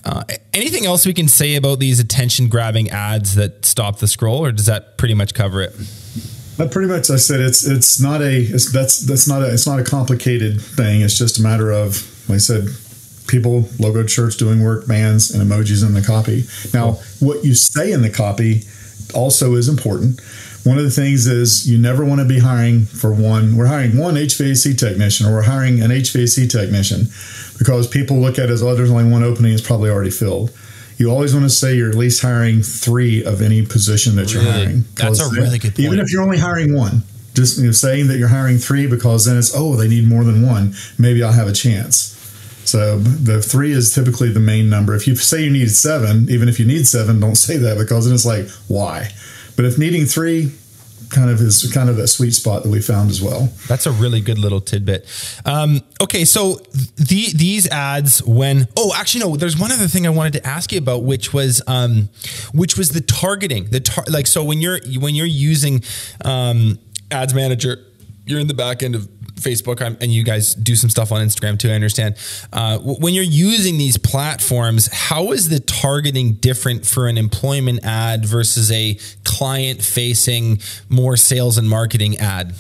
Uh, 0.04 0.23
anything 0.54 0.86
else 0.86 1.06
we 1.06 1.13
can 1.13 1.28
say 1.28 1.56
about 1.56 1.80
these 1.80 1.99
attention 1.99 2.47
grabbing 2.47 2.89
ads 2.89 3.36
that 3.36 3.63
stop 3.63 3.99
the 3.99 4.08
scroll, 4.08 4.43
or 4.43 4.52
does 4.52 4.65
that 4.65 4.97
pretty 4.97 5.13
much 5.13 5.36
cover 5.36 5.62
it? 5.62 5.76
Pretty 6.55 6.87
much, 6.87 7.09
I 7.09 7.15
said 7.15 7.39
it's 7.39 7.65
it's 7.65 7.99
not 7.99 8.21
a 8.21 8.41
it's, 8.41 8.71
that's 8.71 8.99
that's 8.99 9.27
not 9.27 9.41
a 9.41 9.51
it's 9.51 9.65
not 9.65 9.79
a 9.79 9.83
complicated 9.83 10.61
thing. 10.61 11.01
It's 11.01 11.17
just 11.17 11.39
a 11.39 11.41
matter 11.41 11.71
of, 11.71 12.07
like 12.29 12.35
I 12.35 12.39
said, 12.39 12.67
people 13.27 13.67
logo 13.79 14.05
shirts 14.05 14.35
doing 14.35 14.63
work, 14.63 14.87
bands, 14.87 15.31
and 15.31 15.41
emojis 15.41 15.85
in 15.85 15.95
the 15.95 16.01
copy. 16.01 16.45
Now, 16.73 16.99
what 17.19 17.43
you 17.43 17.55
say 17.55 17.91
in 17.91 18.03
the 18.03 18.09
copy 18.09 18.63
also 19.15 19.55
is 19.55 19.67
important. 19.67 20.21
One 20.63 20.77
of 20.77 20.83
the 20.83 20.91
things 20.91 21.25
is 21.25 21.67
you 21.67 21.77
never 21.77 22.05
want 22.05 22.21
to 22.21 22.27
be 22.27 22.39
hiring 22.39 22.85
for 22.85 23.11
one. 23.11 23.57
We're 23.57 23.65
hiring 23.65 23.97
one 23.97 24.13
HVAC 24.13 24.77
technician, 24.77 25.25
or 25.25 25.33
we're 25.33 25.41
hiring 25.41 25.81
an 25.81 25.89
HVAC 25.89 26.49
technician, 26.49 27.07
because 27.57 27.87
people 27.87 28.17
look 28.17 28.37
at 28.37 28.45
it 28.45 28.51
as 28.51 28.61
oh, 28.61 28.75
there's 28.75 28.91
only 28.91 29.11
one 29.11 29.23
opening; 29.23 29.53
it's 29.53 29.65
probably 29.65 29.89
already 29.89 30.11
filled 30.11 30.51
you 30.97 31.10
always 31.10 31.34
want 31.34 31.45
to 31.45 31.49
say 31.49 31.75
you're 31.75 31.89
at 31.89 31.95
least 31.95 32.21
hiring 32.21 32.62
three 32.62 33.23
of 33.23 33.41
any 33.41 33.65
position 33.65 34.15
that 34.15 34.34
you're 34.34 34.43
hiring. 34.43 34.86
That's 34.95 35.19
a 35.19 35.29
really 35.29 35.60
good 35.60 35.75
point. 35.75 35.79
Even 35.79 35.99
if 35.99 36.12
you're 36.12 36.21
only 36.21 36.38
hiring 36.38 36.75
one, 36.75 37.03
just 37.34 37.58
you 37.60 37.65
know, 37.65 37.71
saying 37.71 38.08
that 38.08 38.17
you're 38.17 38.27
hiring 38.27 38.58
three 38.58 38.88
because 38.88 39.25
then 39.25 39.38
it's, 39.38 39.53
oh, 39.56 39.75
they 39.75 39.88
need 39.88 40.08
more 40.08 40.23
than 40.23 40.45
one. 40.45 40.73
Maybe 40.97 41.23
I'll 41.23 41.32
have 41.32 41.47
a 41.47 41.53
chance. 41.53 42.12
So 42.65 42.97
the 42.99 43.41
three 43.41 43.71
is 43.71 43.93
typically 43.93 44.29
the 44.29 44.39
main 44.39 44.69
number. 44.69 44.95
If 44.95 45.08
you 45.08 45.15
say 45.15 45.43
you 45.43 45.51
need 45.51 45.69
seven, 45.71 46.27
even 46.29 46.47
if 46.47 46.60
you 46.60 46.65
need 46.65 46.88
seven, 46.88 47.19
don't 47.19 47.36
say 47.47 47.58
that 47.58 47.77
because 47.77 48.06
then 48.06 48.13
it's 48.13 48.25
like, 48.25 48.47
why? 48.67 49.10
But 49.56 49.65
if 49.65 49.77
needing 49.77 50.06
three, 50.06 50.51
kind 51.13 51.30
of 51.30 51.39
is 51.39 51.69
kind 51.73 51.89
of 51.89 51.97
that 51.97 52.08
sweet 52.08 52.32
spot 52.32 52.63
that 52.63 52.69
we 52.69 52.82
found 52.82 53.10
as 53.10 53.21
well. 53.21 53.49
That's 53.67 53.86
a 53.86 53.91
really 53.91 54.19
good 54.19 54.38
little 54.38 54.62
tidbit. 54.62 55.08
Um, 55.45 55.82
okay, 56.02 56.26
so 56.26 56.56
the, 56.95 57.28
these 57.36 57.67
ads 57.69 58.23
when 58.23 58.67
oh 58.76 58.91
actually 58.95 59.23
no, 59.23 59.38
there's 59.38 59.58
one 59.58 59.71
other 59.71 59.88
thing 59.88 60.06
I 60.08 60.10
wanted 60.10 60.34
to 60.34 60.47
ask 60.47 60.71
you 60.71 60.80
about, 60.80 61.04
which 61.04 61.34
was 61.34 61.62
um, 61.67 62.10
which 62.54 62.78
was 62.78 62.89
the 62.89 63.02
targeting. 63.02 63.65
The 63.65 63.80
tar- 63.80 64.06
like 64.10 64.28
so 64.28 64.43
when 64.43 64.60
you're 64.60 64.80
when 64.99 65.15
you're 65.15 65.26
using 65.26 65.84
um, 66.26 66.80
ads 67.12 67.34
manager, 67.34 67.80
you're 68.26 68.39
in 68.39 68.47
the 68.47 68.54
back 68.54 68.84
end 68.84 68.95
of 68.95 69.08
Facebook 69.43 69.82
and 69.82 70.13
you 70.13 70.23
guys 70.23 70.56
do 70.56 70.75
some 70.75 70.89
stuff 70.89 71.12
on 71.12 71.25
Instagram 71.25 71.60
too. 71.60 71.69
I 71.69 71.73
understand. 71.73 72.15
Uh, 72.51 72.79
when 72.79 73.13
you're 73.13 73.23
using 73.23 73.77
these 73.77 73.97
platforms, 73.97 74.89
how 74.91 75.32
is 75.32 75.49
the 75.49 75.60
targeting 75.60 76.34
different 76.34 76.86
for 76.86 77.08
an 77.08 77.17
employment 77.17 77.84
ad 77.84 78.25
versus 78.25 78.71
a 78.71 78.97
client 79.23 79.82
facing, 79.82 80.60
more 80.89 81.17
sales 81.17 81.58
and 81.58 81.69
marketing 81.69 82.17
ad? 82.17 82.53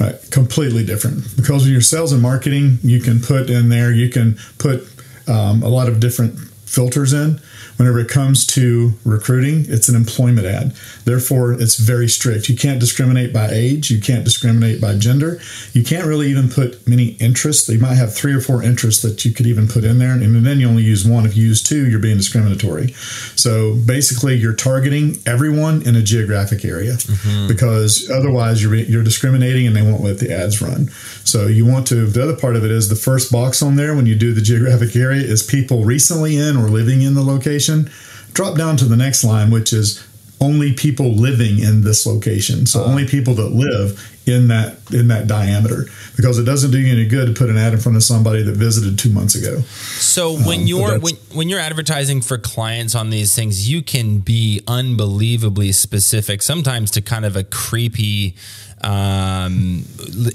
Right, 0.00 0.16
completely 0.30 0.84
different. 0.84 1.36
Because 1.36 1.68
you're 1.68 1.82
sales 1.82 2.12
and 2.12 2.22
marketing, 2.22 2.78
you 2.82 3.00
can 3.00 3.20
put 3.20 3.50
in 3.50 3.68
there, 3.68 3.92
you 3.92 4.08
can 4.08 4.38
put 4.58 4.88
um, 5.28 5.62
a 5.62 5.68
lot 5.68 5.88
of 5.88 6.00
different 6.00 6.38
filters 6.38 7.12
in 7.12 7.40
whenever 7.80 7.98
it 7.98 8.08
comes 8.08 8.46
to 8.46 8.92
recruiting, 9.06 9.64
it's 9.66 9.88
an 9.88 9.96
employment 9.96 10.46
ad. 10.46 10.70
Therefore, 11.06 11.54
it's 11.54 11.78
very 11.78 12.08
strict. 12.08 12.50
You 12.50 12.54
can't 12.54 12.78
discriminate 12.78 13.32
by 13.32 13.48
age, 13.50 13.90
you 13.90 14.02
can't 14.02 14.22
discriminate 14.22 14.82
by 14.82 14.98
gender, 14.98 15.40
you 15.72 15.82
can't 15.82 16.04
really 16.06 16.26
even 16.26 16.50
put 16.50 16.86
many 16.86 17.12
interests. 17.12 17.70
You 17.70 17.78
might 17.78 17.94
have 17.94 18.14
three 18.14 18.34
or 18.34 18.42
four 18.42 18.62
interests 18.62 19.00
that 19.00 19.24
you 19.24 19.32
could 19.32 19.46
even 19.46 19.66
put 19.66 19.82
in 19.84 19.98
there, 19.98 20.12
and 20.12 20.44
then 20.44 20.60
you 20.60 20.68
only 20.68 20.82
use 20.82 21.06
one. 21.06 21.24
If 21.24 21.34
you 21.38 21.46
use 21.46 21.62
two, 21.62 21.88
you're 21.88 22.00
being 22.00 22.18
discriminatory. 22.18 22.88
So 23.34 23.74
basically, 23.86 24.34
you're 24.34 24.52
targeting 24.52 25.16
everyone 25.24 25.80
in 25.80 25.96
a 25.96 26.02
geographic 26.02 26.66
area 26.66 26.92
mm-hmm. 26.92 27.48
because 27.48 28.10
otherwise 28.10 28.62
you're 28.62 28.74
you're 28.74 29.02
discriminating 29.02 29.66
and 29.66 29.74
they 29.74 29.80
won't 29.80 30.02
let 30.02 30.18
the 30.18 30.30
ads 30.30 30.60
run. 30.60 30.90
So 31.24 31.46
you 31.46 31.64
want 31.64 31.86
to. 31.86 32.04
The 32.04 32.22
other 32.22 32.36
part 32.36 32.56
of 32.56 32.64
it 32.66 32.70
is 32.70 32.90
the 32.90 32.94
first 32.94 33.32
box 33.32 33.62
on 33.62 33.76
there 33.76 33.94
when 33.94 34.04
you 34.04 34.16
do 34.16 34.34
the 34.34 34.42
geographic 34.42 34.94
area 34.94 35.22
is 35.22 35.42
people 35.42 35.84
recently 35.84 36.36
in 36.36 36.58
or 36.58 36.68
living 36.68 37.00
in 37.00 37.14
the 37.14 37.22
location 37.22 37.69
location, 37.70 37.92
drop 38.32 38.56
down 38.56 38.76
to 38.78 38.84
the 38.84 38.96
next 38.96 39.24
line, 39.24 39.50
which 39.50 39.72
is 39.72 40.06
only 40.40 40.72
people 40.72 41.12
living 41.12 41.58
in 41.58 41.82
this 41.82 42.06
location. 42.06 42.66
So 42.66 42.80
uh-huh. 42.80 42.90
only 42.90 43.06
people 43.06 43.34
that 43.34 43.50
live 43.50 44.06
in 44.26 44.48
that 44.48 44.76
in 44.92 45.08
that 45.08 45.26
diameter 45.26 45.86
because 46.14 46.38
it 46.38 46.44
doesn't 46.44 46.70
do 46.70 46.78
you 46.78 46.92
any 46.92 47.06
good 47.06 47.26
to 47.26 47.32
put 47.32 47.50
an 47.50 47.56
ad 47.56 47.72
in 47.72 47.80
front 47.80 47.96
of 47.96 48.04
somebody 48.04 48.42
that 48.42 48.52
visited 48.54 48.98
two 48.98 49.10
months 49.10 49.34
ago. 49.34 49.60
So 49.60 50.34
when 50.34 50.60
um, 50.60 50.66
you're 50.66 50.98
when, 50.98 51.14
when 51.32 51.48
you're 51.48 51.60
advertising 51.60 52.20
for 52.20 52.38
clients 52.38 52.94
on 52.94 53.10
these 53.10 53.34
things, 53.34 53.68
you 53.68 53.82
can 53.82 54.18
be 54.18 54.62
unbelievably 54.66 55.72
specific, 55.72 56.42
sometimes 56.42 56.90
to 56.92 57.02
kind 57.02 57.24
of 57.24 57.36
a 57.36 57.44
creepy 57.44 58.36
um, 58.82 59.84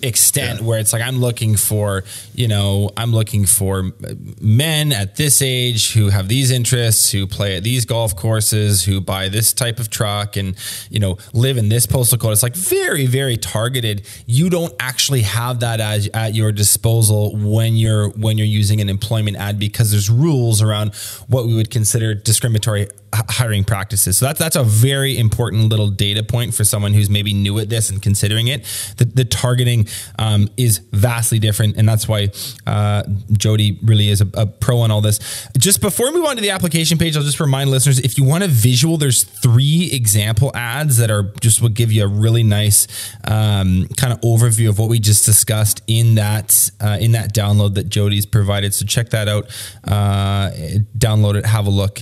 extent 0.01 0.61
yeah. 0.61 0.65
where 0.65 0.79
it's 0.79 0.93
like 0.93 1.01
I'm 1.01 1.19
looking 1.19 1.55
for, 1.55 2.03
you 2.33 2.47
know, 2.47 2.91
I'm 2.95 3.11
looking 3.11 3.45
for 3.45 3.91
men 4.39 4.91
at 4.91 5.15
this 5.15 5.41
age 5.41 5.93
who 5.93 6.09
have 6.09 6.27
these 6.27 6.51
interests, 6.51 7.11
who 7.11 7.27
play 7.27 7.57
at 7.57 7.63
these 7.63 7.85
golf 7.85 8.15
courses, 8.15 8.83
who 8.83 9.01
buy 9.01 9.29
this 9.29 9.53
type 9.53 9.79
of 9.79 9.89
truck, 9.89 10.37
and 10.37 10.55
you 10.89 10.99
know, 10.99 11.17
live 11.33 11.57
in 11.57 11.69
this 11.69 11.85
postal 11.85 12.17
code. 12.17 12.33
It's 12.33 12.43
like 12.43 12.55
very, 12.55 13.05
very 13.05 13.37
targeted. 13.37 14.05
You 14.25 14.49
don't 14.49 14.73
actually 14.79 15.21
have 15.21 15.61
that 15.61 15.79
as, 15.81 16.09
at 16.13 16.33
your 16.33 16.51
disposal 16.51 17.35
when 17.35 17.75
you're 17.75 18.09
when 18.09 18.37
you're 18.37 18.47
using 18.47 18.81
an 18.81 18.89
employment 18.89 19.37
ad 19.37 19.59
because 19.59 19.91
there's 19.91 20.09
rules 20.09 20.61
around 20.61 20.93
what 21.27 21.45
we 21.45 21.55
would 21.55 21.71
consider 21.71 22.13
discriminatory 22.13 22.87
hiring 23.29 23.63
practices. 23.63 24.17
So 24.17 24.25
that's 24.25 24.39
that's 24.39 24.55
a 24.55 24.63
very 24.63 25.17
important 25.17 25.69
little 25.69 25.89
data 25.89 26.23
point 26.23 26.53
for 26.53 26.63
someone 26.63 26.93
who's 26.93 27.09
maybe 27.09 27.33
new 27.33 27.59
at 27.59 27.69
this 27.69 27.89
and 27.89 28.01
considering 28.01 28.47
it. 28.47 28.63
The, 28.97 29.05
the 29.05 29.25
targeting 29.25 29.87
um, 30.19 30.49
is 30.57 30.79
vastly 30.91 31.39
different, 31.39 31.77
and 31.77 31.87
that's 31.87 32.07
why 32.07 32.29
uh, 32.65 33.03
Jody 33.31 33.79
really 33.83 34.09
is 34.09 34.21
a, 34.21 34.27
a, 34.33 34.45
pro 34.45 34.79
on 34.79 34.91
all 34.91 35.01
this. 35.01 35.47
Just 35.57 35.81
before 35.81 36.07
we 36.07 36.17
move 36.17 36.25
on 36.25 36.35
to 36.35 36.41
the 36.41 36.51
application 36.51 36.97
page, 36.97 37.17
I'll 37.17 37.23
just 37.23 37.39
remind 37.39 37.69
listeners 37.69 37.99
if 37.99 38.17
you 38.17 38.23
want 38.23 38.43
a 38.43 38.47
visual, 38.47 38.97
there's 38.97 39.23
three 39.23 39.89
example 39.91 40.51
ads 40.55 40.97
that 40.97 41.11
are 41.11 41.33
just 41.41 41.61
will 41.61 41.69
give 41.69 41.91
you 41.91 42.03
a 42.03 42.07
really 42.07 42.43
nice 42.43 42.87
um, 43.25 43.87
kind 43.97 44.13
of 44.13 44.21
overview 44.21 44.69
of 44.69 44.79
what 44.79 44.89
we 44.89 44.99
just 44.99 45.25
discussed 45.25 45.81
in 45.87 46.15
that 46.15 46.69
uh, 46.81 46.97
in 46.99 47.13
that 47.13 47.33
download 47.33 47.75
that 47.75 47.89
Jody's 47.89 48.25
provided. 48.25 48.73
So 48.73 48.85
check 48.85 49.09
that 49.09 49.27
out, 49.27 49.47
uh, 49.83 50.49
download 50.97 51.35
it, 51.35 51.45
have 51.45 51.67
a 51.67 51.69
look. 51.69 52.01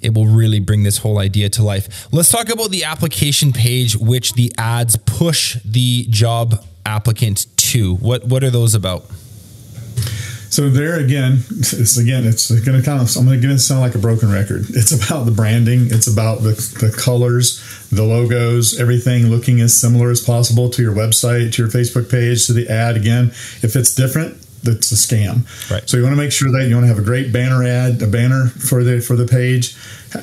It 0.00 0.14
will 0.14 0.26
really 0.26 0.53
really 0.54 0.64
bring 0.64 0.82
this 0.84 0.98
whole 0.98 1.18
idea 1.18 1.48
to 1.50 1.62
life. 1.62 2.08
Let's 2.12 2.30
talk 2.30 2.48
about 2.48 2.70
the 2.70 2.84
application 2.84 3.52
page, 3.52 3.96
which 3.96 4.34
the 4.34 4.52
ads 4.58 4.96
push 4.96 5.58
the 5.64 6.06
job 6.08 6.64
applicant 6.86 7.46
to. 7.56 7.96
What 7.96 8.24
what 8.24 8.44
are 8.44 8.50
those 8.50 8.74
about? 8.74 9.04
So 10.50 10.70
there 10.70 11.00
again, 11.00 11.42
it's 11.50 11.98
again, 11.98 12.24
it's 12.24 12.48
going 12.48 12.78
to 12.78 12.84
kind 12.84 13.02
of, 13.02 13.16
I'm 13.16 13.26
going 13.26 13.40
to 13.40 13.58
sound 13.58 13.80
like 13.80 13.96
a 13.96 13.98
broken 13.98 14.30
record. 14.30 14.66
It's 14.68 14.92
about 14.92 15.24
the 15.24 15.32
branding. 15.32 15.88
It's 15.90 16.06
about 16.06 16.42
the, 16.42 16.52
the 16.80 16.96
colors, 16.96 17.60
the 17.90 18.04
logos, 18.04 18.78
everything 18.78 19.26
looking 19.26 19.60
as 19.60 19.74
similar 19.74 20.12
as 20.12 20.20
possible 20.20 20.70
to 20.70 20.80
your 20.80 20.94
website, 20.94 21.54
to 21.54 21.62
your 21.62 21.70
Facebook 21.72 22.08
page, 22.08 22.46
to 22.46 22.52
the 22.52 22.68
ad. 22.68 22.96
Again, 22.96 23.32
if 23.62 23.74
it's 23.74 23.96
different, 23.96 24.40
that's 24.62 24.92
a 24.92 24.94
scam. 24.94 25.44
Right. 25.70 25.88
So 25.88 25.96
you 25.96 26.04
want 26.04 26.14
to 26.14 26.22
make 26.22 26.32
sure 26.32 26.50
that 26.52 26.68
you 26.68 26.74
want 26.74 26.84
to 26.84 26.88
have 26.88 26.98
a 26.98 27.04
great 27.04 27.32
banner 27.32 27.64
ad, 27.64 28.00
a 28.00 28.06
banner 28.06 28.46
for 28.46 28.82
the 28.84 29.00
for 29.00 29.16
the 29.16 29.26
page 29.26 29.74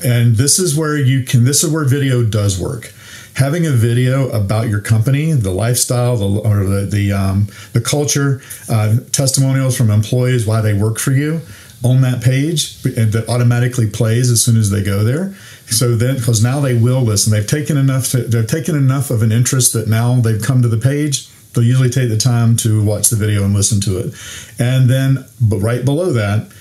and 0.04 0.36
this 0.36 0.60
is 0.60 0.76
where 0.76 0.98
you 0.98 1.24
can, 1.24 1.44
this 1.44 1.64
is 1.64 1.72
where 1.72 1.86
video 1.86 2.24
does 2.24 2.60
work. 2.60 2.94
Having 3.36 3.66
a 3.66 3.72
video 3.72 4.30
about 4.30 4.68
your 4.68 4.82
company, 4.82 5.32
the 5.32 5.52
lifestyle, 5.52 6.18
the, 6.18 6.40
or 6.42 6.66
the 6.66 6.86
the, 6.86 7.14
um, 7.14 7.48
the 7.74 7.82
culture, 7.82 8.42
uh, 8.70 8.98
testimonials 9.12 9.78
from 9.78 9.90
employees 9.90 10.46
why 10.46 10.62
they 10.62 10.74
work 10.74 11.00
for 11.00 11.12
you 11.12 11.42
on 11.84 12.02
that 12.02 12.22
page 12.22 12.82
that 12.84 13.26
automatically 13.28 13.90
plays 13.90 14.30
as 14.30 14.44
soon 14.44 14.58
as 14.58 14.70
they 14.70 14.84
go 14.84 15.04
there. 15.04 15.34
So 15.68 15.96
then, 15.96 16.16
because 16.18 16.44
now 16.44 16.60
they 16.60 16.76
will 16.76 17.02
listen, 17.02 17.32
they've 17.32 17.48
taken 17.48 17.78
enough. 17.78 18.12
To, 18.12 18.18
they've 18.24 18.46
taken 18.46 18.76
enough 18.76 19.10
of 19.10 19.24
an 19.24 19.32
interest 19.32 19.74
that 19.74 19.88
now 19.88 20.20
they've 20.20 20.42
come 20.42 20.62
to 20.62 20.68
the 20.68 20.78
page. 20.78 21.30
They'll 21.54 21.64
usually 21.64 21.90
take 21.90 22.10
the 22.10 22.18
time 22.18 22.56
to 22.58 22.84
watch 22.84 23.10
the 23.10 23.16
video 23.16 23.44
and 23.44 23.54
listen 23.54 23.82
to 23.82 23.98
it, 24.00 24.14
and 24.60 24.90
then, 24.90 25.26
but 25.40 25.58
right 25.58 25.84
below 25.84 26.14
that 26.14 26.52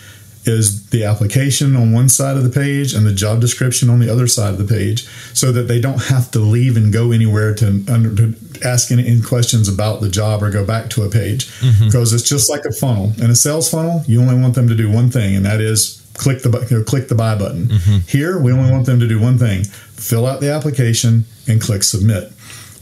is 0.44 0.88
the 0.88 1.04
application 1.04 1.76
on 1.76 1.92
one 1.92 2.08
side 2.08 2.36
of 2.36 2.44
the 2.44 2.50
page 2.50 2.94
and 2.94 3.06
the 3.06 3.12
job 3.12 3.40
description 3.40 3.90
on 3.90 3.98
the 3.98 4.10
other 4.10 4.26
side 4.26 4.52
of 4.52 4.58
the 4.58 4.64
page 4.64 5.06
so 5.34 5.52
that 5.52 5.64
they 5.64 5.80
don't 5.80 6.04
have 6.04 6.30
to 6.30 6.38
leave 6.38 6.76
and 6.76 6.92
go 6.92 7.12
anywhere 7.12 7.54
to, 7.54 7.84
under, 7.88 8.14
to 8.14 8.34
ask 8.64 8.90
any, 8.90 9.20
questions 9.20 9.68
about 9.68 10.00
the 10.00 10.08
job 10.08 10.42
or 10.42 10.50
go 10.50 10.64
back 10.64 10.88
to 10.88 11.02
a 11.02 11.10
page 11.10 11.46
mm-hmm. 11.60 11.86
because 11.86 12.14
it's 12.14 12.26
just 12.26 12.48
like 12.48 12.64
a 12.64 12.72
funnel 12.72 13.12
in 13.18 13.30
a 13.30 13.34
sales 13.34 13.70
funnel 13.70 14.02
you 14.06 14.20
only 14.20 14.40
want 14.40 14.54
them 14.54 14.66
to 14.66 14.74
do 14.74 14.90
one 14.90 15.10
thing 15.10 15.36
and 15.36 15.44
that 15.44 15.60
is 15.60 16.02
click 16.14 16.42
the 16.42 16.66
you 16.70 16.78
know, 16.78 16.84
click 16.84 17.08
the 17.08 17.14
buy 17.14 17.36
button 17.36 17.66
mm-hmm. 17.66 17.98
here 18.08 18.40
we 18.40 18.50
only 18.50 18.70
want 18.70 18.86
them 18.86 18.98
to 18.98 19.06
do 19.06 19.20
one 19.20 19.36
thing 19.36 19.62
fill 19.64 20.26
out 20.26 20.40
the 20.40 20.50
application 20.50 21.24
and 21.48 21.60
click 21.60 21.82
submit 21.82 22.32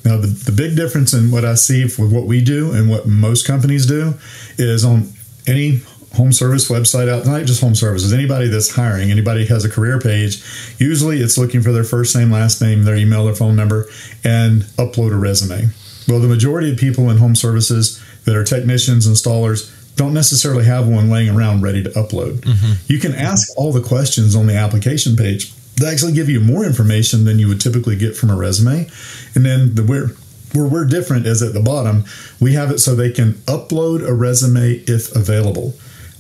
now, 0.04 0.16
the, 0.16 0.28
the 0.28 0.52
big 0.52 0.74
difference 0.76 1.12
in 1.12 1.30
what 1.30 1.44
I 1.44 1.54
see 1.54 1.84
with 1.84 2.12
what 2.12 2.24
we 2.24 2.40
do 2.42 2.72
and 2.72 2.88
what 2.88 3.06
most 3.06 3.46
companies 3.46 3.84
do 3.84 4.14
is 4.56 4.84
on 4.84 5.12
any 5.46 5.82
home 6.18 6.32
service 6.32 6.68
website 6.68 7.08
out, 7.08 7.24
not 7.24 7.46
just 7.46 7.60
home 7.60 7.76
services, 7.76 8.12
anybody 8.12 8.48
that's 8.48 8.74
hiring, 8.74 9.10
anybody 9.10 9.46
has 9.46 9.64
a 9.64 9.70
career 9.70 10.00
page, 10.00 10.42
usually 10.78 11.20
it's 11.20 11.38
looking 11.38 11.62
for 11.62 11.70
their 11.70 11.84
first 11.84 12.14
name, 12.16 12.30
last 12.30 12.60
name, 12.60 12.82
their 12.82 12.96
email, 12.96 13.24
their 13.24 13.34
phone 13.34 13.54
number, 13.54 13.86
and 14.24 14.62
upload 14.76 15.12
a 15.12 15.16
resume. 15.16 15.68
Well, 16.08 16.18
the 16.18 16.26
majority 16.26 16.72
of 16.72 16.78
people 16.78 17.08
in 17.08 17.18
home 17.18 17.36
services 17.36 18.02
that 18.24 18.34
are 18.34 18.42
technicians, 18.42 19.06
installers, 19.06 19.72
don't 19.94 20.12
necessarily 20.12 20.64
have 20.64 20.88
one 20.88 21.08
laying 21.08 21.28
around 21.28 21.62
ready 21.62 21.84
to 21.84 21.90
upload. 21.90 22.40
Mm-hmm. 22.40 22.72
You 22.86 22.98
can 22.98 23.14
ask 23.14 23.56
all 23.56 23.72
the 23.72 23.80
questions 23.80 24.34
on 24.34 24.48
the 24.48 24.56
application 24.56 25.16
page. 25.16 25.54
They 25.76 25.86
actually 25.86 26.14
give 26.14 26.28
you 26.28 26.40
more 26.40 26.64
information 26.64 27.24
than 27.24 27.38
you 27.38 27.46
would 27.46 27.60
typically 27.60 27.96
get 27.96 28.16
from 28.16 28.30
a 28.30 28.36
resume. 28.36 28.90
And 29.34 29.46
then 29.46 29.76
the 29.76 29.84
where 29.84 30.08
where 30.54 30.66
we're 30.66 30.86
different 30.86 31.26
is 31.26 31.42
at 31.42 31.52
the 31.52 31.60
bottom, 31.60 32.04
we 32.40 32.54
have 32.54 32.70
it 32.70 32.78
so 32.78 32.94
they 32.94 33.12
can 33.12 33.34
upload 33.44 34.06
a 34.06 34.14
resume 34.14 34.82
if 34.86 35.14
available 35.14 35.74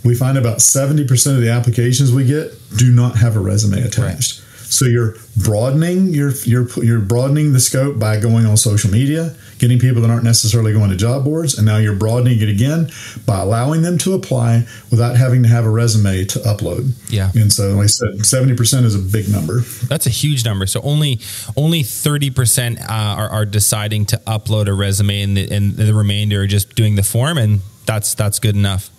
we 0.04 0.14
find 0.14 0.38
about 0.38 0.58
70% 0.58 1.34
of 1.34 1.40
the 1.40 1.50
applications 1.50 2.12
we 2.12 2.24
get 2.24 2.52
do 2.76 2.92
not 2.92 3.16
have 3.18 3.36
a 3.36 3.40
resume 3.40 3.82
attached. 3.82 4.40
Right. 4.40 4.44
So 4.70 4.84
you're 4.84 5.16
broadening 5.36 6.08
your 6.12 6.32
you're 6.44 6.68
you're 6.84 7.00
broadening 7.00 7.52
the 7.52 7.60
scope 7.60 7.98
by 7.98 8.20
going 8.20 8.44
on 8.44 8.56
social 8.58 8.90
media, 8.90 9.34
getting 9.58 9.78
people 9.78 10.02
that 10.02 10.10
aren't 10.10 10.24
necessarily 10.24 10.74
going 10.74 10.90
to 10.90 10.96
job 10.96 11.24
boards, 11.24 11.56
and 11.56 11.66
now 11.66 11.78
you're 11.78 11.96
broadening 11.96 12.40
it 12.40 12.50
again 12.50 12.90
by 13.24 13.40
allowing 13.40 13.80
them 13.80 13.96
to 13.98 14.12
apply 14.12 14.66
without 14.90 15.16
having 15.16 15.42
to 15.42 15.48
have 15.48 15.64
a 15.64 15.70
resume 15.70 16.24
to 16.26 16.38
upload. 16.40 16.92
Yeah. 17.10 17.30
And 17.34 17.50
so, 17.50 17.76
like 17.76 17.84
I 17.84 17.86
said, 17.86 18.26
seventy 18.26 18.54
percent 18.54 18.84
is 18.84 18.94
a 18.94 18.98
big 18.98 19.30
number. 19.30 19.60
That's 19.60 20.06
a 20.06 20.10
huge 20.10 20.44
number. 20.44 20.66
So 20.66 20.82
only 20.82 21.20
only 21.56 21.82
thirty 21.82 22.30
percent 22.30 22.78
uh, 22.80 22.84
are, 22.92 23.28
are 23.30 23.46
deciding 23.46 24.04
to 24.06 24.18
upload 24.26 24.68
a 24.68 24.74
resume, 24.74 25.22
and 25.22 25.36
the, 25.36 25.50
and 25.50 25.76
the 25.76 25.94
remainder 25.94 26.42
are 26.42 26.46
just 26.46 26.74
doing 26.74 26.94
the 26.94 27.02
form, 27.02 27.38
and 27.38 27.60
that's 27.86 28.14
that's 28.14 28.38
good 28.38 28.54
enough. 28.54 28.90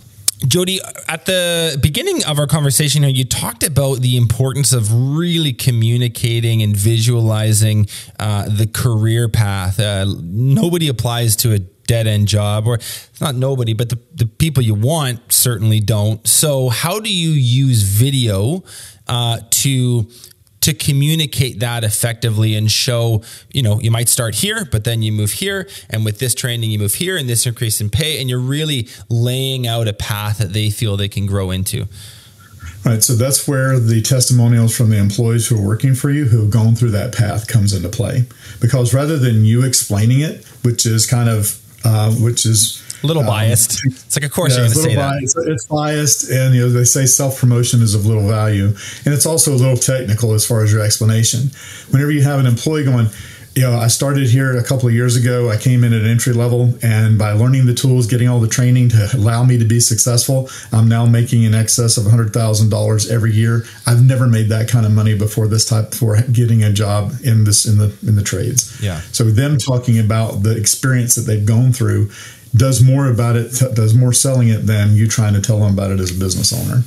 Jody, 0.48 0.80
at 1.08 1.26
the 1.26 1.78
beginning 1.82 2.24
of 2.24 2.40
our 2.40 2.48
conversation, 2.48 3.04
you 3.04 3.26
talked 3.26 3.64
about 3.64 4.00
the 4.00 4.16
importance 4.16 4.72
of 4.72 4.94
really 4.94 5.52
communicating 5.52 6.62
and 6.64 6.76
visualizing 6.76 7.88
uh, 8.20 8.48
the 8.48 8.66
career 8.66 9.28
path. 9.28 9.80
Uh, 9.80 10.06
nobody 10.22 10.88
applies 10.88 11.36
to 11.38 11.54
a 11.54 11.60
dead 11.60 12.08
end 12.08 12.28
job, 12.28 12.68
or 12.68 12.76
it's 12.76 13.20
not 13.20 13.36
nobody, 13.36 13.74
but 13.74 13.90
the, 13.90 14.00
the 14.14 14.26
people 14.26 14.64
you 14.64 14.76
want 14.76 15.34
certainly 15.34 15.82
don't. 15.82 16.26
So, 16.26 16.70
how 16.70 17.00
do 17.00 17.14
you 17.14 17.32
use 17.32 17.84
video 17.84 18.64
uh, 19.08 19.40
to 19.50 20.10
to 20.62 20.74
communicate 20.74 21.60
that 21.60 21.84
effectively 21.84 22.56
and 22.56 22.72
show, 22.72 23.24
you 23.54 23.62
know, 23.62 23.80
you 23.80 23.92
might 23.92 24.10
start 24.10 24.36
here, 24.36 24.66
but 24.66 24.84
then 24.84 25.02
you 25.02 25.12
move 25.12 25.32
here. 25.32 25.68
And 25.90 26.04
with 26.04 26.20
this 26.20 26.36
training, 26.36 26.72
you 26.72 26.80
move 26.80 26.96
here 26.96 27.18
and 27.18 27.30
this 27.30 27.46
increase 27.46 27.80
in 27.80 27.90
pay. 27.90 28.20
And 28.20 28.30
you're 28.30 28.40
really 28.40 28.88
laying 29.08 29.68
out 29.68 29.88
a 29.88 29.94
path 29.94 30.40
that 30.40 30.54
they 30.54 30.70
feel 30.70 30.98
they 30.98 31.08
can 31.08 31.26
grow 31.26 31.52
into. 31.52 31.88
Right. 32.86 33.04
So 33.04 33.14
that's 33.14 33.48
where 33.48 33.78
the 33.78 34.02
testimonials 34.02 34.76
from 34.76 34.90
the 34.90 34.98
employees 34.98 35.48
who 35.48 35.58
are 35.58 35.68
working 35.68 35.96
for 35.96 36.10
you 36.10 36.26
who 36.26 36.42
have 36.42 36.50
gone 36.50 36.76
through 36.76 36.92
that 36.92 37.14
path 37.14 37.48
comes 37.48 37.74
into 37.74 37.90
play. 37.90 38.24
Because 38.62 38.94
rather 38.94 39.18
than 39.18 39.44
you 39.44 39.66
explaining 39.66 40.22
it, 40.22 40.46
which 40.64 40.86
is 40.86 41.06
kind 41.06 41.30
of, 41.30 41.62
uh, 41.84 42.12
which 42.14 42.46
is, 42.46 42.82
a 43.04 43.08
little 43.08 43.24
um, 43.24 43.28
biased. 43.28 43.86
Um, 43.86 43.92
it's 43.92 44.16
like, 44.16 44.26
of 44.26 44.32
course, 44.32 44.58
yeah, 44.58 44.66
you're 44.66 44.74
going 44.74 44.86
to 44.86 44.90
say 44.92 44.96
biased. 44.96 45.36
that. 45.36 45.52
It's 45.52 45.66
biased, 45.66 46.30
and 46.32 46.56
you 46.56 46.62
know 46.62 46.70
they 46.70 46.84
say 46.84 47.06
self 47.06 47.40
promotion 47.40 47.82
is 47.82 47.96
of 47.96 48.06
little 48.06 48.28
value, 48.28 48.68
and 49.06 49.14
it's 49.14 49.26
also 49.26 49.54
a 49.54 49.60
little 49.60 49.78
technical 49.78 50.34
as 50.34 50.46
far 50.46 50.64
as 50.64 50.72
your 50.72 50.82
explanation. 50.82 51.52
Whenever 51.90 52.12
you 52.12 52.24
have 52.24 52.40
an 52.40 52.46
employee 52.46 52.84
going, 52.84 53.10
you 53.56 53.64
know, 53.64 53.78
I 53.78 53.88
started 53.88 54.30
here 54.30 54.58
a 54.58 54.64
couple 54.64 54.88
of 54.88 54.94
years 54.94 55.16
ago. 55.16 55.50
I 55.50 55.58
came 55.58 55.84
in 55.84 55.92
at 55.92 56.06
entry 56.06 56.34
level, 56.34 56.74
and 56.82 57.18
by 57.18 57.32
learning 57.32 57.66
the 57.66 57.74
tools, 57.74 58.08
getting 58.08 58.30
all 58.30 58.40
the 58.40 58.48
training 58.48 58.90
to 58.90 59.10
allow 59.16 59.44
me 59.44 59.58
to 59.58 59.66
be 59.66 59.80
successful, 59.80 60.50
I'm 60.72 60.88
now 60.88 61.06
making 61.06 61.44
in 61.44 61.54
excess 61.54 61.98
of 61.98 62.06
hundred 62.06 62.32
thousand 62.32 62.70
dollars 62.70 63.10
every 63.10 63.34
year. 63.34 63.64
I've 63.86 64.02
never 64.02 64.28
made 64.28 64.50
that 64.50 64.70
kind 64.70 64.86
of 64.86 64.92
money 64.92 65.18
before 65.18 65.48
this 65.48 65.66
type 65.66 65.94
for 65.94 66.22
getting 66.32 66.64
a 66.64 66.72
job 66.72 67.14
in 67.24 67.44
this 67.44 67.66
in 67.66 67.78
the 67.78 67.94
in 68.08 68.16
the 68.16 68.24
trades. 68.24 68.82
Yeah. 68.82 69.02
So 69.12 69.26
them 69.26 69.58
talking 69.58 70.00
about 70.00 70.44
the 70.44 70.56
experience 70.56 71.16
that 71.16 71.22
they've 71.22 71.46
gone 71.46 71.74
through 71.74 72.12
does 72.56 72.84
more 72.84 73.10
about 73.10 73.36
it, 73.36 73.52
does 73.76 73.94
more 73.94 74.14
selling 74.14 74.50
it 74.50 74.66
than 74.66 74.96
you 74.96 75.08
trying 75.08 75.34
to 75.34 75.42
tell 75.42 75.60
them 75.60 75.74
about 75.74 75.92
it 75.92 76.00
as 76.00 76.16
a 76.16 76.20
business 76.20 76.54
owner. 76.54 76.84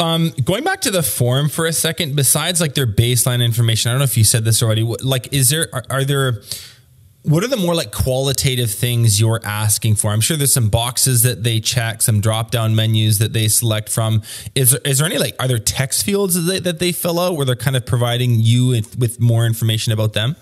Um, 0.00 0.32
going 0.44 0.62
back 0.62 0.80
to 0.82 0.90
the 0.90 1.02
form 1.02 1.48
for 1.48 1.66
a 1.66 1.72
second, 1.72 2.14
besides 2.14 2.60
like 2.60 2.74
their 2.74 2.86
baseline 2.86 3.44
information, 3.44 3.90
I 3.90 3.92
don't 3.94 3.98
know 3.98 4.04
if 4.04 4.16
you 4.16 4.24
said 4.24 4.44
this 4.44 4.62
already. 4.62 4.82
Like, 4.82 5.32
is 5.32 5.50
there 5.50 5.68
are, 5.72 5.82
are 5.90 6.04
there 6.04 6.42
what 7.22 7.44
are 7.44 7.48
the 7.48 7.56
more 7.56 7.74
like 7.74 7.92
qualitative 7.92 8.70
things 8.70 9.20
you're 9.20 9.40
asking 9.44 9.96
for? 9.96 10.10
I'm 10.10 10.20
sure 10.20 10.36
there's 10.36 10.52
some 10.52 10.70
boxes 10.70 11.22
that 11.22 11.42
they 11.42 11.60
check, 11.60 12.00
some 12.00 12.20
drop 12.20 12.50
down 12.50 12.74
menus 12.74 13.18
that 13.18 13.32
they 13.32 13.48
select 13.48 13.90
from. 13.90 14.22
Is 14.54 14.70
there, 14.70 14.80
is 14.84 14.98
there 14.98 15.06
any 15.06 15.18
like 15.18 15.34
are 15.40 15.48
there 15.48 15.58
text 15.58 16.04
fields 16.04 16.34
that 16.34 16.40
they, 16.40 16.60
that 16.60 16.78
they 16.78 16.92
fill 16.92 17.18
out 17.18 17.36
where 17.36 17.44
they're 17.44 17.56
kind 17.56 17.76
of 17.76 17.84
providing 17.84 18.36
you 18.40 18.68
with, 18.68 18.98
with 18.98 19.20
more 19.20 19.44
information 19.46 19.92
about 19.92 20.12
them? 20.12 20.36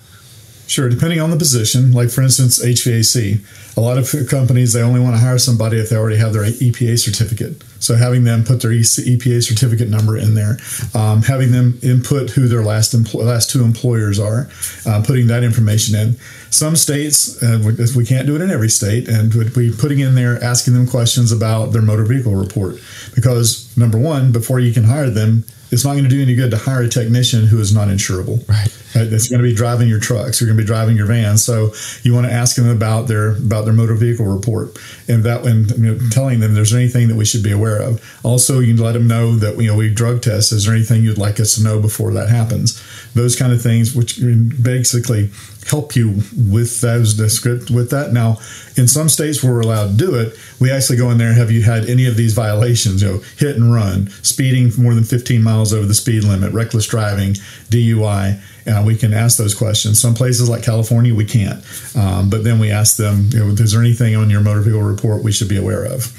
Sure, 0.66 0.88
depending 0.88 1.20
on 1.20 1.30
the 1.30 1.36
position. 1.36 1.92
Like 1.92 2.10
for 2.10 2.22
instance, 2.22 2.64
HVAC. 2.64 3.76
A 3.76 3.80
lot 3.80 3.98
of 3.98 4.10
companies 4.28 4.72
they 4.72 4.82
only 4.82 5.00
want 5.00 5.14
to 5.14 5.20
hire 5.20 5.38
somebody 5.38 5.78
if 5.78 5.90
they 5.90 5.96
already 5.96 6.16
have 6.16 6.32
their 6.32 6.44
EPA 6.44 6.98
certificate. 6.98 7.62
So 7.78 7.94
having 7.94 8.24
them 8.24 8.42
put 8.42 8.62
their 8.62 8.70
EPA 8.72 9.44
certificate 9.44 9.88
number 9.88 10.16
in 10.16 10.34
there, 10.34 10.56
um, 10.94 11.22
having 11.22 11.52
them 11.52 11.78
input 11.82 12.30
who 12.30 12.48
their 12.48 12.64
last 12.64 12.96
empl- 12.96 13.22
last 13.22 13.50
two 13.50 13.62
employers 13.62 14.18
are, 14.18 14.48
uh, 14.86 15.02
putting 15.06 15.26
that 15.28 15.44
information 15.44 15.94
in. 15.94 16.16
Some 16.50 16.74
states 16.74 17.42
uh, 17.42 17.60
we 17.94 18.06
can't 18.06 18.26
do 18.26 18.34
it 18.34 18.40
in 18.40 18.50
every 18.50 18.70
state, 18.70 19.08
and 19.08 19.32
would 19.34 19.54
be 19.54 19.70
putting 19.70 20.00
in 20.00 20.14
there 20.14 20.42
asking 20.42 20.74
them 20.74 20.86
questions 20.86 21.30
about 21.30 21.66
their 21.72 21.82
motor 21.82 22.04
vehicle 22.04 22.34
report 22.34 22.76
because 23.14 23.76
number 23.76 23.98
one, 23.98 24.32
before 24.32 24.58
you 24.58 24.72
can 24.72 24.84
hire 24.84 25.10
them, 25.10 25.44
it's 25.70 25.84
not 25.84 25.92
going 25.92 26.04
to 26.04 26.10
do 26.10 26.22
any 26.22 26.34
good 26.34 26.50
to 26.52 26.56
hire 26.56 26.82
a 26.82 26.88
technician 26.88 27.46
who 27.46 27.58
is 27.58 27.74
not 27.74 27.88
insurable. 27.88 28.46
Right. 28.48 28.68
Uh, 28.96 29.04
it's 29.10 29.28
going 29.28 29.42
to 29.42 29.48
be 29.48 29.54
driving 29.54 29.88
your 29.88 30.00
trucks. 30.00 30.40
You're 30.40 30.48
going 30.48 30.56
to 30.56 30.62
be 30.62 30.66
driving 30.66 30.96
your 30.96 31.06
van. 31.06 31.36
So 31.36 31.72
you 32.02 32.14
want 32.14 32.26
to 32.26 32.32
ask 32.32 32.56
them 32.56 32.68
about 32.68 33.08
their 33.08 33.36
about 33.36 33.64
their 33.64 33.74
motor 33.74 33.94
vehicle 33.94 34.26
report 34.26 34.78
and 35.08 35.24
that 35.24 35.44
and 35.44 35.70
you 35.72 35.94
know, 35.94 35.98
telling 36.10 36.40
them 36.40 36.54
there's 36.54 36.74
anything 36.74 37.08
that 37.08 37.16
we 37.16 37.24
should 37.24 37.42
be 37.42 37.52
aware 37.52 37.80
of. 37.80 38.02
Also, 38.24 38.60
you 38.60 38.76
let 38.76 38.92
them 38.92 39.06
know 39.06 39.36
that 39.36 39.60
you 39.60 39.66
know 39.66 39.76
we 39.76 39.92
drug 39.92 40.22
test. 40.22 40.52
Is 40.52 40.64
there 40.64 40.74
anything 40.74 41.02
you'd 41.02 41.18
like 41.18 41.38
us 41.40 41.54
to 41.56 41.62
know 41.62 41.80
before 41.80 42.12
that 42.14 42.28
happens? 42.28 42.82
Those 43.14 43.36
kind 43.36 43.52
of 43.52 43.62
things, 43.62 43.94
which 43.94 44.20
basically 44.62 45.30
help 45.68 45.96
you 45.96 46.22
with 46.36 46.80
those 46.80 47.16
script 47.34 47.70
with 47.70 47.90
that. 47.90 48.12
Now, 48.12 48.38
in 48.76 48.86
some 48.88 49.08
states 49.08 49.42
where 49.42 49.52
we're 49.52 49.60
allowed 49.60 49.90
to 49.90 49.96
do 49.96 50.14
it, 50.14 50.38
we 50.60 50.70
actually 50.70 50.96
go 50.96 51.10
in 51.10 51.18
there. 51.18 51.34
Have 51.34 51.50
you 51.50 51.62
had 51.62 51.86
any 51.86 52.06
of 52.06 52.16
these 52.16 52.34
violations? 52.34 53.02
You 53.02 53.08
know, 53.08 53.18
hit 53.36 53.56
and 53.56 53.72
run, 53.72 54.08
speeding 54.22 54.70
more 54.78 54.94
than 54.94 55.04
15 55.04 55.42
miles 55.42 55.72
over 55.72 55.86
the 55.86 55.94
speed 55.94 56.24
limit, 56.24 56.52
reckless 56.52 56.86
driving, 56.86 57.34
DUI. 57.70 58.40
Uh, 58.66 58.82
we 58.84 58.96
can 58.96 59.14
ask 59.14 59.38
those 59.38 59.54
questions. 59.54 60.00
Some 60.00 60.14
places 60.14 60.48
like 60.48 60.62
California, 60.62 61.14
we 61.14 61.24
can't. 61.24 61.64
Um, 61.96 62.28
but 62.30 62.44
then 62.44 62.58
we 62.58 62.70
ask 62.70 62.96
them, 62.96 63.28
you 63.32 63.38
know, 63.38 63.46
is 63.52 63.72
there 63.72 63.80
anything 63.80 64.16
on 64.16 64.28
your 64.30 64.40
motor 64.40 64.60
vehicle 64.60 64.82
report 64.82 65.22
we 65.22 65.32
should 65.32 65.48
be 65.48 65.56
aware 65.56 65.84
of? 65.84 66.12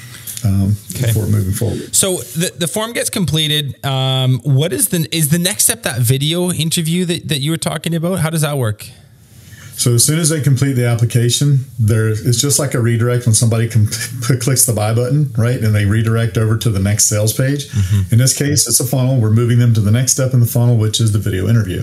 Um, 0.45 0.75
okay. 0.95 1.07
before 1.07 1.25
moving 1.25 1.51
forward. 1.51 1.95
So 1.95 2.17
the, 2.17 2.53
the 2.55 2.67
form 2.67 2.93
gets 2.93 3.09
completed. 3.09 3.83
Um, 3.83 4.39
what 4.43 4.71
is 4.71 4.89
the 4.89 5.07
is 5.11 5.29
the 5.29 5.39
next 5.39 5.63
step 5.63 5.81
that 5.81 5.99
video 5.99 6.51
interview 6.51 7.05
that, 7.05 7.27
that 7.27 7.39
you 7.39 7.49
were 7.49 7.57
talking 7.57 7.95
about? 7.95 8.19
How 8.19 8.29
does 8.29 8.41
that 8.41 8.55
work? 8.55 8.87
So 9.77 9.93
as 9.93 10.03
soon 10.03 10.17
as 10.17 10.29
they 10.29 10.41
complete 10.41 10.73
the 10.73 10.87
application, 10.87 11.65
there 11.77 12.09
it's 12.09 12.41
just 12.41 12.57
like 12.57 12.73
a 12.73 12.81
redirect 12.81 13.25
when 13.27 13.35
somebody 13.35 13.69
com- 13.69 13.87
clicks 14.41 14.65
the 14.65 14.73
buy 14.73 14.93
button, 14.93 15.31
right, 15.37 15.59
and 15.63 15.73
they 15.73 15.85
redirect 15.85 16.35
over 16.35 16.57
to 16.57 16.69
the 16.71 16.79
next 16.79 17.05
sales 17.05 17.31
page. 17.31 17.69
Mm-hmm. 17.69 18.13
In 18.13 18.17
this 18.17 18.35
case, 18.35 18.67
it's 18.67 18.79
a 18.79 18.85
funnel. 18.87 19.21
We're 19.21 19.29
moving 19.29 19.59
them 19.59 19.75
to 19.75 19.81
the 19.81 19.91
next 19.91 20.13
step 20.13 20.33
in 20.33 20.39
the 20.39 20.47
funnel, 20.47 20.77
which 20.77 20.99
is 20.99 21.11
the 21.11 21.19
video 21.19 21.47
interview. 21.47 21.81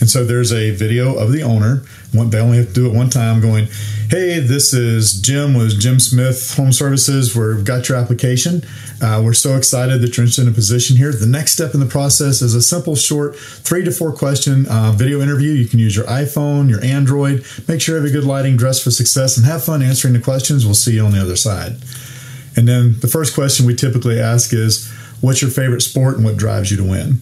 And 0.00 0.10
so 0.10 0.22
there's 0.22 0.52
a 0.52 0.70
video 0.72 1.16
of 1.16 1.32
the 1.32 1.42
owner. 1.42 1.82
One, 2.12 2.30
they 2.30 2.40
only 2.40 2.58
have 2.58 2.68
to 2.68 2.72
do 2.72 2.86
it 2.86 2.94
one 2.94 3.08
time. 3.08 3.40
Going, 3.40 3.66
hey, 4.08 4.40
this 4.40 4.72
is 4.72 5.20
Jim 5.20 5.54
with 5.54 5.78
Jim 5.80 6.00
Smith 6.00 6.56
Home 6.56 6.72
Services. 6.72 7.36
We've 7.36 7.64
got 7.64 7.88
your 7.88 7.98
application. 7.98 8.62
Uh, 9.00 9.22
we're 9.24 9.32
so 9.32 9.56
excited 9.56 10.00
that 10.00 10.16
you're 10.16 10.24
interested 10.24 10.42
in 10.42 10.48
a 10.48 10.52
position 10.52 10.96
here. 10.96 11.12
The 11.12 11.26
next 11.26 11.52
step 11.52 11.72
in 11.72 11.80
the 11.80 11.86
process 11.86 12.42
is 12.42 12.54
a 12.54 12.62
simple, 12.62 12.96
short, 12.96 13.36
three 13.36 13.84
to 13.84 13.92
four 13.92 14.12
question 14.12 14.66
uh, 14.68 14.92
video 14.92 15.20
interview. 15.20 15.52
You 15.52 15.68
can 15.68 15.78
use 15.78 15.94
your 15.94 16.06
iPhone, 16.06 16.68
your 16.68 16.84
Android. 16.84 17.44
Make 17.68 17.80
sure 17.80 17.96
you 17.96 18.02
have 18.02 18.10
a 18.10 18.12
good 18.12 18.24
lighting, 18.24 18.56
dress 18.56 18.82
for 18.82 18.90
success, 18.90 19.36
and 19.36 19.46
have 19.46 19.62
fun 19.62 19.80
answering 19.80 20.14
the 20.14 20.20
questions. 20.20 20.64
We'll 20.64 20.74
see 20.74 20.94
you 20.94 21.04
on 21.04 21.12
the 21.12 21.20
other 21.20 21.36
side. 21.36 21.76
And 22.56 22.66
then 22.66 22.98
the 22.98 23.08
first 23.08 23.34
question 23.34 23.66
we 23.66 23.76
typically 23.76 24.18
ask 24.18 24.52
is, 24.52 24.92
What's 25.20 25.42
your 25.42 25.50
favorite 25.50 25.82
sport 25.82 26.16
and 26.16 26.24
what 26.24 26.38
drives 26.38 26.70
you 26.70 26.78
to 26.78 26.84
win? 26.84 27.20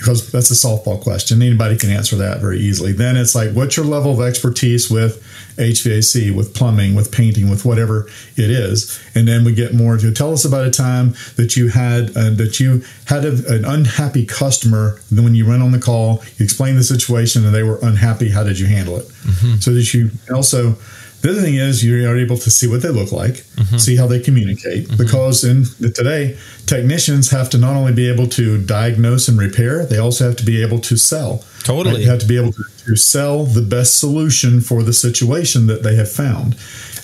Because 0.00 0.32
that's 0.32 0.50
a 0.50 0.54
softball 0.54 0.98
question. 0.98 1.42
Anybody 1.42 1.76
can 1.76 1.90
answer 1.90 2.16
that 2.16 2.40
very 2.40 2.58
easily. 2.58 2.92
Then 2.92 3.18
it's 3.18 3.34
like, 3.34 3.52
what's 3.52 3.76
your 3.76 3.84
level 3.84 4.12
of 4.12 4.26
expertise 4.26 4.90
with 4.90 5.22
HVAC, 5.58 6.34
with 6.34 6.54
plumbing, 6.54 6.94
with 6.94 7.12
painting, 7.12 7.50
with 7.50 7.66
whatever 7.66 8.08
it 8.34 8.50
is? 8.50 8.98
And 9.14 9.28
then 9.28 9.44
we 9.44 9.54
get 9.54 9.74
more 9.74 9.98
to 9.98 10.10
tell 10.10 10.32
us 10.32 10.46
about 10.46 10.66
a 10.66 10.70
time 10.70 11.14
that 11.36 11.54
you 11.54 11.68
had 11.68 12.16
uh, 12.16 12.30
that 12.30 12.58
you 12.58 12.82
had 13.04 13.26
a, 13.26 13.32
an 13.54 13.66
unhappy 13.66 14.24
customer. 14.24 14.98
Then 15.10 15.22
when 15.22 15.34
you 15.34 15.46
went 15.46 15.62
on 15.62 15.70
the 15.70 15.78
call, 15.78 16.22
you 16.38 16.44
explained 16.44 16.78
the 16.78 16.84
situation 16.84 17.44
and 17.44 17.54
they 17.54 17.62
were 17.62 17.78
unhappy. 17.82 18.30
How 18.30 18.42
did 18.42 18.58
you 18.58 18.66
handle 18.66 18.96
it? 18.96 19.04
Mm-hmm. 19.04 19.56
So 19.56 19.74
that 19.74 19.92
you 19.92 20.10
also 20.34 20.76
the 21.22 21.30
other 21.30 21.42
thing 21.42 21.56
is 21.56 21.84
you 21.84 22.08
are 22.08 22.16
able 22.16 22.38
to 22.38 22.50
see 22.50 22.66
what 22.66 22.82
they 22.82 22.88
look 22.88 23.12
like, 23.12 23.34
mm-hmm. 23.34 23.76
see 23.76 23.96
how 23.96 24.06
they 24.06 24.20
communicate. 24.20 24.86
Mm-hmm. 24.86 24.96
Because 24.96 25.44
in 25.44 25.64
today, 25.92 26.38
technicians 26.66 27.30
have 27.30 27.50
to 27.50 27.58
not 27.58 27.76
only 27.76 27.92
be 27.92 28.08
able 28.08 28.26
to 28.28 28.62
diagnose 28.64 29.28
and 29.28 29.38
repair, 29.38 29.84
they 29.84 29.98
also 29.98 30.26
have 30.26 30.36
to 30.36 30.44
be 30.44 30.62
able 30.62 30.78
to 30.80 30.96
sell. 30.96 31.44
Totally, 31.62 31.98
they 31.98 32.04
have 32.04 32.20
to 32.20 32.26
be 32.26 32.38
able 32.38 32.52
to, 32.52 32.64
to 32.90 32.96
sell 32.96 33.44
the 33.44 33.62
best 33.62 34.00
solution 34.00 34.60
for 34.60 34.82
the 34.82 34.92
situation 34.92 35.68
that 35.68 35.82
they 35.82 35.94
have 35.94 36.10
found. 36.10 36.56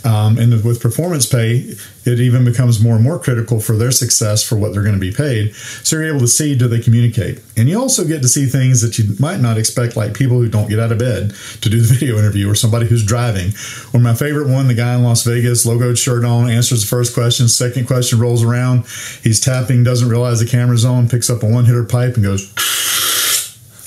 Um, 0.05 0.39
and 0.39 0.53
with 0.65 0.81
performance 0.81 1.27
pay, 1.27 1.75
it 2.05 2.21
even 2.21 2.45
becomes 2.45 2.81
more 2.81 2.95
and 2.95 3.03
more 3.03 3.19
critical 3.19 3.59
for 3.59 3.77
their 3.77 3.91
success 3.91 4.43
for 4.43 4.57
what 4.57 4.73
they're 4.73 4.83
going 4.83 4.95
to 4.95 5.01
be 5.01 5.13
paid. 5.13 5.55
So 5.55 5.97
you're 5.97 6.09
able 6.09 6.21
to 6.21 6.29
see 6.29 6.57
do 6.57 6.69
they 6.69 6.81
communicate, 6.81 7.43
and 7.57 7.69
you 7.69 7.81
also 7.81 8.05
get 8.05 8.23
to 8.23 8.29
see 8.29 8.47
things 8.47 8.83
that 8.83 8.99
you 8.99 9.17
might 9.19 9.41
not 9.41 9.59
expect, 9.59 9.97
like 9.97 10.15
people 10.15 10.39
who 10.39 10.49
don't 10.49 10.69
get 10.69 10.79
out 10.79 10.93
of 10.93 10.99
bed 10.99 11.33
to 11.61 11.69
do 11.69 11.81
the 11.81 11.95
video 11.99 12.19
interview, 12.19 12.49
or 12.49 12.55
somebody 12.55 12.87
who's 12.87 13.05
driving. 13.05 13.53
Or 13.93 13.99
my 13.99 14.15
favorite 14.15 14.49
one, 14.49 14.69
the 14.69 14.75
guy 14.75 14.95
in 14.95 15.03
Las 15.03 15.25
Vegas, 15.25 15.67
logoed 15.67 15.99
shirt 15.99 16.25
on, 16.25 16.49
answers 16.49 16.83
the 16.83 16.87
first 16.87 17.13
question, 17.13 17.49
second 17.49 17.87
question 17.87 18.21
rolls 18.21 18.45
around, 18.45 18.87
he's 19.23 19.41
tapping, 19.41 19.83
doesn't 19.83 20.09
realize 20.09 20.39
the 20.39 20.47
camera's 20.47 20.85
on, 20.85 21.09
picks 21.09 21.29
up 21.29 21.43
a 21.43 21.47
one 21.47 21.65
hitter 21.65 21.85
pipe 21.85 22.15
and 22.15 22.23
goes 22.23 22.53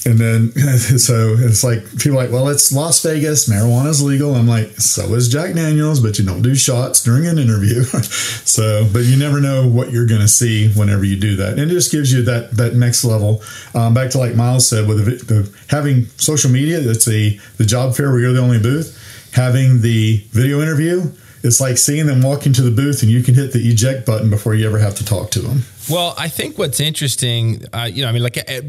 and 0.10 0.18
then 0.18 0.52
so 0.98 1.36
it's 1.38 1.64
like 1.64 1.84
people 2.00 2.18
like, 2.18 2.32
well, 2.32 2.50
it's 2.50 2.72
Las 2.72 3.02
Vegas, 3.04 3.48
marijuana 3.48 3.90
is 3.90 4.02
legal. 4.02 4.34
I'm 4.34 4.48
like, 4.48 4.72
so 4.80 5.14
is 5.14 5.28
Jack 5.28 5.54
Daniels, 5.54 6.00
but 6.00 6.18
you 6.18 6.26
don't 6.26 6.42
do 6.42 6.56
shots 6.56 7.04
during 7.04 7.28
an 7.28 7.38
interview. 7.38 7.84
so, 7.84 8.90
but 8.92 9.04
you 9.04 9.18
never 9.18 9.40
know 9.40 9.68
what 9.68 9.92
you're 9.92 10.08
going 10.08 10.22
to 10.22 10.28
see 10.28 10.70
whenever 10.74 11.06
you 11.06 11.16
do 11.16 11.36
that, 11.36 11.60
and 11.60 11.60
it 11.60 11.68
just 11.68 11.92
gives 11.92 12.12
you 12.12 12.24
that 12.24 12.52
that 12.58 12.74
next 12.74 13.06
level. 13.06 13.42
Um, 13.76 13.94
back 13.94 14.10
to 14.12 14.18
like 14.18 14.36
Miles 14.36 14.68
said, 14.68 14.88
with 14.88 15.06
the, 15.06 15.34
the, 15.34 15.58
having 15.68 16.06
social 16.18 16.50
media, 16.50 16.80
that's 16.80 17.08
a 17.08 17.38
the 17.58 17.66
job 17.66 17.96
fair 17.96 18.10
where 18.10 18.20
you're 18.20 18.34
the 18.34 18.42
only 18.42 18.60
booth. 18.60 18.96
Having 19.34 19.82
the 19.82 20.24
video 20.32 20.60
interview, 20.60 21.12
it's 21.44 21.62
like 21.62 21.78
seeing 21.78 22.08
them 22.08 22.24
walk 22.24 22.48
into 22.48 22.64
the 22.64 22.72
booth 22.72 23.04
and 23.04 23.12
you 23.12 23.22
can 23.22 23.36
hit 23.36 23.54
the 23.54 23.60
eject 23.60 24.08
button 24.08 24.32
before 24.32 24.56
you 24.56 24.68
ever 24.68 24.80
have 24.80 24.96
to 24.96 25.06
talk 25.06 25.30
to 25.32 25.40
them. 25.40 25.62
Well, 25.88 26.16
I 26.18 26.30
think 26.30 26.58
what's 26.58 26.80
interesting, 26.80 27.64
uh, 27.72 27.88
you 27.92 28.02
know, 28.02 28.10
I 28.10 28.12
mean, 28.12 28.24
like. 28.24 28.38
Uh, 28.40 28.62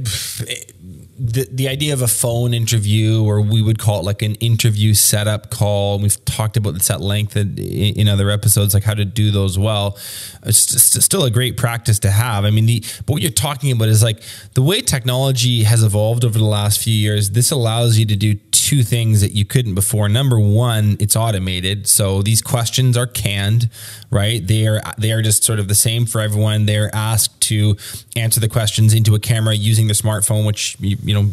the, 1.23 1.47
the 1.53 1.69
idea 1.69 1.93
of 1.93 2.01
a 2.01 2.09
phone 2.09 2.55
interview, 2.55 3.23
or 3.23 3.43
we 3.43 3.61
would 3.61 3.79
call 3.79 4.01
it 4.01 4.05
like 4.05 4.23
an 4.23 4.37
interview 4.37 4.95
setup 4.95 5.51
call. 5.51 5.99
We've 5.99 6.25
talked 6.25 6.57
about 6.57 6.73
this 6.73 6.91
at 6.91 7.03
length 7.03 7.37
in, 7.37 7.59
in 7.59 8.09
other 8.09 8.31
episodes, 8.31 8.73
like 8.73 8.85
how 8.85 8.95
to 8.95 9.05
do 9.05 9.31
those 9.31 9.59
well. 9.59 9.99
It's 10.45 11.05
still 11.05 11.25
a 11.25 11.31
great 11.31 11.59
practice 11.59 11.99
to 12.01 12.11
have. 12.11 12.47
I 12.47 12.51
mean, 12.51 12.65
the, 12.65 12.81
but 13.05 13.13
what 13.13 13.23
you're 13.23 13.31
talking 13.31 13.71
about 13.71 13.89
is 13.89 14.03
like 14.03 14.23
the 14.55 14.63
way 14.63 14.81
technology 14.81 15.65
has 15.65 15.83
evolved 15.83 16.25
over 16.25 16.39
the 16.39 16.45
last 16.45 16.83
few 16.83 16.95
years. 16.95 17.31
This 17.31 17.51
allows 17.51 17.99
you 17.99 18.07
to 18.07 18.17
do 18.17 18.37
two 18.71 18.85
things 18.85 19.21
that 19.21 19.33
you 19.33 19.45
couldn't 19.45 19.75
before. 19.75 20.09
Number 20.09 20.39
one, 20.39 20.97
it's 21.01 21.17
automated. 21.17 21.89
So 21.89 22.23
these 22.23 22.41
questions 22.41 22.97
are 22.97 23.07
canned, 23.07 23.69
right? 24.11 24.47
They 24.47 24.67
are 24.67 24.81
they 24.97 25.11
are 25.11 25.23
just 25.23 25.43
sort 25.43 25.59
of 25.59 25.67
the 25.67 25.75
same 25.75 26.07
for 26.07 26.21
everyone. 26.21 26.67
They're 26.67 26.95
asked 26.95 27.41
to 27.43 27.77
answer 28.15 28.39
the 28.39 28.49
questions 28.49 28.95
into 28.95 29.17
a 29.17 29.19
camera 29.19 29.55
using 29.55 29.89
the 29.89 29.95
smartphone, 29.95 30.47
which 30.47 30.77
you, 30.79 30.97
you 31.11 31.15
know 31.15 31.31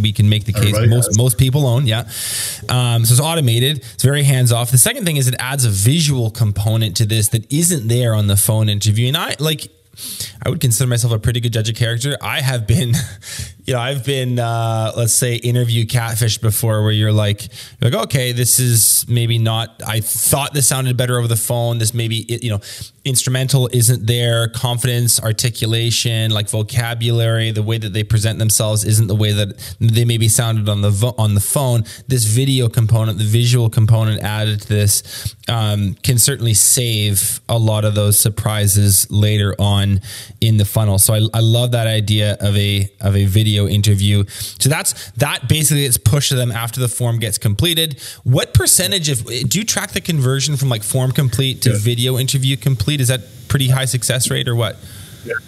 we 0.00 0.12
can 0.12 0.28
make 0.28 0.44
the 0.44 0.52
case 0.52 0.74
Everybody 0.76 0.88
most 0.88 1.06
has. 1.06 1.16
most 1.16 1.38
people 1.38 1.66
own. 1.66 1.86
Yeah, 1.86 2.00
um, 2.68 3.04
so 3.04 3.12
it's 3.12 3.20
automated. 3.20 3.78
It's 3.94 4.02
very 4.02 4.24
hands 4.24 4.52
off. 4.52 4.70
The 4.70 4.78
second 4.78 5.04
thing 5.04 5.16
is 5.16 5.28
it 5.28 5.36
adds 5.38 5.64
a 5.64 5.70
visual 5.70 6.30
component 6.30 6.96
to 6.98 7.06
this 7.06 7.28
that 7.28 7.50
isn't 7.52 7.88
there 7.88 8.14
on 8.14 8.26
the 8.26 8.36
phone 8.36 8.68
interview. 8.68 9.08
And 9.08 9.16
I 9.16 9.36
like 9.38 9.70
I 10.44 10.48
would 10.48 10.60
consider 10.60 10.88
myself 10.88 11.12
a 11.12 11.18
pretty 11.18 11.40
good 11.40 11.52
judge 11.52 11.68
of 11.68 11.76
character. 11.76 12.16
I 12.20 12.40
have 12.40 12.66
been, 12.66 12.94
you 13.70 13.76
know, 13.76 13.82
I've 13.82 14.04
been, 14.04 14.40
uh, 14.40 14.90
let's 14.96 15.12
say, 15.12 15.36
interview 15.36 15.86
catfish 15.86 16.38
before, 16.38 16.82
where 16.82 16.90
you're 16.90 17.12
like, 17.12 17.42
you're 17.80 17.92
like, 17.92 18.02
okay, 18.06 18.32
this 18.32 18.58
is 18.58 19.06
maybe 19.08 19.38
not. 19.38 19.80
I 19.86 20.00
thought 20.00 20.52
this 20.52 20.66
sounded 20.66 20.96
better 20.96 21.16
over 21.16 21.28
the 21.28 21.36
phone. 21.36 21.78
This 21.78 21.94
maybe, 21.94 22.26
you 22.42 22.50
know, 22.50 22.58
instrumental 23.04 23.68
isn't 23.72 24.08
there. 24.08 24.48
Confidence, 24.48 25.22
articulation, 25.22 26.32
like 26.32 26.50
vocabulary, 26.50 27.52
the 27.52 27.62
way 27.62 27.78
that 27.78 27.92
they 27.92 28.02
present 28.02 28.40
themselves 28.40 28.84
isn't 28.84 29.06
the 29.06 29.14
way 29.14 29.30
that 29.30 29.76
they 29.78 30.04
maybe 30.04 30.26
sounded 30.26 30.68
on 30.68 30.82
the 30.82 30.90
vo- 30.90 31.14
on 31.16 31.34
the 31.34 31.40
phone. 31.40 31.84
This 32.08 32.24
video 32.24 32.68
component, 32.68 33.18
the 33.18 33.24
visual 33.24 33.70
component 33.70 34.20
added 34.20 34.62
to 34.62 34.68
this, 34.68 35.36
um, 35.48 35.94
can 36.02 36.18
certainly 36.18 36.54
save 36.54 37.40
a 37.48 37.56
lot 37.56 37.84
of 37.84 37.94
those 37.94 38.18
surprises 38.18 39.08
later 39.12 39.54
on 39.60 40.00
in 40.40 40.56
the 40.56 40.64
funnel. 40.64 40.98
So 40.98 41.14
I, 41.14 41.20
I 41.32 41.40
love 41.40 41.70
that 41.70 41.86
idea 41.86 42.36
of 42.40 42.56
a 42.56 42.90
of 43.00 43.14
a 43.14 43.26
video 43.26 43.59
interview. 43.66 44.24
So 44.28 44.68
that's 44.68 45.10
that 45.12 45.48
basically 45.48 45.82
gets 45.82 45.98
pushed 45.98 46.30
to 46.30 46.34
them 46.34 46.50
after 46.52 46.80
the 46.80 46.88
form 46.88 47.18
gets 47.18 47.38
completed. 47.38 48.00
What 48.24 48.54
percentage 48.54 49.08
of 49.08 49.24
do 49.24 49.58
you 49.58 49.64
track 49.64 49.92
the 49.92 50.00
conversion 50.00 50.56
from 50.56 50.68
like 50.68 50.82
form 50.82 51.12
complete 51.12 51.62
to 51.62 51.76
video 51.76 52.18
interview 52.18 52.56
complete? 52.56 53.00
Is 53.00 53.08
that 53.08 53.20
pretty 53.48 53.68
high 53.68 53.86
success 53.86 54.30
rate 54.30 54.48
or 54.48 54.54
what? 54.54 54.76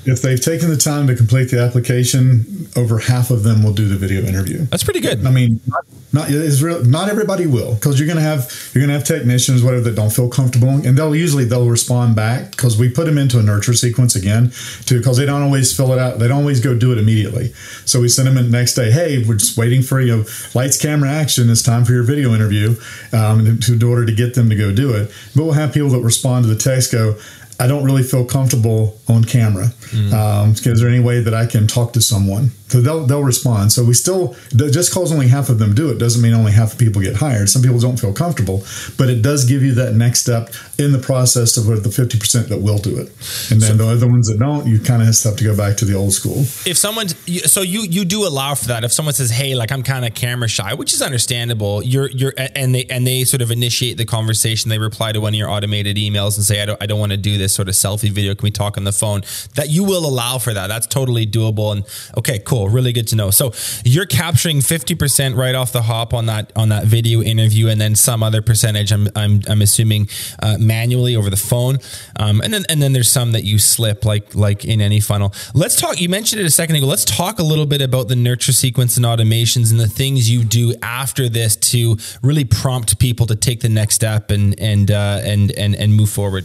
If 0.04 0.22
they've 0.22 0.40
taken 0.40 0.68
the 0.68 0.76
time 0.76 1.06
to 1.06 1.14
complete 1.14 1.50
the 1.50 1.60
application, 1.60 2.68
over 2.76 2.98
half 2.98 3.30
of 3.30 3.42
them 3.42 3.62
will 3.62 3.72
do 3.72 3.88
the 3.88 3.96
video 3.96 4.22
interview. 4.22 4.64
That's 4.66 4.84
pretty 4.84 5.00
good. 5.00 5.26
I 5.26 5.30
mean, 5.30 5.60
not, 5.66 5.84
not 6.12 6.28
real. 6.60 6.84
Not 6.84 7.08
everybody 7.08 7.46
will, 7.46 7.74
because 7.74 7.98
you're 7.98 8.08
gonna 8.08 8.20
have 8.20 8.52
you're 8.74 8.82
gonna 8.82 8.92
have 8.92 9.04
technicians, 9.04 9.62
whatever, 9.62 9.82
that 9.84 9.94
don't 9.94 10.12
feel 10.12 10.28
comfortable, 10.28 10.68
and 10.68 10.96
they'll 10.96 11.14
usually 11.14 11.44
they'll 11.44 11.68
respond 11.68 12.16
back 12.16 12.50
because 12.50 12.78
we 12.78 12.88
put 12.88 13.06
them 13.06 13.18
into 13.18 13.38
a 13.38 13.42
nurture 13.42 13.74
sequence 13.74 14.14
again, 14.14 14.52
to 14.86 14.98
because 14.98 15.16
they 15.16 15.26
don't 15.26 15.42
always 15.42 15.74
fill 15.74 15.92
it 15.92 15.98
out. 15.98 16.18
They 16.18 16.28
don't 16.28 16.38
always 16.38 16.60
go 16.60 16.76
do 16.76 16.92
it 16.92 16.98
immediately. 16.98 17.52
So 17.84 18.00
we 18.00 18.08
send 18.08 18.28
them 18.28 18.36
in 18.36 18.50
the 18.50 18.58
next 18.58 18.74
day. 18.74 18.90
Hey, 18.90 19.24
we're 19.24 19.36
just 19.36 19.56
waiting 19.56 19.82
for 19.82 20.00
you. 20.00 20.18
Know, 20.18 20.24
lights, 20.54 20.80
camera, 20.80 21.10
action. 21.10 21.48
It's 21.48 21.62
time 21.62 21.84
for 21.84 21.92
your 21.92 22.02
video 22.02 22.34
interview. 22.34 22.76
Um, 23.12 23.58
to, 23.60 23.74
in 23.74 23.82
order 23.82 24.06
to 24.06 24.12
get 24.12 24.34
them 24.34 24.48
to 24.50 24.56
go 24.56 24.72
do 24.72 24.94
it, 24.94 25.10
but 25.34 25.44
we'll 25.44 25.52
have 25.52 25.72
people 25.72 25.90
that 25.90 26.00
respond 26.00 26.44
to 26.44 26.48
the 26.52 26.60
text 26.60 26.92
go 26.92 27.16
I 27.62 27.68
don't 27.68 27.84
really 27.84 28.02
feel 28.02 28.24
comfortable 28.24 28.98
on 29.06 29.22
camera. 29.22 29.66
Mm-hmm. 29.66 30.12
Um, 30.12 30.50
is 30.50 30.80
there 30.80 30.88
any 30.88 30.98
way 30.98 31.20
that 31.20 31.32
I 31.32 31.46
can 31.46 31.68
talk 31.68 31.92
to 31.92 32.00
someone? 32.00 32.50
So 32.72 32.80
they'll 32.80 33.04
they'll 33.04 33.22
respond. 33.22 33.70
So 33.70 33.84
we 33.84 33.92
still 33.92 34.34
just 34.56 34.90
because 34.90 35.12
only 35.12 35.28
half 35.28 35.50
of 35.50 35.58
them 35.58 35.74
do 35.74 35.90
it 35.90 35.98
doesn't 35.98 36.22
mean 36.22 36.32
only 36.32 36.52
half 36.52 36.72
of 36.72 36.78
people 36.78 37.02
get 37.02 37.14
hired. 37.16 37.50
Some 37.50 37.60
people 37.60 37.78
don't 37.78 38.00
feel 38.00 38.14
comfortable, 38.14 38.64
but 38.96 39.10
it 39.10 39.20
does 39.20 39.44
give 39.44 39.62
you 39.62 39.74
that 39.74 39.94
next 39.94 40.22
step 40.22 40.54
in 40.78 40.90
the 40.90 40.98
process 40.98 41.58
of 41.58 41.66
the 41.66 41.90
fifty 41.90 42.18
percent 42.18 42.48
that 42.48 42.62
will 42.62 42.78
do 42.78 42.98
it, 42.98 43.08
and 43.50 43.60
then 43.60 43.72
so, 43.72 43.74
the 43.76 43.86
other 43.86 44.08
ones 44.08 44.26
that 44.28 44.38
don't, 44.38 44.66
you 44.66 44.78
kind 44.80 45.02
of 45.02 45.08
have 45.08 45.36
to 45.36 45.44
go 45.44 45.54
back 45.54 45.76
to 45.76 45.84
the 45.84 45.94
old 45.94 46.14
school. 46.14 46.38
If 46.64 46.78
someone, 46.78 47.08
so 47.08 47.60
you 47.60 47.82
you 47.82 48.06
do 48.06 48.26
allow 48.26 48.54
for 48.54 48.68
that. 48.68 48.84
If 48.84 48.92
someone 48.92 49.12
says, 49.12 49.30
"Hey, 49.30 49.54
like 49.54 49.70
I'm 49.70 49.82
kind 49.82 50.06
of 50.06 50.14
camera 50.14 50.48
shy," 50.48 50.72
which 50.72 50.94
is 50.94 51.02
understandable, 51.02 51.82
you're 51.82 52.10
you're 52.10 52.32
and 52.56 52.74
they 52.74 52.86
and 52.88 53.06
they 53.06 53.24
sort 53.24 53.42
of 53.42 53.50
initiate 53.50 53.98
the 53.98 54.06
conversation. 54.06 54.70
They 54.70 54.78
reply 54.78 55.12
to 55.12 55.20
one 55.20 55.34
of 55.34 55.38
your 55.38 55.50
automated 55.50 55.98
emails 55.98 56.38
and 56.38 56.44
say, 56.44 56.62
"I 56.62 56.64
don't 56.64 56.82
I 56.82 56.86
don't 56.86 57.00
want 57.00 57.12
to 57.12 57.18
do 57.18 57.36
this 57.36 57.51
sort 57.52 57.68
of 57.68 57.74
selfie 57.74 58.10
video. 58.10 58.34
Can 58.34 58.44
we 58.44 58.50
talk 58.50 58.76
on 58.76 58.84
the 58.84 58.92
phone?" 58.92 59.22
That 59.54 59.70
you 59.70 59.84
will 59.84 60.06
allow 60.06 60.38
for 60.38 60.52
that. 60.54 60.66
That's 60.66 60.86
totally 60.86 61.26
doable. 61.26 61.72
And 61.72 61.84
okay, 62.18 62.38
cool, 62.38 62.68
really 62.68 62.92
good 62.92 63.08
to 63.08 63.16
know. 63.16 63.30
So 63.30 63.52
you're 63.84 64.06
capturing 64.06 64.58
50% 64.58 65.36
right 65.36 65.54
off 65.54 65.72
the 65.72 65.82
hop 65.82 66.14
on 66.14 66.26
that 66.26 66.52
on 66.56 66.70
that 66.70 66.84
video 66.84 67.22
interview, 67.22 67.68
and 67.68 67.80
then 67.80 67.94
some 67.94 68.22
other 68.22 68.42
percentage. 68.42 68.92
I'm 68.92 69.08
I'm, 69.16 69.42
I'm 69.48 69.62
assuming 69.62 70.08
uh, 70.42 70.56
manually 70.58 71.16
over 71.16 71.30
the 71.30 71.36
phone, 71.36 71.78
um, 72.16 72.40
and 72.40 72.52
then 72.52 72.64
and 72.68 72.80
then 72.82 72.92
there's 72.92 73.10
some 73.10 73.32
that 73.32 73.44
you 73.44 73.58
slip 73.58 74.04
like 74.04 74.34
like 74.34 74.64
in 74.64 74.80
any 74.80 75.00
funnel. 75.00 75.32
Let's 75.54 75.80
talk. 75.80 76.00
You 76.00 76.08
mentioned 76.08 76.40
it 76.40 76.46
a 76.46 76.50
second 76.50 76.76
ago. 76.76 76.86
Let's 76.86 77.04
talk 77.04 77.38
a 77.38 77.42
little 77.42 77.66
bit 77.66 77.82
about 77.82 78.08
the 78.08 78.16
nurture 78.16 78.52
sequence 78.52 78.96
and 78.96 79.06
automations 79.06 79.70
and 79.70 79.80
the 79.80 79.88
things 79.88 80.30
you 80.30 80.44
do 80.44 80.74
after 80.82 81.28
this 81.28 81.56
to 81.56 81.96
really 82.22 82.44
prompt 82.44 82.98
people 82.98 83.26
to 83.26 83.36
take 83.36 83.60
the 83.60 83.68
next 83.68 83.94
step 83.94 84.30
and 84.30 84.58
and 84.58 84.90
uh, 84.90 85.20
and 85.22 85.50
and 85.52 85.74
and 85.74 85.94
move 85.94 86.10
forward. 86.10 86.44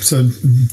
So 0.00 0.28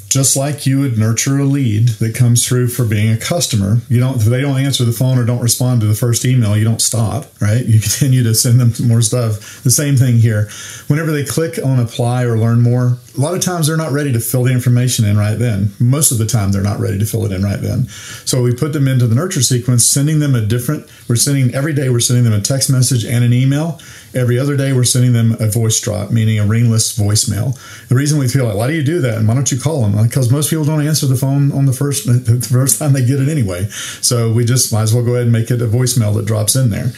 just 0.08 0.36
like 0.36 0.66
you 0.66 0.80
would 0.80 0.98
nurture 0.98 1.40
a 1.40 1.46
lead 1.46 1.90
that 2.00 2.16
comes 2.16 2.46
through 2.46 2.68
for 2.70 2.86
being 2.86 3.12
a 3.12 3.18
customer, 3.18 3.80
you 3.90 4.00
don't 4.00 4.18
if 4.18 4.24
they 4.24 4.42
don't 4.42 4.60
answer 4.60 4.84
the 4.84 4.92
phone 4.92 5.18
or 5.18 5.26
don't 5.26 5.42
respond 5.42 5.82
to 5.82 5.88
the 5.88 5.96
first 5.96 6.26
email, 6.26 6.58
you 6.58 6.64
don't 6.64 6.82
stop, 6.82 7.28
right? 7.42 7.66
You 7.66 7.80
continue 7.82 8.24
to 8.24 8.36
send 8.36 8.60
them 8.60 8.74
more 8.88 9.02
stuff. 9.02 9.64
The 9.64 9.72
same 9.72 9.96
thing 9.96 10.18
here. 10.18 10.50
Whenever 10.88 11.12
they 11.12 11.26
click 11.26 11.60
on 11.64 11.80
apply 11.80 12.24
or 12.24 12.38
learn 12.38 12.62
more, 12.62 12.98
a 13.18 13.20
lot 13.20 13.36
of 13.36 13.41
times 13.41 13.68
they're 13.68 13.78
not 13.78 13.91
ready 13.91 14.12
to 14.14 14.20
fill 14.20 14.43
the 14.43 14.51
information 14.51 15.05
in 15.05 15.18
right 15.18 15.36
then. 15.38 15.72
Most 15.80 16.12
of 16.12 16.18
the 16.18 16.26
time 16.26 16.51
they're 16.51 16.62
not 16.62 16.80
ready 16.80 16.97
to 16.97 17.05
fill 17.05 17.26
it 17.26 17.32
in 17.32 17.43
right 17.43 17.59
then. 17.59 17.88
So 18.26 18.41
we 18.41 18.53
put 18.53 18.74
them 18.74 18.88
into 18.88 19.07
the 19.07 19.16
nurture 19.16 19.41
sequence, 19.41 19.86
sending 19.86 20.20
them 20.20 20.36
a 20.36 20.41
different 20.41 20.88
we're 21.07 21.18
sending 21.18 21.53
every 21.53 21.74
day 21.74 21.89
we're 21.89 21.99
sending 21.99 22.24
them 22.24 22.34
a 22.34 22.41
text 22.41 22.70
message 22.70 23.03
and 23.03 23.24
an 23.26 23.34
email. 23.34 23.80
Every 24.14 24.39
other 24.39 24.55
day 24.55 24.72
we're 24.72 24.86
sending 24.86 25.14
them 25.14 25.36
a 25.39 25.47
voice 25.47 25.80
drop, 25.80 26.12
meaning 26.12 26.39
a 26.39 26.45
ringless 26.45 26.97
voicemail. 26.97 27.57
The 27.89 27.95
reason 27.95 28.18
we 28.18 28.28
feel 28.28 28.45
like, 28.45 28.55
why 28.55 28.68
do 28.68 28.74
you 28.74 28.84
do 28.84 29.01
that? 29.01 29.18
And 29.18 29.28
why 29.28 29.34
don't 29.34 29.51
you 29.51 29.59
call 29.59 29.82
them? 29.82 30.01
Because 30.01 30.32
most 30.32 30.49
people 30.49 30.64
don't 30.64 30.86
answer 30.86 31.07
the 31.07 31.18
phone 31.18 31.51
on 31.51 31.66
the 31.66 31.74
first 31.74 32.05
the 32.26 32.39
first 32.39 32.80
time 32.80 32.93
they 32.93 33.05
get 33.05 33.20
it 33.20 33.28
anyway. 33.28 33.66
So 34.01 34.32
we 34.32 34.45
just 34.45 34.72
might 34.72 34.84
as 34.84 34.93
well 34.93 35.03
go 35.03 35.16
ahead 35.16 35.24
and 35.24 35.32
make 35.32 35.51
it 35.51 35.62
a 35.62 35.68
voicemail 35.68 36.16
that 36.16 36.26
drops 36.26 36.55
in 36.55 36.70
there. 36.70 36.91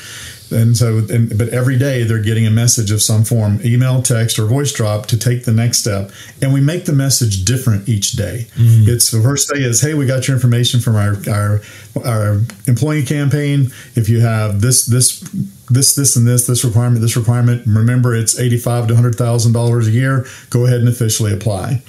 And 0.54 0.78
so, 0.78 1.00
and, 1.10 1.38
but 1.38 1.50
every 1.50 1.78
day 1.78 2.04
they're 2.04 2.22
getting 2.22 2.46
a 2.46 2.52
message 2.52 2.92
of 2.92 3.02
some 3.02 3.24
form, 3.24 3.60
email, 3.66 4.02
text, 4.02 4.40
or 4.40 4.46
voice 4.46 4.72
drop 4.72 5.08
to 5.08 5.18
take 5.18 5.46
the 5.46 5.52
next 5.52 5.80
step. 5.80 6.12
And 6.42 6.54
we 6.54 6.62
make 6.62 6.86
the 6.86 6.94
message 6.94 7.44
different 7.44 7.90
each 7.90 8.12
day. 8.12 8.48
Mm-hmm. 8.56 8.90
It's 8.90 9.12
the 9.12 9.22
first 9.22 9.52
day 9.54 9.62
is, 9.62 9.82
hey, 9.82 9.94
we 9.94 10.06
got 10.06 10.28
your 10.28 10.36
information 10.36 10.80
from 10.80 10.96
our, 10.96 11.18
our 11.30 11.62
our 12.06 12.42
employee 12.66 13.04
campaign. 13.04 13.72
If 13.96 14.10
you 14.10 14.22
have 14.22 14.62
this 14.62 14.86
this 14.86 15.20
this 15.70 15.96
this 15.96 16.16
and 16.16 16.28
this 16.28 16.48
this 16.48 16.64
requirement 16.64 17.02
this 17.02 17.18
requirement, 17.18 17.66
remember 17.68 18.16
it's 18.16 18.40
eighty 18.40 18.58
five 18.58 18.88
to 18.88 18.96
hundred 18.96 19.16
thousand 19.16 19.54
dollars 19.54 19.88
a 19.88 19.92
year. 19.92 20.26
Go 20.50 20.66
ahead 20.66 20.80
and 20.80 20.90
officially 20.90 21.34
apply. 21.34 21.82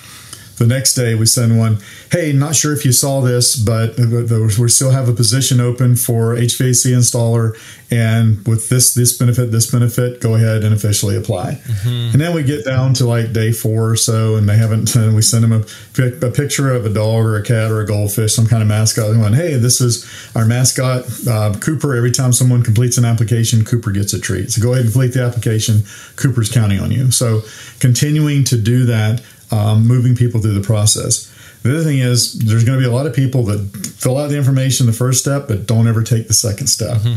The 0.56 0.66
next 0.66 0.94
day, 0.94 1.14
we 1.14 1.26
send 1.26 1.58
one, 1.58 1.78
hey, 2.10 2.32
not 2.32 2.54
sure 2.54 2.72
if 2.72 2.84
you 2.84 2.92
saw 2.92 3.20
this, 3.20 3.56
but 3.56 3.96
we 3.98 4.68
still 4.68 4.90
have 4.90 5.08
a 5.08 5.12
position 5.12 5.60
open 5.60 5.96
for 5.96 6.34
HVAC 6.34 6.94
installer. 6.94 7.54
And 7.90 8.46
with 8.46 8.68
this, 8.70 8.94
this 8.94 9.16
benefit, 9.16 9.52
this 9.52 9.70
benefit, 9.70 10.20
go 10.20 10.34
ahead 10.34 10.64
and 10.64 10.74
officially 10.74 11.16
apply. 11.16 11.60
Mm-hmm. 11.64 12.12
And 12.12 12.20
then 12.20 12.34
we 12.34 12.42
get 12.42 12.64
down 12.64 12.94
to 12.94 13.06
like 13.06 13.32
day 13.32 13.52
four 13.52 13.90
or 13.90 13.96
so, 13.96 14.36
and 14.36 14.48
they 14.48 14.56
haven't, 14.56 14.94
and 14.96 15.14
we 15.14 15.22
send 15.22 15.44
them 15.44 15.52
a, 15.52 16.26
a 16.26 16.30
picture 16.30 16.72
of 16.72 16.86
a 16.86 16.90
dog 16.90 17.24
or 17.24 17.36
a 17.36 17.42
cat 17.42 17.70
or 17.70 17.80
a 17.80 17.86
goldfish, 17.86 18.34
some 18.34 18.46
kind 18.46 18.62
of 18.62 18.68
mascot. 18.68 19.10
And 19.10 19.34
hey, 19.34 19.54
this 19.54 19.80
is 19.80 20.08
our 20.34 20.44
mascot, 20.46 21.04
uh, 21.28 21.54
Cooper. 21.60 21.94
Every 21.94 22.10
time 22.10 22.32
someone 22.32 22.62
completes 22.62 22.98
an 22.98 23.04
application, 23.04 23.64
Cooper 23.64 23.90
gets 23.90 24.12
a 24.12 24.20
treat. 24.20 24.50
So 24.50 24.62
go 24.62 24.72
ahead 24.72 24.84
and 24.84 24.92
complete 24.92 25.14
the 25.14 25.22
application. 25.22 25.82
Cooper's 26.16 26.50
counting 26.50 26.80
on 26.80 26.90
you. 26.90 27.10
So 27.10 27.42
continuing 27.80 28.44
to 28.44 28.56
do 28.56 28.84
that 28.86 29.22
um, 29.50 29.86
moving 29.86 30.14
people 30.14 30.40
through 30.40 30.54
the 30.54 30.66
process. 30.66 31.30
The 31.62 31.70
other 31.74 31.84
thing 31.84 31.98
is, 31.98 32.38
there's 32.40 32.64
going 32.64 32.78
to 32.78 32.82
be 32.82 32.90
a 32.90 32.94
lot 32.94 33.06
of 33.06 33.14
people 33.14 33.42
that 33.44 33.58
fill 33.98 34.18
out 34.18 34.28
the 34.28 34.36
information 34.36 34.86
the 34.86 34.92
first 34.92 35.20
step, 35.20 35.48
but 35.48 35.66
don't 35.66 35.88
ever 35.88 36.02
take 36.02 36.28
the 36.28 36.34
second 36.34 36.66
step. 36.66 36.98
Mm-hmm. 36.98 37.16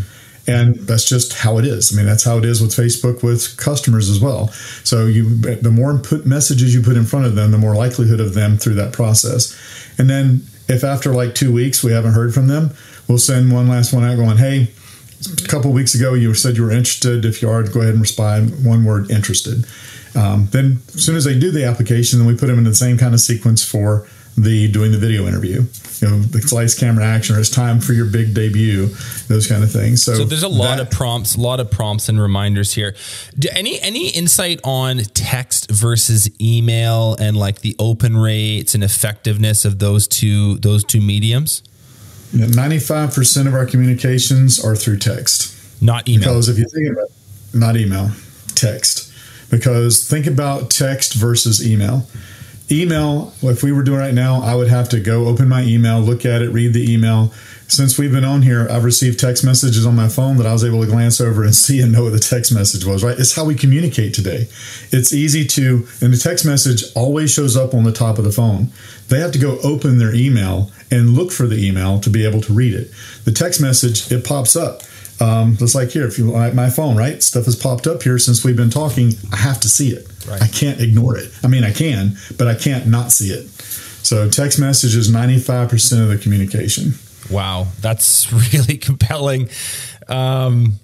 And 0.49 0.75
that's 0.75 1.03
just 1.03 1.33
how 1.33 1.57
it 1.57 1.65
is. 1.65 1.91
I 1.91 1.97
mean, 1.97 2.05
that's 2.05 2.23
how 2.23 2.37
it 2.37 2.45
is 2.45 2.61
with 2.61 2.71
Facebook 2.71 3.21
with 3.21 3.57
customers 3.57 4.09
as 4.09 4.21
well. 4.21 4.47
So 4.85 5.05
you, 5.05 5.35
the 5.35 5.71
more 5.71 5.97
put 5.99 6.25
messages 6.25 6.73
you 6.73 6.81
put 6.81 6.95
in 6.95 7.03
front 7.03 7.25
of 7.25 7.35
them, 7.35 7.51
the 7.51 7.57
more 7.57 7.75
likelihood 7.75 8.21
of 8.21 8.33
them 8.33 8.57
through 8.57 8.75
that 8.75 8.93
process. 8.93 9.53
And 9.97 10.09
then 10.09 10.43
if 10.69 10.85
after 10.85 11.13
like 11.13 11.35
two 11.35 11.51
weeks 11.51 11.83
we 11.83 11.91
haven't 11.91 12.13
heard 12.13 12.33
from 12.33 12.47
them, 12.47 12.71
we'll 13.09 13.17
send 13.17 13.51
one 13.51 13.67
last 13.67 13.93
one 13.93 14.03
out 14.03 14.15
going, 14.15 14.37
"Hey, 14.37 14.71
a 15.43 15.47
couple 15.47 15.71
weeks 15.73 15.95
ago 15.95 16.13
you 16.13 16.33
said 16.33 16.57
you 16.57 16.63
were 16.63 16.71
interested. 16.71 17.25
If 17.25 17.41
you 17.41 17.49
are, 17.49 17.63
go 17.63 17.81
ahead 17.81 17.93
and 17.93 18.01
respond 18.01 18.65
one 18.65 18.85
word 18.85 19.11
interested." 19.11 19.65
Um, 20.15 20.47
then 20.51 20.79
as 20.95 21.03
soon 21.05 21.15
as 21.15 21.25
they 21.25 21.37
do 21.37 21.51
the 21.51 21.65
application, 21.65 22.19
then 22.19 22.27
we 22.27 22.35
put 22.35 22.47
them 22.47 22.57
in 22.57 22.63
the 22.63 22.75
same 22.75 22.97
kind 22.97 23.13
of 23.13 23.19
sequence 23.19 23.63
for 23.63 24.07
the 24.37 24.71
doing 24.71 24.91
the 24.91 24.97
video 24.99 25.27
interview. 25.27 25.65
you 26.01 26.07
know, 26.07 26.19
the 26.19 26.55
lights, 26.55 26.77
camera, 26.77 27.05
action, 27.05 27.35
or 27.35 27.39
it's 27.39 27.49
time 27.49 27.79
for 27.79 27.93
your 27.93 28.05
big 28.05 28.33
debut, 28.33 28.87
those 29.27 29.47
kind 29.47 29.63
of 29.63 29.71
things. 29.71 30.03
So, 30.03 30.15
so 30.15 30.25
there's 30.25 30.43
a 30.43 30.47
lot 30.47 30.77
that, 30.77 30.87
of 30.87 30.91
prompts, 30.91 31.35
a 31.35 31.41
lot 31.41 31.59
of 31.59 31.71
prompts 31.71 32.09
and 32.09 32.19
reminders 32.19 32.73
here. 32.73 32.95
Do 33.37 33.49
any 33.51 33.79
any 33.81 34.09
insight 34.09 34.59
on 34.63 34.97
text 35.13 35.71
versus 35.71 36.29
email 36.39 37.15
and 37.19 37.35
like 37.35 37.61
the 37.61 37.75
open 37.79 38.17
rates 38.17 38.75
and 38.75 38.83
effectiveness 38.83 39.65
of 39.65 39.79
those 39.79 40.07
two 40.07 40.57
those 40.59 40.83
two 40.83 41.01
mediums? 41.01 41.63
Ninety-five 42.33 43.13
percent 43.13 43.47
of 43.47 43.53
our 43.53 43.65
communications 43.65 44.63
are 44.63 44.75
through 44.75 44.99
text, 44.99 45.81
not 45.81 46.07
email. 46.07 46.29
Because 46.29 46.49
if 46.49 46.57
you 46.57 46.65
think 46.73 46.91
about, 46.91 47.09
it, 47.09 47.57
not 47.57 47.77
email, 47.77 48.11
text. 48.55 49.13
Because 49.49 50.07
think 50.07 50.27
about 50.27 50.69
text 50.69 51.13
versus 51.13 51.65
email 51.65 52.05
email, 52.69 53.33
if 53.41 53.63
we 53.63 53.71
were 53.71 53.83
doing 53.83 53.99
right 53.99 54.13
now, 54.13 54.41
I 54.41 54.55
would 54.55 54.67
have 54.67 54.89
to 54.89 54.99
go 54.99 55.27
open 55.27 55.47
my 55.47 55.63
email, 55.63 55.99
look 55.99 56.25
at 56.25 56.41
it, 56.41 56.49
read 56.49 56.73
the 56.73 56.91
email. 56.91 57.33
Since 57.69 57.97
we've 57.97 58.11
been 58.11 58.25
on 58.25 58.41
here, 58.41 58.67
I've 58.69 58.83
received 58.83 59.19
text 59.19 59.43
messages 59.43 59.85
on 59.85 59.95
my 59.95 60.07
phone 60.07 60.37
that 60.37 60.45
I 60.45 60.53
was 60.53 60.63
able 60.63 60.81
to 60.81 60.87
glance 60.87 61.19
over 61.19 61.43
and 61.43 61.55
see 61.55 61.81
and 61.81 61.91
know 61.91 62.03
what 62.03 62.13
the 62.13 62.19
text 62.19 62.53
message 62.53 62.85
was, 62.85 63.03
right? 63.03 63.17
It's 63.17 63.35
how 63.35 63.45
we 63.45 63.55
communicate 63.55 64.13
today. 64.13 64.47
It's 64.91 65.13
easy 65.13 65.45
to, 65.45 65.87
and 66.01 66.13
the 66.13 66.17
text 66.17 66.45
message 66.45 66.83
always 66.95 67.31
shows 67.31 67.55
up 67.55 67.73
on 67.73 67.83
the 67.83 67.91
top 67.91 68.17
of 68.17 68.23
the 68.23 68.31
phone. 68.31 68.69
They 69.09 69.19
have 69.19 69.31
to 69.33 69.39
go 69.39 69.59
open 69.63 69.97
their 69.97 70.13
email 70.13 70.71
and 70.91 71.13
look 71.13 71.31
for 71.31 71.47
the 71.47 71.65
email 71.65 71.99
to 72.01 72.09
be 72.09 72.25
able 72.25 72.41
to 72.41 72.53
read 72.53 72.73
it. 72.73 72.91
The 73.23 73.31
text 73.31 73.61
message, 73.61 74.11
it 74.11 74.25
pops 74.25 74.55
up. 74.55 74.81
Um, 75.19 75.57
just 75.57 75.73
like 75.73 75.89
here, 75.89 76.05
if 76.07 76.17
you 76.17 76.29
like 76.29 76.53
my 76.53 76.69
phone, 76.69 76.95
right? 76.95 77.21
Stuff 77.23 77.45
has 77.45 77.55
popped 77.55 77.87
up 77.87 78.03
here 78.03 78.19
since 78.19 78.43
we've 78.43 78.55
been 78.55 78.69
talking. 78.69 79.13
I 79.31 79.37
have 79.37 79.59
to 79.61 79.69
see 79.69 79.89
it. 79.89 80.07
Right. 80.27 80.41
I 80.41 80.47
can't 80.47 80.79
ignore 80.79 81.17
it. 81.17 81.31
I 81.43 81.47
mean, 81.47 81.63
I 81.63 81.71
can, 81.71 82.17
but 82.37 82.47
I 82.47 82.55
can't 82.55 82.87
not 82.87 83.11
see 83.11 83.29
it. 83.29 83.49
So 84.05 84.29
text 84.29 84.59
message 84.59 84.95
is 84.95 85.11
95% 85.11 86.01
of 86.01 86.09
the 86.09 86.17
communication. 86.17 86.93
Wow. 87.29 87.67
That's 87.81 88.31
really 88.53 88.77
compelling. 88.77 89.49
Um, 90.07 90.79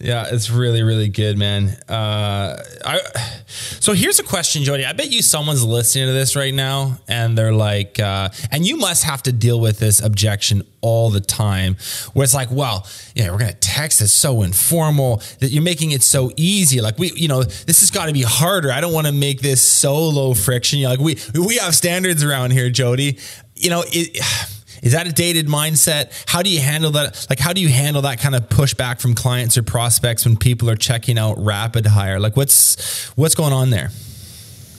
yeah, 0.00 0.28
it's 0.30 0.50
really, 0.50 0.82
really 0.82 1.08
good, 1.08 1.38
man. 1.38 1.68
Uh, 1.88 2.62
I, 2.84 3.00
so 3.46 3.92
here's 3.92 4.18
a 4.18 4.22
question, 4.22 4.62
Jody. 4.62 4.84
I 4.84 4.92
bet 4.92 5.10
you 5.10 5.22
someone's 5.22 5.64
listening 5.64 6.06
to 6.06 6.12
this 6.12 6.36
right 6.36 6.52
now 6.52 6.98
and 7.08 7.36
they're 7.36 7.52
like, 7.52 7.98
uh, 7.98 8.28
and 8.50 8.66
you 8.66 8.76
must 8.76 9.04
have 9.04 9.22
to 9.24 9.32
deal 9.32 9.60
with 9.60 9.78
this 9.78 10.02
objection 10.02 10.62
all 10.82 11.10
the 11.10 11.20
time 11.20 11.76
where 12.12 12.24
it's 12.24 12.34
like, 12.34 12.50
well, 12.50 12.86
yeah, 13.14 13.30
we're 13.30 13.38
to 13.38 13.52
text. 13.54 14.00
It's 14.00 14.12
so 14.12 14.42
informal 14.42 15.22
that 15.40 15.48
you're 15.48 15.62
making 15.62 15.92
it 15.92 16.02
so 16.02 16.30
easy. 16.36 16.80
Like 16.80 16.98
we, 16.98 17.12
you 17.12 17.28
know, 17.28 17.42
this 17.42 17.80
has 17.80 17.90
got 17.90 18.06
to 18.06 18.12
be 18.12 18.22
harder. 18.22 18.70
I 18.70 18.80
don't 18.80 18.92
want 18.92 19.06
to 19.06 19.12
make 19.12 19.40
this 19.40 19.62
so 19.62 19.96
low 19.96 20.34
friction. 20.34 20.78
You 20.78 20.86
know, 20.86 20.90
like 20.90 21.00
we, 21.00 21.16
we 21.34 21.56
have 21.56 21.74
standards 21.74 22.22
around 22.22 22.52
here, 22.52 22.70
Jody. 22.70 23.18
You 23.54 23.70
know, 23.70 23.82
it, 23.86 24.54
is 24.82 24.92
that 24.92 25.06
a 25.06 25.12
dated 25.12 25.46
mindset? 25.46 26.10
How 26.26 26.42
do 26.42 26.50
you 26.50 26.60
handle 26.60 26.90
that? 26.92 27.26
Like, 27.28 27.38
how 27.38 27.52
do 27.52 27.60
you 27.60 27.68
handle 27.68 28.02
that 28.02 28.20
kind 28.20 28.34
of 28.34 28.48
pushback 28.48 29.00
from 29.00 29.14
clients 29.14 29.56
or 29.58 29.62
prospects 29.62 30.24
when 30.24 30.36
people 30.36 30.70
are 30.70 30.76
checking 30.76 31.18
out 31.18 31.36
Rapid 31.38 31.86
Hire? 31.86 32.20
Like, 32.20 32.36
what's 32.36 33.08
what's 33.16 33.34
going 33.34 33.52
on 33.52 33.70
there? 33.70 33.90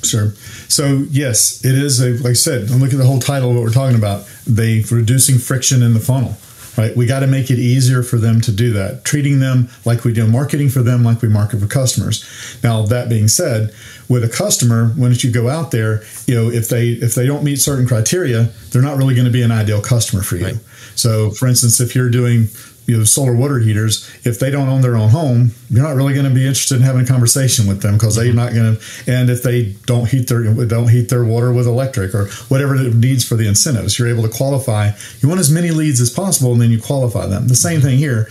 Sure. 0.04 0.32
So 0.70 1.06
yes, 1.10 1.66
it 1.66 1.76
is 1.76 2.02
a 2.02 2.12
like 2.24 2.32
I 2.32 2.34
said. 2.34 2.70
Look 2.70 2.91
at 2.91 2.98
the 2.98 3.06
whole 3.06 3.20
title 3.20 3.50
of 3.50 3.56
what 3.56 3.64
we're 3.64 3.72
talking 3.72 3.98
about. 3.98 4.26
They 4.45 4.84
reducing 4.89 5.38
friction 5.38 5.82
in 5.82 5.93
the 5.93 6.00
funnel 6.00 6.38
right? 6.78 6.95
We 6.95 7.05
got 7.05 7.21
to 7.21 7.28
make 7.28 7.49
it 7.49 7.59
easier 7.59 8.03
for 8.03 8.17
them 8.17 8.39
to 8.41 8.51
do 8.51 8.73
that, 8.73 9.03
treating 9.03 9.39
them 9.39 9.69
like 9.86 10.03
we 10.03 10.13
do 10.13 10.28
marketing 10.28 10.69
for 10.69 10.84
them, 10.84 11.03
like 11.03 11.21
we 11.21 11.30
market 11.30 11.59
for 11.59 11.67
customers. 11.67 12.23
Now, 12.63 12.84
that 12.84 13.09
being 13.09 13.28
said, 13.28 13.73
with 14.09 14.23
a 14.23 14.30
customer, 14.30 14.89
when 14.89 15.13
you 15.17 15.32
go 15.32 15.49
out 15.49 15.71
there, 15.71 16.03
you 16.28 16.36
know, 16.36 16.49
if 16.49 16.69
they 16.69 16.89
if 16.89 17.15
they 17.15 17.25
don't 17.25 17.43
meet 17.43 17.57
certain 17.57 17.88
criteria, 17.88 18.43
they're 18.71 18.82
not 18.82 18.97
really 18.97 19.15
going 19.15 19.25
to 19.25 19.32
be 19.32 19.41
an 19.41 19.51
ideal 19.51 19.82
customer 19.82 20.21
for 20.21 20.38
you. 20.38 20.45
Right. 20.45 20.59
So, 20.95 21.32
for 21.32 21.47
instance, 21.47 21.80
if 21.80 21.95
you're 21.95 22.09
doing 22.09 22.47
you 22.88 22.98
know 22.98 23.04
solar 23.04 23.36
water 23.36 23.60
heaters 23.60 24.10
if 24.24 24.40
they 24.40 24.50
don't 24.50 24.70
own 24.70 24.82
their 24.82 24.96
own 24.96 25.10
home 25.10 25.52
you're 25.70 25.84
not 25.84 25.96
really 25.96 26.14
going 26.14 26.28
to 26.28 26.34
be 26.34 26.48
interested 26.48 26.76
in 26.76 26.82
having 26.82 27.04
a 27.04 27.06
conversation 27.06 27.68
with 27.68 27.82
them 27.82 27.94
because 27.94 28.16
they're 28.16 28.28
mm-hmm. 28.28 28.38
not 28.38 28.54
going 28.54 28.76
to 28.76 29.12
and 29.12 29.30
if 29.30 29.44
they 29.44 29.74
don't 29.86 30.10
heat 30.10 30.28
their 30.28 30.44
don't 30.66 30.90
heat 30.90 31.10
their 31.10 31.24
water 31.24 31.52
with 31.52 31.68
electric 31.68 32.16
or 32.16 32.28
whatever 32.48 32.76
it 32.76 32.96
needs 32.96 33.28
for 33.28 33.36
the 33.36 33.48
incentives 33.48 34.00
you're 34.00 34.08
able 34.08 34.24
to 34.24 34.30
qualify. 34.30 34.92
You 35.20 35.30
want 35.30 35.40
as 35.40 35.52
many 35.52 35.72
leads 35.72 36.00
as 36.02 36.10
possible 36.10 36.54
and 36.54 36.62
then 36.62 36.72
you 36.72 36.82
qualify 36.82 37.28
them. 37.28 37.48
The 37.48 37.56
same 37.56 37.82
thing 37.82 37.98
here. 37.98 38.30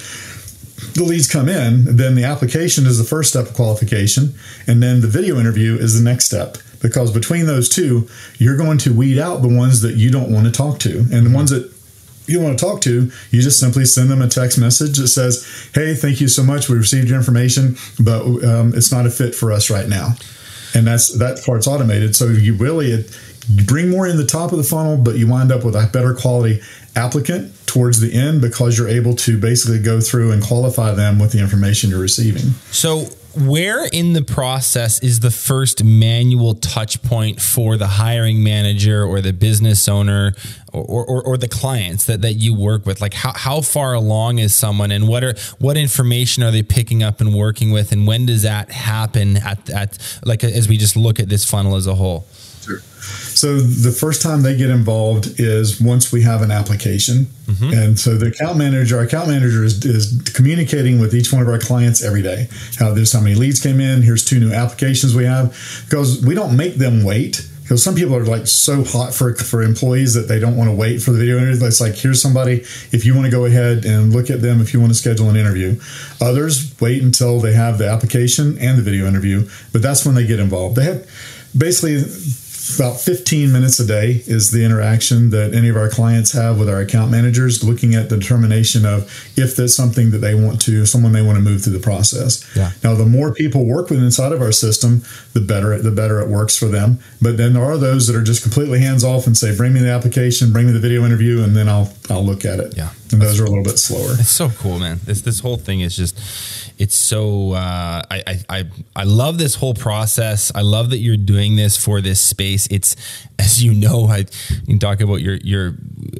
The 0.94 1.04
leads 1.04 1.30
come 1.30 1.48
in 1.48 1.96
then 1.96 2.14
the 2.14 2.24
application 2.24 2.86
is 2.86 2.98
the 2.98 3.04
first 3.04 3.30
step 3.30 3.46
of 3.46 3.54
qualification 3.54 4.34
and 4.66 4.82
then 4.82 5.00
the 5.00 5.08
video 5.08 5.38
interview 5.38 5.76
is 5.76 5.98
the 5.98 6.04
next 6.04 6.26
step 6.26 6.58
because 6.82 7.10
between 7.10 7.46
those 7.46 7.68
two 7.68 8.08
you're 8.38 8.56
going 8.56 8.78
to 8.78 8.92
weed 8.92 9.18
out 9.18 9.40
the 9.40 9.48
ones 9.48 9.80
that 9.80 9.96
you 9.96 10.10
don't 10.10 10.30
want 10.30 10.44
to 10.46 10.52
talk 10.52 10.78
to 10.80 10.98
and 10.98 11.08
the 11.08 11.16
mm-hmm. 11.20 11.32
ones 11.32 11.50
that 11.50 11.72
you 12.26 12.40
want 12.40 12.58
to 12.58 12.64
talk 12.64 12.80
to, 12.82 13.10
you 13.30 13.42
just 13.42 13.60
simply 13.60 13.84
send 13.84 14.10
them 14.10 14.22
a 14.22 14.28
text 14.28 14.58
message 14.58 14.98
that 14.98 15.08
says, 15.08 15.46
"Hey, 15.74 15.94
thank 15.94 16.20
you 16.20 16.28
so 16.28 16.42
much. 16.42 16.68
We 16.68 16.76
received 16.76 17.08
your 17.08 17.18
information, 17.18 17.76
but 18.00 18.22
um, 18.44 18.74
it's 18.74 18.92
not 18.92 19.06
a 19.06 19.10
fit 19.10 19.34
for 19.34 19.52
us 19.52 19.70
right 19.70 19.88
now." 19.88 20.14
And 20.74 20.86
that's 20.86 21.16
that 21.18 21.42
part's 21.44 21.66
automated. 21.66 22.14
So 22.16 22.26
you 22.26 22.54
really 22.54 22.92
it, 22.92 23.18
you 23.48 23.64
bring 23.64 23.90
more 23.90 24.06
in 24.06 24.16
the 24.16 24.26
top 24.26 24.52
of 24.52 24.58
the 24.58 24.64
funnel, 24.64 24.96
but 24.96 25.16
you 25.16 25.26
wind 25.26 25.52
up 25.52 25.64
with 25.64 25.76
a 25.76 25.88
better 25.92 26.14
quality 26.14 26.60
applicant 26.94 27.52
towards 27.66 28.00
the 28.00 28.12
end 28.12 28.40
because 28.40 28.78
you're 28.78 28.88
able 28.88 29.14
to 29.14 29.38
basically 29.38 29.80
go 29.80 30.00
through 30.00 30.32
and 30.32 30.42
qualify 30.42 30.92
them 30.92 31.18
with 31.18 31.32
the 31.32 31.38
information 31.38 31.90
you're 31.90 32.00
receiving. 32.00 32.52
So 32.70 33.06
where 33.36 33.86
in 33.92 34.14
the 34.14 34.22
process 34.22 35.02
is 35.02 35.20
the 35.20 35.30
first 35.30 35.84
manual 35.84 36.54
touch 36.54 37.02
point 37.02 37.40
for 37.40 37.76
the 37.76 37.86
hiring 37.86 38.42
manager 38.42 39.04
or 39.04 39.20
the 39.20 39.32
business 39.32 39.88
owner 39.88 40.34
or, 40.82 41.04
or, 41.04 41.22
or, 41.22 41.36
the 41.36 41.48
clients 41.48 42.04
that, 42.06 42.22
that 42.22 42.34
you 42.34 42.54
work 42.54 42.86
with? 42.86 43.00
Like 43.00 43.14
how, 43.14 43.32
how 43.32 43.60
far 43.60 43.94
along 43.94 44.38
is 44.38 44.54
someone 44.54 44.90
and 44.90 45.08
what 45.08 45.24
are 45.24 45.34
what 45.58 45.76
information 45.76 46.42
are 46.42 46.50
they 46.50 46.62
picking 46.62 47.02
up 47.02 47.20
and 47.20 47.34
working 47.34 47.70
with 47.70 47.92
and 47.92 48.06
when 48.06 48.26
does 48.26 48.42
that 48.42 48.70
happen 48.70 49.36
at, 49.38 49.68
at 49.70 50.20
like 50.24 50.44
as 50.44 50.68
we 50.68 50.76
just 50.76 50.96
look 50.96 51.20
at 51.20 51.28
this 51.28 51.48
funnel 51.48 51.76
as 51.76 51.86
a 51.86 51.94
whole? 51.94 52.26
Sure. 52.66 52.80
So 52.80 53.60
the 53.60 53.92
first 53.92 54.22
time 54.22 54.42
they 54.42 54.56
get 54.56 54.70
involved 54.70 55.38
is 55.38 55.80
once 55.80 56.10
we 56.10 56.22
have 56.22 56.42
an 56.42 56.50
application. 56.50 57.26
Mm-hmm. 57.46 57.72
And 57.72 57.98
so 57.98 58.16
the 58.16 58.26
account 58.26 58.58
manager, 58.58 58.96
our 58.96 59.04
account 59.04 59.28
manager 59.28 59.62
is, 59.62 59.84
is 59.84 60.20
communicating 60.34 60.98
with 60.98 61.14
each 61.14 61.32
one 61.32 61.42
of 61.42 61.48
our 61.48 61.58
clients 61.58 62.02
every 62.02 62.22
day. 62.22 62.48
How 62.78 62.92
there's 62.92 63.12
how 63.12 63.20
many 63.20 63.36
leads 63.36 63.60
came 63.60 63.80
in, 63.80 64.02
here's 64.02 64.24
two 64.24 64.40
new 64.40 64.52
applications 64.52 65.14
we 65.14 65.24
have. 65.24 65.56
Because 65.84 66.24
we 66.24 66.34
don't 66.34 66.56
make 66.56 66.74
them 66.74 67.04
wait. 67.04 67.46
Because 67.66 67.82
some 67.82 67.96
people 67.96 68.14
are 68.14 68.24
like 68.24 68.46
so 68.46 68.84
hot 68.84 69.12
for 69.12 69.34
for 69.34 69.60
employees 69.60 70.14
that 70.14 70.28
they 70.28 70.38
don't 70.38 70.56
want 70.56 70.70
to 70.70 70.76
wait 70.76 71.02
for 71.02 71.10
the 71.10 71.18
video 71.18 71.38
interview. 71.38 71.66
It's 71.66 71.80
like 71.80 71.96
here's 71.96 72.22
somebody. 72.22 72.60
If 72.92 73.04
you 73.04 73.12
want 73.12 73.24
to 73.24 73.30
go 73.30 73.44
ahead 73.44 73.84
and 73.84 74.12
look 74.12 74.30
at 74.30 74.40
them, 74.40 74.60
if 74.60 74.72
you 74.72 74.78
want 74.78 74.92
to 74.92 74.94
schedule 74.94 75.28
an 75.30 75.34
interview, 75.34 75.80
others 76.20 76.72
wait 76.80 77.02
until 77.02 77.40
they 77.40 77.54
have 77.54 77.78
the 77.78 77.88
application 77.88 78.56
and 78.58 78.78
the 78.78 78.82
video 78.82 79.08
interview. 79.08 79.48
But 79.72 79.82
that's 79.82 80.06
when 80.06 80.14
they 80.14 80.24
get 80.24 80.38
involved. 80.38 80.76
They 80.76 80.84
have 80.84 81.10
basically 81.58 82.04
about 82.74 83.00
15 83.00 83.52
minutes 83.52 83.78
a 83.78 83.86
day 83.86 84.22
is 84.26 84.50
the 84.50 84.64
interaction 84.64 85.30
that 85.30 85.54
any 85.54 85.68
of 85.68 85.76
our 85.76 85.88
clients 85.88 86.32
have 86.32 86.58
with 86.58 86.68
our 86.68 86.80
account 86.80 87.10
managers 87.10 87.62
looking 87.62 87.94
at 87.94 88.08
the 88.08 88.16
determination 88.16 88.84
of 88.84 89.04
if 89.36 89.56
there's 89.56 89.76
something 89.76 90.10
that 90.10 90.18
they 90.18 90.34
want 90.34 90.60
to 90.62 90.84
someone 90.86 91.12
they 91.12 91.22
want 91.22 91.36
to 91.36 91.42
move 91.42 91.62
through 91.62 91.72
the 91.72 91.80
process 91.80 92.44
yeah. 92.56 92.72
now 92.82 92.94
the 92.94 93.06
more 93.06 93.32
people 93.32 93.66
work 93.66 93.90
with 93.90 93.98
inside 93.98 94.32
of 94.32 94.40
our 94.40 94.52
system 94.52 95.02
the 95.32 95.40
better 95.40 95.78
the 95.78 95.90
better 95.90 96.20
it 96.20 96.28
works 96.28 96.56
for 96.56 96.66
them 96.66 96.98
but 97.20 97.36
then 97.36 97.52
there 97.52 97.64
are 97.64 97.78
those 97.78 98.06
that 98.06 98.16
are 98.16 98.22
just 98.22 98.42
completely 98.42 98.80
hands 98.80 99.04
off 99.04 99.26
and 99.26 99.36
say 99.36 99.56
bring 99.56 99.72
me 99.72 99.80
the 99.80 99.90
application 99.90 100.52
bring 100.52 100.66
me 100.66 100.72
the 100.72 100.80
video 100.80 101.04
interview 101.04 101.42
and 101.42 101.56
then 101.56 101.68
i'll 101.68 101.92
i'll 102.10 102.24
look 102.24 102.44
at 102.44 102.60
it 102.60 102.76
yeah 102.76 102.90
and 103.12 103.20
those 103.22 103.40
are 103.40 103.44
a 103.44 103.48
little 103.48 103.64
bit 103.64 103.78
slower 103.78 104.12
it's 104.12 104.28
so 104.28 104.48
cool 104.50 104.78
man 104.78 104.98
this 105.04 105.22
this 105.22 105.40
whole 105.40 105.56
thing 105.56 105.80
is 105.80 105.96
just 105.96 106.18
it's 106.78 106.94
so 106.94 107.52
uh, 107.52 108.02
I, 108.10 108.42
I 108.50 108.64
I 108.94 109.04
love 109.04 109.38
this 109.38 109.54
whole 109.54 109.72
process. 109.72 110.52
I 110.54 110.60
love 110.60 110.90
that 110.90 110.98
you're 110.98 111.16
doing 111.16 111.56
this 111.56 111.82
for 111.82 112.02
this 112.02 112.20
space. 112.20 112.68
It's 112.70 112.96
as 113.38 113.64
you 113.64 113.72
know, 113.72 114.06
I 114.06 114.18
you 114.50 114.66
can 114.66 114.78
talk 114.78 115.00
about 115.00 115.22
your 115.22 115.36
your 115.36 115.74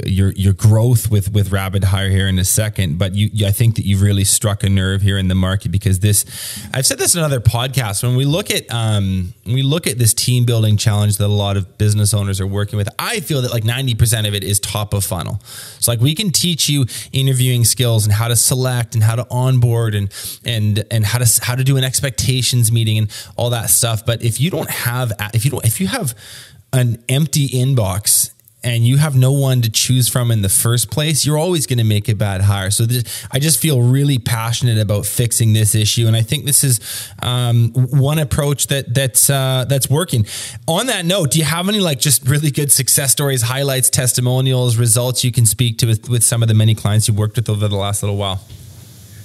your 0.07 0.33
your 0.33 0.55
growth 0.55 1.11
with 1.11 1.31
with 1.33 1.53
Rapid 1.53 1.85
Hire 1.85 2.09
here 2.09 2.27
in 2.27 2.39
a 2.39 2.45
second, 2.45 2.99
but 2.99 3.15
you, 3.15 3.29
you 3.35 3.47
I 3.47 3.51
think 3.51 3.77
that 3.77 3.85
you've 3.85 4.01
really 4.01 4.25
struck 4.25 4.65
a 4.65 4.71
nerve 4.71 5.03
here 5.03 5.19
in 5.19 5.29
the 5.29 5.35
market 5.35 5.71
because 5.71 6.01
this 6.01 6.25
I've 6.73 6.87
said 6.87 6.99
this 6.99 7.15
in 7.15 7.19
another 7.19 7.41
podcast 7.41 8.03
when 8.03 8.17
we 8.17 8.25
look 8.25 8.51
at 8.51 8.65
um, 8.73 9.35
when 9.45 9.57
we 9.57 9.63
look 9.63 9.87
at 9.87 9.99
this 9.99 10.15
team 10.15 10.47
building 10.47 10.79
challenge 10.79 11.19
that 11.19 11.27
a 11.27 11.29
lot 11.29 11.59
of 11.59 11.77
business 11.77 12.15
owners 12.15 12.41
are 12.41 12.47
working 12.47 12.79
with. 12.79 12.89
I 12.99 13.21
feel 13.21 13.43
that 13.43 13.53
like 13.53 13.65
ninety 13.65 13.95
percent 13.95 14.27
of 14.27 14.35
it 14.35 14.43
is 14.43 14.59
top 14.59 14.95
of 14.95 15.05
funnel. 15.05 15.43
So 15.81 15.93
like 15.93 16.01
we 16.01 16.15
can 16.15 16.31
teach 16.31 16.69
you 16.69 16.87
interviewing 17.13 17.65
skills 17.65 18.05
and 18.05 18.13
how 18.13 18.29
to 18.29 18.37
select 18.37 18.95
and 18.95 19.03
how 19.03 19.17
to 19.17 19.27
onboard 19.31 19.95
and 19.95 20.13
and 20.45 20.85
and 20.91 21.05
how 21.05 21.19
to 21.19 21.45
how 21.45 21.55
to 21.55 21.65
do 21.65 21.77
an 21.77 21.85
expectations 21.85 22.71
meeting 22.71 22.99
and 22.99 23.11
all 23.37 23.51
that 23.51 23.71
stuff. 23.71 24.05
But 24.05 24.23
if 24.23 24.41
you 24.41 24.51
don't 24.51 24.71
have 24.71 25.13
if 25.35 25.45
you 25.45 25.51
don't 25.51 25.65
if 25.65 25.81
you 25.81 25.87
have 25.87 26.15
an 26.73 27.03
empty 27.09 27.49
inbox 27.49 28.33
and 28.67 28.85
you 28.85 28.97
have 28.97 29.15
no 29.15 29.31
one 29.31 29.63
to 29.63 29.71
choose 29.71 30.09
from 30.09 30.33
in 30.33 30.43
the 30.43 30.49
first 30.49 30.91
place, 30.91 31.25
you're 31.25 31.39
always 31.39 31.69
going 31.69 31.79
to 31.79 31.85
make 31.85 32.09
a 32.09 32.17
bad 32.17 32.41
hire. 32.41 32.73
So 32.73 32.85
this, 32.85 33.25
I 33.31 33.39
just 33.39 33.61
feel 33.61 33.81
really 33.81 34.19
passionate 34.19 34.79
about 34.79 35.07
fixing 35.07 35.53
this 35.53 35.77
issue, 35.77 36.09
and 36.09 36.17
I 36.17 36.23
think 36.23 36.47
this 36.47 36.65
is 36.65 36.81
um, 37.23 37.71
one 37.75 38.19
approach 38.19 38.67
that 38.67 38.93
that's 38.93 39.31
uh, 39.31 39.67
that's 39.69 39.89
working. 39.89 40.27
On 40.67 40.87
that 40.87 41.05
note, 41.05 41.31
do 41.31 41.39
you 41.39 41.45
have 41.45 41.69
any 41.69 41.79
like 41.79 42.01
just 42.01 42.27
really 42.29 42.51
good 42.51 42.73
success 42.73 43.13
stories, 43.13 43.43
highlights, 43.43 43.89
testimonials, 43.89 44.77
results 44.77 45.23
you 45.23 45.31
can 45.31 45.47
speak 45.47 45.79
to 45.79 45.87
with, 45.87 46.09
with 46.09 46.25
some 46.25 46.43
of 46.43 46.49
the 46.49 46.55
many 46.55 46.75
clients 46.75 47.07
you've 47.07 47.19
worked 47.19 47.37
with 47.37 47.49
over 47.49 47.69
the 47.69 47.77
last 47.77 48.03
little 48.03 48.17
while? 48.17 48.41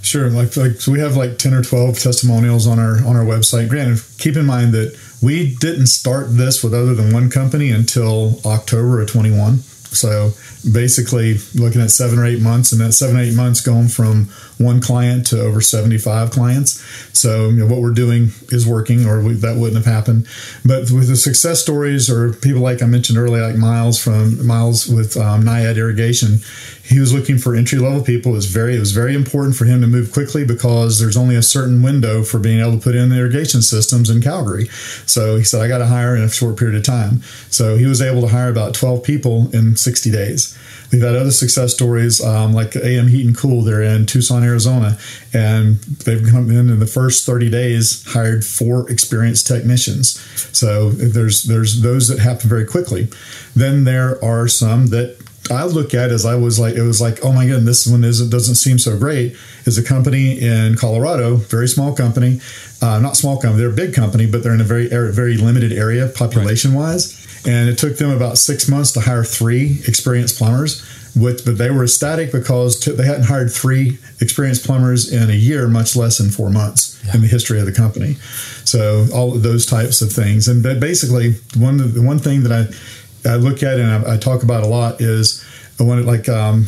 Sure. 0.01 0.29
Like 0.29 0.57
like 0.57 0.81
so 0.81 0.91
we 0.91 0.99
have 0.99 1.15
like 1.15 1.37
ten 1.37 1.53
or 1.53 1.61
twelve 1.61 1.99
testimonials 1.99 2.67
on 2.67 2.79
our 2.79 2.97
on 3.05 3.15
our 3.15 3.23
website. 3.23 3.69
Granted, 3.69 4.01
keep 4.17 4.35
in 4.35 4.45
mind 4.45 4.73
that 4.73 4.97
we 5.21 5.55
didn't 5.55 5.87
start 5.87 6.35
this 6.35 6.63
with 6.63 6.73
other 6.73 6.95
than 6.95 7.13
one 7.13 7.29
company 7.29 7.69
until 7.69 8.39
October 8.45 9.01
of 9.01 9.09
twenty 9.09 9.31
one. 9.31 9.59
So 9.91 10.31
basically, 10.71 11.37
looking 11.53 11.81
at 11.81 11.91
seven 11.91 12.17
or 12.17 12.25
eight 12.25 12.41
months, 12.41 12.71
and 12.71 12.79
that 12.81 12.93
seven 12.93 13.17
or 13.17 13.21
eight 13.21 13.35
months 13.35 13.59
going 13.59 13.89
from 13.89 14.29
one 14.57 14.79
client 14.81 15.25
to 15.27 15.41
over 15.41 15.59
75 15.59 16.31
clients. 16.31 16.81
So 17.17 17.49
you 17.49 17.57
know, 17.57 17.67
what 17.67 17.81
we're 17.81 17.93
doing 17.93 18.29
is 18.49 18.65
working, 18.65 19.05
or 19.05 19.21
we, 19.21 19.33
that 19.33 19.57
wouldn't 19.57 19.83
have 19.83 19.93
happened. 19.93 20.27
But 20.63 20.91
with 20.91 21.09
the 21.09 21.17
success 21.17 21.61
stories, 21.61 22.09
or 22.09 22.33
people 22.33 22.61
like 22.61 22.81
I 22.81 22.85
mentioned 22.85 23.17
earlier, 23.17 23.45
like 23.45 23.57
Miles 23.57 24.01
from 24.01 24.45
Miles 24.45 24.87
with 24.87 25.17
um, 25.17 25.43
Naiad 25.43 25.77
Irrigation, 25.77 26.39
he 26.83 26.99
was 26.99 27.13
looking 27.13 27.37
for 27.37 27.55
entry 27.55 27.79
level 27.79 28.03
people. 28.03 28.31
It 28.31 28.35
was 28.35 28.45
very 28.45 28.75
it 28.75 28.79
was 28.79 28.91
very 28.91 29.13
important 29.13 29.55
for 29.55 29.65
him 29.65 29.81
to 29.81 29.87
move 29.87 30.11
quickly 30.13 30.45
because 30.45 30.99
there's 30.99 31.17
only 31.17 31.35
a 31.35 31.43
certain 31.43 31.81
window 31.81 32.23
for 32.23 32.39
being 32.39 32.59
able 32.59 32.77
to 32.77 32.83
put 32.83 32.95
in 32.95 33.09
the 33.09 33.17
irrigation 33.17 33.61
systems 33.61 34.09
in 34.09 34.21
Calgary. 34.21 34.67
So 35.05 35.37
he 35.37 35.43
said, 35.43 35.61
I 35.61 35.67
got 35.67 35.79
to 35.79 35.87
hire 35.87 36.15
in 36.15 36.23
a 36.23 36.29
short 36.29 36.57
period 36.57 36.77
of 36.77 36.83
time. 36.83 37.21
So 37.49 37.77
he 37.77 37.85
was 37.85 38.01
able 38.01 38.21
to 38.21 38.27
hire 38.27 38.49
about 38.49 38.73
12 38.73 39.03
people 39.03 39.53
in 39.55 39.75
60 39.81 40.11
days. 40.11 40.57
We've 40.91 41.01
had 41.01 41.15
other 41.15 41.31
success 41.31 41.73
stories 41.73 42.23
um, 42.23 42.53
like 42.53 42.75
AM 42.75 43.07
Heat 43.07 43.25
and 43.25 43.37
Cool. 43.37 43.61
They're 43.61 43.81
in 43.81 44.05
Tucson, 44.05 44.43
Arizona, 44.43 44.97
and 45.33 45.77
they've 45.77 46.25
come 46.27 46.49
in 46.49 46.69
in 46.69 46.79
the 46.79 46.87
first 46.87 47.25
30 47.25 47.49
days 47.49 48.03
hired 48.11 48.43
four 48.43 48.89
experienced 48.91 49.47
technicians. 49.47 50.19
So 50.55 50.89
there's 50.89 51.43
there's 51.43 51.81
those 51.81 52.07
that 52.09 52.19
happen 52.19 52.49
very 52.49 52.65
quickly. 52.65 53.07
Then 53.55 53.85
there 53.85 54.23
are 54.23 54.47
some 54.47 54.87
that 54.87 55.17
I 55.49 55.65
look 55.65 55.93
at 55.93 56.11
as 56.11 56.25
I 56.25 56.35
was 56.35 56.59
like, 56.59 56.75
it 56.75 56.83
was 56.83 57.01
like, 57.01 57.23
oh 57.23 57.31
my 57.31 57.47
god 57.47 57.61
this 57.61 57.87
one 57.87 58.03
is, 58.03 58.27
doesn't 58.29 58.55
seem 58.55 58.77
so 58.77 58.97
great. 58.97 59.35
Is 59.65 59.77
a 59.77 59.83
company 59.83 60.39
in 60.39 60.75
Colorado, 60.75 61.35
very 61.35 61.67
small 61.67 61.95
company, 61.95 62.41
uh, 62.81 62.99
not 62.99 63.15
small 63.15 63.39
company, 63.39 63.61
they're 63.61 63.71
a 63.71 63.75
big 63.75 63.93
company, 63.93 64.25
but 64.25 64.43
they're 64.43 64.53
in 64.53 64.61
a 64.61 64.65
very, 64.65 64.87
very 64.87 65.37
limited 65.37 65.71
area 65.71 66.07
population 66.07 66.73
wise. 66.73 67.20
And 67.45 67.69
it 67.69 67.77
took 67.77 67.97
them 67.97 68.11
about 68.11 68.37
six 68.37 68.69
months 68.69 68.91
to 68.93 69.01
hire 69.01 69.23
three 69.23 69.79
experienced 69.87 70.37
plumbers. 70.37 70.85
With, 71.13 71.43
but 71.43 71.57
they 71.57 71.69
were 71.69 71.83
ecstatic 71.83 72.31
because 72.31 72.79
t- 72.79 72.93
they 72.93 73.05
hadn't 73.05 73.25
hired 73.25 73.51
three 73.51 73.99
experienced 74.21 74.65
plumbers 74.65 75.11
in 75.11 75.29
a 75.29 75.33
year, 75.33 75.67
much 75.67 75.93
less 75.97 76.21
in 76.21 76.29
four 76.29 76.49
months 76.49 77.01
yeah. 77.05 77.15
in 77.15 77.21
the 77.21 77.27
history 77.27 77.59
of 77.59 77.65
the 77.65 77.73
company. 77.73 78.13
So 78.63 79.07
all 79.13 79.35
of 79.35 79.43
those 79.43 79.65
types 79.65 80.01
of 80.01 80.09
things, 80.13 80.47
and 80.47 80.63
basically 80.63 81.33
one 81.57 81.77
the 81.77 82.01
one 82.01 82.19
thing 82.19 82.43
that 82.43 82.53
I 82.53 83.29
I 83.29 83.35
look 83.35 83.61
at 83.61 83.77
and 83.77 83.91
I, 83.91 84.13
I 84.13 84.17
talk 84.17 84.43
about 84.43 84.63
a 84.63 84.67
lot 84.67 85.01
is 85.01 85.43
I 85.81 85.83
want 85.83 85.99
it 85.99 86.05
like 86.05 86.29
um, 86.29 86.65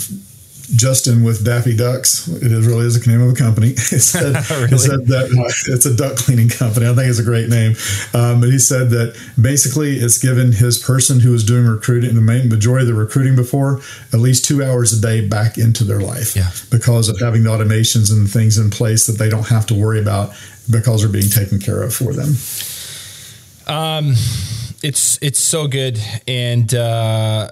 Justin 0.75 1.23
with 1.23 1.45
Daffy 1.45 1.75
Ducts. 1.75 2.27
It 2.27 2.51
is 2.51 2.65
really 2.65 2.85
is 2.85 2.99
the 2.99 3.11
name 3.11 3.21
of 3.21 3.33
a 3.33 3.35
company. 3.35 3.75
He 3.93 3.99
said, 3.99 4.33
really? 4.49 4.77
said 4.77 5.05
that 5.07 5.25
uh, 5.25 5.73
it's 5.73 5.85
a 5.85 5.95
duck 5.95 6.17
cleaning 6.17 6.49
company. 6.49 6.87
I 6.87 6.95
think 6.95 7.09
it's 7.09 7.19
a 7.19 7.23
great 7.23 7.47
name. 7.47 7.75
Um, 8.13 8.39
but 8.41 8.49
he 8.49 8.57
said 8.57 8.89
that 8.89 9.15
basically 9.39 9.97
it's 9.97 10.17
given 10.17 10.51
his 10.51 10.79
person 10.79 11.19
who 11.19 11.31
was 11.31 11.43
doing 11.43 11.67
recruiting, 11.67 12.15
the 12.15 12.21
main 12.21 12.49
majority 12.49 12.89
of 12.89 12.95
the 12.95 12.99
recruiting 12.99 13.35
before, 13.35 13.81
at 14.13 14.19
least 14.19 14.45
two 14.45 14.63
hours 14.63 14.93
a 14.93 15.01
day 15.01 15.27
back 15.27 15.57
into 15.57 15.83
their 15.83 15.99
life 15.99 16.35
yeah. 16.35 16.49
because 16.71 17.07
of 17.07 17.19
having 17.19 17.43
the 17.43 17.49
automations 17.49 18.11
and 18.11 18.29
things 18.29 18.57
in 18.57 18.71
place 18.71 19.05
that 19.05 19.19
they 19.19 19.29
don't 19.29 19.49
have 19.49 19.67
to 19.67 19.75
worry 19.75 20.01
about 20.01 20.31
because 20.69 21.01
they're 21.01 21.11
being 21.11 21.29
taken 21.29 21.59
care 21.59 21.83
of 21.83 21.93
for 21.93 22.13
them. 22.13 22.33
Um, 23.67 24.15
it's 24.81 25.17
it's 25.21 25.39
so 25.39 25.67
good, 25.67 25.99
and 26.27 26.73
uh, 26.73 27.49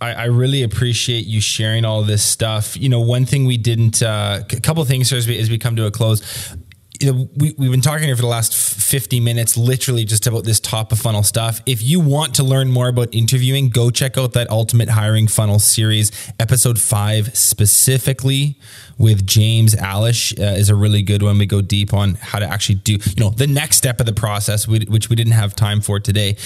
I, 0.00 0.12
I, 0.12 0.24
really 0.26 0.62
appreciate 0.62 1.26
you 1.26 1.40
sharing 1.40 1.84
all 1.84 2.02
this 2.02 2.24
stuff. 2.24 2.76
You 2.76 2.88
know, 2.88 3.00
one 3.00 3.26
thing 3.26 3.46
we 3.46 3.56
didn't, 3.56 4.02
uh, 4.02 4.42
a 4.50 4.60
couple 4.60 4.84
things 4.84 5.12
as 5.12 5.26
we 5.26 5.38
as 5.38 5.50
we 5.50 5.58
come 5.58 5.76
to 5.76 5.86
a 5.86 5.90
close. 5.90 6.56
You 7.00 7.12
know, 7.12 7.28
we, 7.36 7.54
we've 7.56 7.70
been 7.70 7.80
talking 7.80 8.06
here 8.06 8.16
for 8.16 8.22
the 8.22 8.28
last 8.28 8.54
50 8.54 9.20
minutes, 9.20 9.56
literally 9.56 10.04
just 10.04 10.26
about 10.26 10.42
this 10.42 10.58
top 10.58 10.90
of 10.90 10.98
funnel 10.98 11.22
stuff. 11.22 11.60
If 11.64 11.80
you 11.80 12.00
want 12.00 12.34
to 12.36 12.42
learn 12.42 12.72
more 12.72 12.88
about 12.88 13.14
interviewing, 13.14 13.68
go 13.68 13.90
check 13.90 14.18
out 14.18 14.32
that 14.32 14.50
Ultimate 14.50 14.88
Hiring 14.88 15.28
Funnel 15.28 15.60
series, 15.60 16.10
episode 16.40 16.80
five 16.80 17.36
specifically 17.36 18.58
with 18.98 19.24
James 19.26 19.74
Alish 19.76 20.38
uh, 20.38 20.58
is 20.58 20.68
a 20.68 20.74
really 20.74 21.02
good 21.02 21.22
one. 21.22 21.38
We 21.38 21.46
go 21.46 21.60
deep 21.60 21.94
on 21.94 22.14
how 22.14 22.40
to 22.40 22.46
actually 22.46 22.76
do, 22.76 22.94
you 22.94 23.14
know, 23.18 23.30
the 23.30 23.46
next 23.46 23.76
step 23.76 24.00
of 24.00 24.06
the 24.06 24.12
process, 24.12 24.66
which 24.66 25.08
we 25.08 25.16
didn't 25.16 25.34
have 25.34 25.54
time 25.54 25.80
for 25.80 26.00
today 26.00 26.36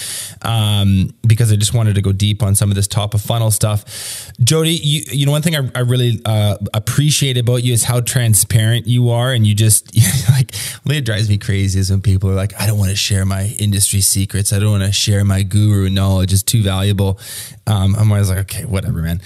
um, 0.43 1.13
because 1.25 1.51
I 1.51 1.55
just 1.55 1.73
wanted 1.73 1.95
to 1.95 2.01
go 2.01 2.11
deep 2.11 2.43
on 2.43 2.53
some 2.55 2.69
of 2.69 2.75
this 2.75 2.87
top 2.87 3.15
of 3.15 3.21
funnel 3.21 3.49
stuff. 3.49 4.31
Jody, 4.39 4.71
you, 4.71 5.01
you 5.11 5.25
know, 5.25 5.31
one 5.31 5.41
thing 5.41 5.55
I, 5.55 5.69
I 5.75 5.79
really 5.79 6.21
uh, 6.25 6.57
appreciate 6.73 7.37
about 7.37 7.63
you 7.63 7.73
is 7.73 7.83
how 7.83 8.01
transparent 8.01 8.85
you 8.85 9.09
are. 9.09 9.33
And 9.33 9.47
you 9.47 9.55
just, 9.55 9.95
like, 10.29 10.51
it 10.85 11.05
drives 11.05 11.29
me 11.29 11.39
crazy 11.39 11.79
is 11.79 11.89
when 11.89 12.01
people 12.01 12.29
are 12.29 12.35
like, 12.35 12.59
I 12.61 12.67
don't 12.67 12.77
want 12.77 12.91
to 12.91 12.95
share 12.95 13.25
my 13.25 13.55
industry 13.59 14.01
secrets. 14.01 14.53
I 14.53 14.59
don't 14.59 14.71
want 14.71 14.83
to 14.83 14.91
share 14.91 15.25
my 15.25 15.41
guru 15.41 15.89
knowledge. 15.89 16.31
It's 16.31 16.43
too 16.43 16.61
valuable. 16.61 17.19
Um, 17.65 17.95
I'm 17.95 18.11
always 18.11 18.29
like, 18.29 18.39
okay, 18.39 18.65
whatever, 18.65 19.01
man 19.01 19.21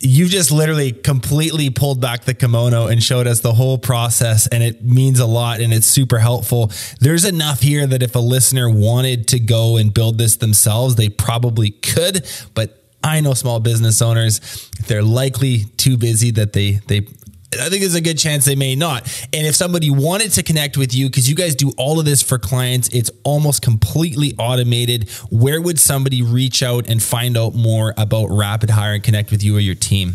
you 0.00 0.28
just 0.28 0.50
literally 0.50 0.92
completely 0.92 1.68
pulled 1.68 2.00
back 2.00 2.24
the 2.24 2.32
kimono 2.32 2.86
and 2.86 3.02
showed 3.02 3.26
us 3.26 3.40
the 3.40 3.52
whole 3.52 3.76
process 3.76 4.46
and 4.46 4.62
it 4.62 4.82
means 4.82 5.20
a 5.20 5.26
lot 5.26 5.60
and 5.60 5.74
it's 5.74 5.86
super 5.86 6.18
helpful. 6.18 6.72
There's 7.00 7.26
enough 7.26 7.60
here 7.60 7.86
that 7.86 8.02
if 8.02 8.14
a 8.14 8.18
listener 8.18 8.68
wanted 8.70 9.28
to 9.28 9.38
go 9.38 9.76
and 9.76 9.92
build 9.92 10.16
this 10.16 10.36
themselves 10.36 10.96
they 10.96 11.10
probably 11.10 11.70
could 11.70 12.26
but 12.54 12.80
I 13.02 13.20
know 13.20 13.34
small 13.34 13.60
business 13.60 14.02
owners, 14.02 14.40
they're 14.86 15.02
likely 15.02 15.64
too 15.76 15.96
busy 15.96 16.32
that 16.32 16.52
they 16.52 16.72
they 16.86 17.06
I 17.52 17.68
think 17.68 17.80
there's 17.80 17.96
a 17.96 18.00
good 18.00 18.18
chance 18.18 18.44
they 18.44 18.54
may 18.54 18.76
not. 18.76 19.02
And 19.32 19.44
if 19.44 19.56
somebody 19.56 19.90
wanted 19.90 20.30
to 20.32 20.42
connect 20.42 20.76
with 20.76 20.94
you, 20.94 21.08
because 21.08 21.28
you 21.28 21.34
guys 21.34 21.56
do 21.56 21.72
all 21.76 21.98
of 21.98 22.04
this 22.04 22.22
for 22.22 22.38
clients, 22.38 22.88
it's 22.90 23.10
almost 23.24 23.60
completely 23.60 24.34
automated. 24.38 25.10
Where 25.30 25.60
would 25.60 25.80
somebody 25.80 26.22
reach 26.22 26.62
out 26.62 26.88
and 26.88 27.02
find 27.02 27.36
out 27.36 27.54
more 27.54 27.92
about 27.96 28.26
Rapid 28.26 28.70
Hire 28.70 28.94
and 28.94 29.02
connect 29.02 29.32
with 29.32 29.42
you 29.42 29.56
or 29.56 29.60
your 29.60 29.74
team? 29.74 30.14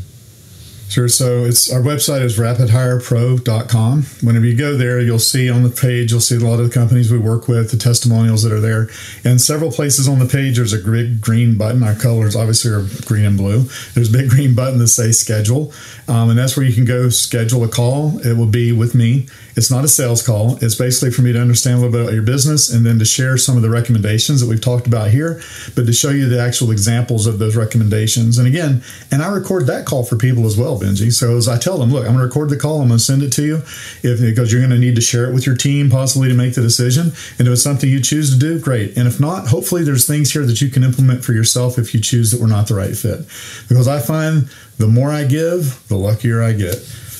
Sure. 0.96 1.10
So 1.10 1.44
it's 1.44 1.70
our 1.70 1.82
website 1.82 2.22
is 2.22 2.40
rapidhirepro.com. 2.40 4.04
Whenever 4.22 4.46
you 4.46 4.56
go 4.56 4.78
there, 4.78 5.02
you'll 5.02 5.20
see 5.20 5.50
on 5.50 5.64
the 5.64 5.70
page, 5.70 6.12
you'll 6.12 6.22
see 6.22 6.38
a 6.38 6.40
lot 6.40 6.62
of 6.62 6.70
the 6.70 6.74
companies 6.74 7.12
we 7.12 7.18
work 7.18 7.50
with, 7.50 7.70
the 7.72 7.76
testimonials 7.76 8.44
that 8.44 8.54
are 8.54 8.62
there. 8.62 8.88
And 9.26 9.42
several 9.42 9.74
places 9.74 10.08
on 10.08 10.20
the 10.20 10.26
page, 10.26 10.56
there's 10.56 10.72
a 10.72 10.78
big 10.78 11.20
green 11.20 11.58
button. 11.58 11.84
Our 11.84 11.96
colors 11.96 12.34
obviously 12.34 12.72
are 12.72 12.88
green 13.08 13.26
and 13.26 13.38
blue. 13.38 13.64
There's 13.94 14.08
a 14.08 14.18
big 14.18 14.30
green 14.36 14.56
button 14.56 14.80
that 14.80 14.88
says 14.88 15.20
schedule. 15.20 15.74
Um, 16.08 16.30
and 16.30 16.40
that's 16.40 16.56
where 16.56 16.66
you 16.66 16.74
can 16.74 16.86
go 16.86 17.10
schedule 17.10 17.66
a 17.66 17.68
call. 17.68 18.26
It 18.26 18.38
will 18.38 18.46
be 18.46 18.72
with 18.72 18.96
me. 18.96 19.28
It's 19.58 19.72
not 19.72 19.84
a 19.84 19.88
sales 19.88 20.26
call. 20.26 20.58
It's 20.62 20.76
basically 20.76 21.12
for 21.12 21.24
me 21.24 21.34
to 21.34 21.42
understand 21.42 21.76
a 21.76 21.82
little 21.82 21.92
bit 21.92 22.02
about 22.04 22.14
your 22.14 22.24
business 22.24 22.72
and 22.72 22.86
then 22.86 23.00
to 23.00 23.06
share 23.06 23.38
some 23.38 23.56
of 23.56 23.64
the 23.64 23.70
recommendations 23.70 24.42
that 24.42 24.48
we've 24.48 24.62
talked 24.62 24.88
about 24.88 25.12
here, 25.12 25.42
but 25.76 25.86
to 25.86 25.94
show 25.94 26.10
you 26.10 26.28
the 26.28 26.42
actual 26.42 26.72
examples 26.72 27.26
of 27.26 27.40
those 27.40 27.56
recommendations. 27.56 28.38
And 28.38 28.48
again, 28.48 28.84
and 29.12 29.22
I 29.22 29.30
record 29.30 29.68
that 29.68 29.86
call 29.86 30.04
for 30.04 30.18
people 30.18 30.46
as 30.46 30.58
well, 30.58 30.78
Benji. 30.86 31.12
So 31.12 31.38
as 31.38 31.48
I 31.48 31.58
tell 31.58 31.78
them, 31.78 31.92
look, 31.92 32.06
I'm 32.06 32.14
going 32.14 32.20
to 32.20 32.26
record 32.26 32.50
the 32.50 32.58
call. 32.58 32.82
I'm 32.82 32.88
going 32.88 33.00
to 33.00 33.04
send 33.04 33.24
it 33.24 33.32
to 33.34 33.44
you 33.44 33.56
if 34.04 34.22
because 34.22 34.52
you're 34.52 34.62
going 34.62 34.72
to 34.72 34.78
need 34.78 34.96
to 34.96 35.02
share 35.02 35.30
it 35.30 35.34
with 35.34 35.46
your 35.46 35.56
team 35.56 35.90
possibly 35.90 36.28
to 36.30 36.36
make 36.36 36.56
the 36.56 36.62
decision. 36.62 37.12
And 37.40 37.48
if 37.48 37.54
it's 37.54 37.64
something 37.64 37.90
you 37.90 38.02
choose 38.02 38.32
to 38.32 38.40
do, 38.40 38.60
great. 38.60 38.98
And 38.98 39.08
if 39.08 39.20
not, 39.20 39.48
hopefully 39.48 39.84
there's 39.84 40.08
things 40.08 40.32
here 40.32 40.46
that 40.46 40.62
you 40.62 40.70
can 40.70 40.84
implement 40.84 41.24
for 41.24 41.34
yourself 41.34 41.78
if 41.78 41.94
you 41.94 42.02
choose 42.02 42.32
that 42.32 42.40
we're 42.40 42.48
not 42.48 42.68
the 42.68 42.76
right 42.76 42.96
fit. 42.96 43.20
Because 43.68 43.88
I 43.88 44.00
find 44.00 44.50
the 44.78 44.88
more 44.88 45.12
I 45.12 45.24
give, 45.24 45.88
the 45.88 45.98
luckier 45.98 46.42
I 46.42 46.54
get. 46.54 46.78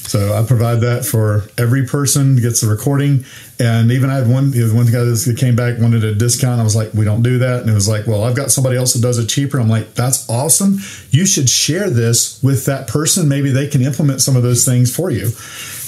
So 0.08 0.34
I 0.34 0.44
provide 0.44 0.82
that 0.82 1.04
for 1.06 1.44
every 1.58 1.86
person 1.86 2.36
gets 2.36 2.62
the 2.62 2.68
recording. 2.68 3.26
And 3.60 3.92
even 3.92 4.10
I 4.10 4.16
had 4.16 4.30
one, 4.30 4.52
one 4.52 4.86
guy 4.86 5.04
that 5.04 5.38
came 5.40 5.56
back 5.56 5.80
wanted 5.80 6.04
a 6.04 6.14
discount. 6.14 6.62
I 6.62 6.64
was 6.64 6.76
like, 6.76 6.94
we 6.94 7.06
don't 7.06 7.24
do 7.24 7.40
that. 7.40 7.62
And 7.62 7.70
it 7.70 7.74
was 7.74 7.88
like, 7.88 8.06
well, 8.06 8.24
I've 8.24 8.36
got 8.36 8.52
somebody 8.52 8.78
else 8.78 8.94
that 8.94 9.02
does 9.02 9.18
it 9.18 9.28
cheaper. 9.28 9.60
I'm 9.60 9.70
like, 9.70 9.94
that's 9.96 10.30
awesome. 10.30 10.78
You 11.10 11.26
should 11.26 11.50
share 11.50 11.90
this 11.90 12.42
with 12.44 12.66
that 12.66 12.88
person. 12.88 13.28
Maybe 13.28 13.50
they 13.50 13.68
can 13.68 13.82
implement 13.82 14.22
some 14.22 14.36
of 14.36 14.44
those 14.44 14.64
things 14.64 14.96
for 14.96 15.10
you 15.10 15.32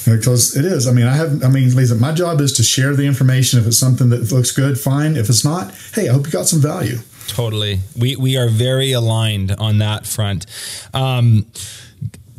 because 0.05 0.55
it 0.55 0.65
is. 0.65 0.88
I 0.88 0.93
mean, 0.93 1.05
I 1.05 1.13
have. 1.13 1.43
I 1.43 1.49
mean, 1.49 1.76
Lisa, 1.76 1.95
my 1.95 2.13
job 2.13 2.41
is 2.41 2.53
to 2.53 2.63
share 2.63 2.95
the 2.95 3.03
information. 3.03 3.59
If 3.59 3.68
it's 3.68 3.78
something 3.78 4.09
that 4.09 4.32
looks 4.32 4.51
good, 4.51 4.80
fine. 4.80 5.15
If 5.15 5.30
it's 5.30 5.43
not, 5.43 5.74
hey, 5.93 6.09
I 6.09 6.13
hope 6.13 6.26
you 6.26 6.32
got 6.32 6.47
some 6.47 6.61
value. 6.61 6.99
Totally. 7.28 7.80
We 7.97 8.15
we 8.15 8.38
are 8.38 8.47
very 8.47 8.93
aligned 8.93 9.51
on 9.51 9.80
that 9.80 10.05
front. 10.07 10.45
Um, 10.93 11.45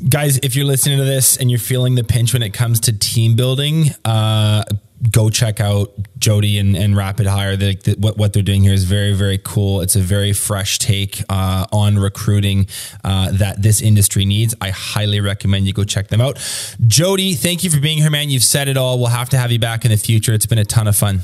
guys, 0.06 0.38
if 0.38 0.54
you're 0.54 0.66
listening 0.66 0.98
to 0.98 1.04
this 1.04 1.36
and 1.36 1.50
you're 1.50 1.58
feeling 1.58 1.94
the 1.94 2.04
pinch 2.04 2.32
when 2.32 2.42
it 2.42 2.50
comes 2.50 2.80
to 2.80 2.92
team 2.92 3.36
building, 3.36 3.86
uh, 4.04 4.64
go 5.10 5.30
check 5.30 5.60
out 5.60 5.92
Jody 6.18 6.58
and, 6.58 6.76
and 6.76 6.96
Rapid 6.96 7.26
Hire. 7.26 7.56
The, 7.56 7.76
the, 7.76 7.94
what, 7.98 8.18
what 8.18 8.32
they're 8.32 8.42
doing 8.42 8.62
here 8.62 8.72
is 8.72 8.84
very, 8.84 9.12
very 9.12 9.38
cool. 9.38 9.80
It's 9.80 9.96
a 9.96 10.00
very 10.00 10.32
fresh 10.32 10.78
take 10.78 11.22
uh, 11.28 11.66
on 11.72 11.98
recruiting 11.98 12.66
uh, 13.04 13.32
that 13.32 13.62
this 13.62 13.80
industry 13.80 14.24
needs. 14.24 14.54
I 14.60 14.70
highly 14.70 15.20
recommend 15.20 15.66
you 15.66 15.72
go 15.72 15.84
check 15.84 16.08
them 16.08 16.20
out. 16.20 16.38
Jody, 16.86 17.34
thank 17.34 17.64
you 17.64 17.70
for 17.70 17.80
being 17.80 17.98
here, 17.98 18.10
man. 18.10 18.30
You've 18.30 18.44
said 18.44 18.68
it 18.68 18.76
all. 18.76 18.98
We'll 18.98 19.08
have 19.08 19.28
to 19.30 19.38
have 19.38 19.52
you 19.52 19.58
back 19.58 19.84
in 19.84 19.90
the 19.90 19.96
future. 19.96 20.32
It's 20.32 20.46
been 20.46 20.58
a 20.58 20.64
ton 20.64 20.88
of 20.88 20.96
fun. 20.96 21.20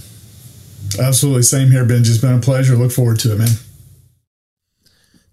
Absolutely. 1.00 1.42
Same 1.42 1.70
here, 1.70 1.84
Ben. 1.84 2.00
It's 2.00 2.18
been 2.18 2.38
a 2.38 2.40
pleasure. 2.40 2.76
Look 2.76 2.92
forward 2.92 3.18
to 3.20 3.32
it, 3.32 3.38
man. 3.38 3.48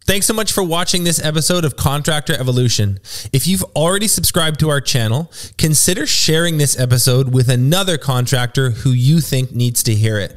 Thanks 0.06 0.26
so 0.26 0.34
much 0.34 0.52
for 0.52 0.64
watching 0.64 1.04
this 1.04 1.24
episode 1.24 1.64
of 1.64 1.76
Contractor 1.76 2.34
Evolution. 2.34 2.99
If 3.32 3.45
you've 3.45 3.64
already 3.76 4.08
subscribed 4.08 4.60
to 4.62 4.70
our 4.70 4.82
channel, 4.82 5.32
consider 5.60 6.08
sharing 6.08 6.58
this 6.58 6.80
episode 6.80 7.32
with 7.32 7.49
another 7.49 7.99
contractor 7.99 8.72
who 8.72 8.89
you 8.89 9.22
think 9.22 9.54
needs 9.54 9.84
to 9.84 9.93
hear 9.93 10.18
it. 10.18 10.36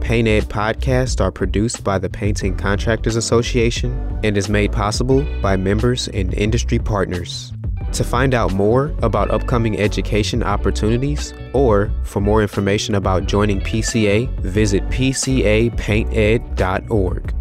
Paint 0.00 0.26
Ed 0.26 0.44
podcasts 0.44 1.20
are 1.20 1.30
produced 1.30 1.84
by 1.84 1.98
the 1.98 2.08
Painting 2.08 2.56
Contractors 2.56 3.14
Association 3.14 4.18
and 4.24 4.38
is 4.38 4.48
made 4.48 4.72
possible 4.72 5.22
by 5.42 5.56
members 5.56 6.08
and 6.08 6.32
industry 6.32 6.78
partners. 6.78 7.52
To 7.92 8.04
find 8.04 8.32
out 8.32 8.54
more 8.54 8.94
about 9.02 9.30
upcoming 9.30 9.78
education 9.78 10.42
opportunities 10.42 11.34
or 11.52 11.92
for 12.04 12.20
more 12.20 12.40
information 12.40 12.94
about 12.94 13.26
joining 13.26 13.60
PCA, 13.60 14.30
visit 14.40 14.82
pcapainted.org. 14.88 17.34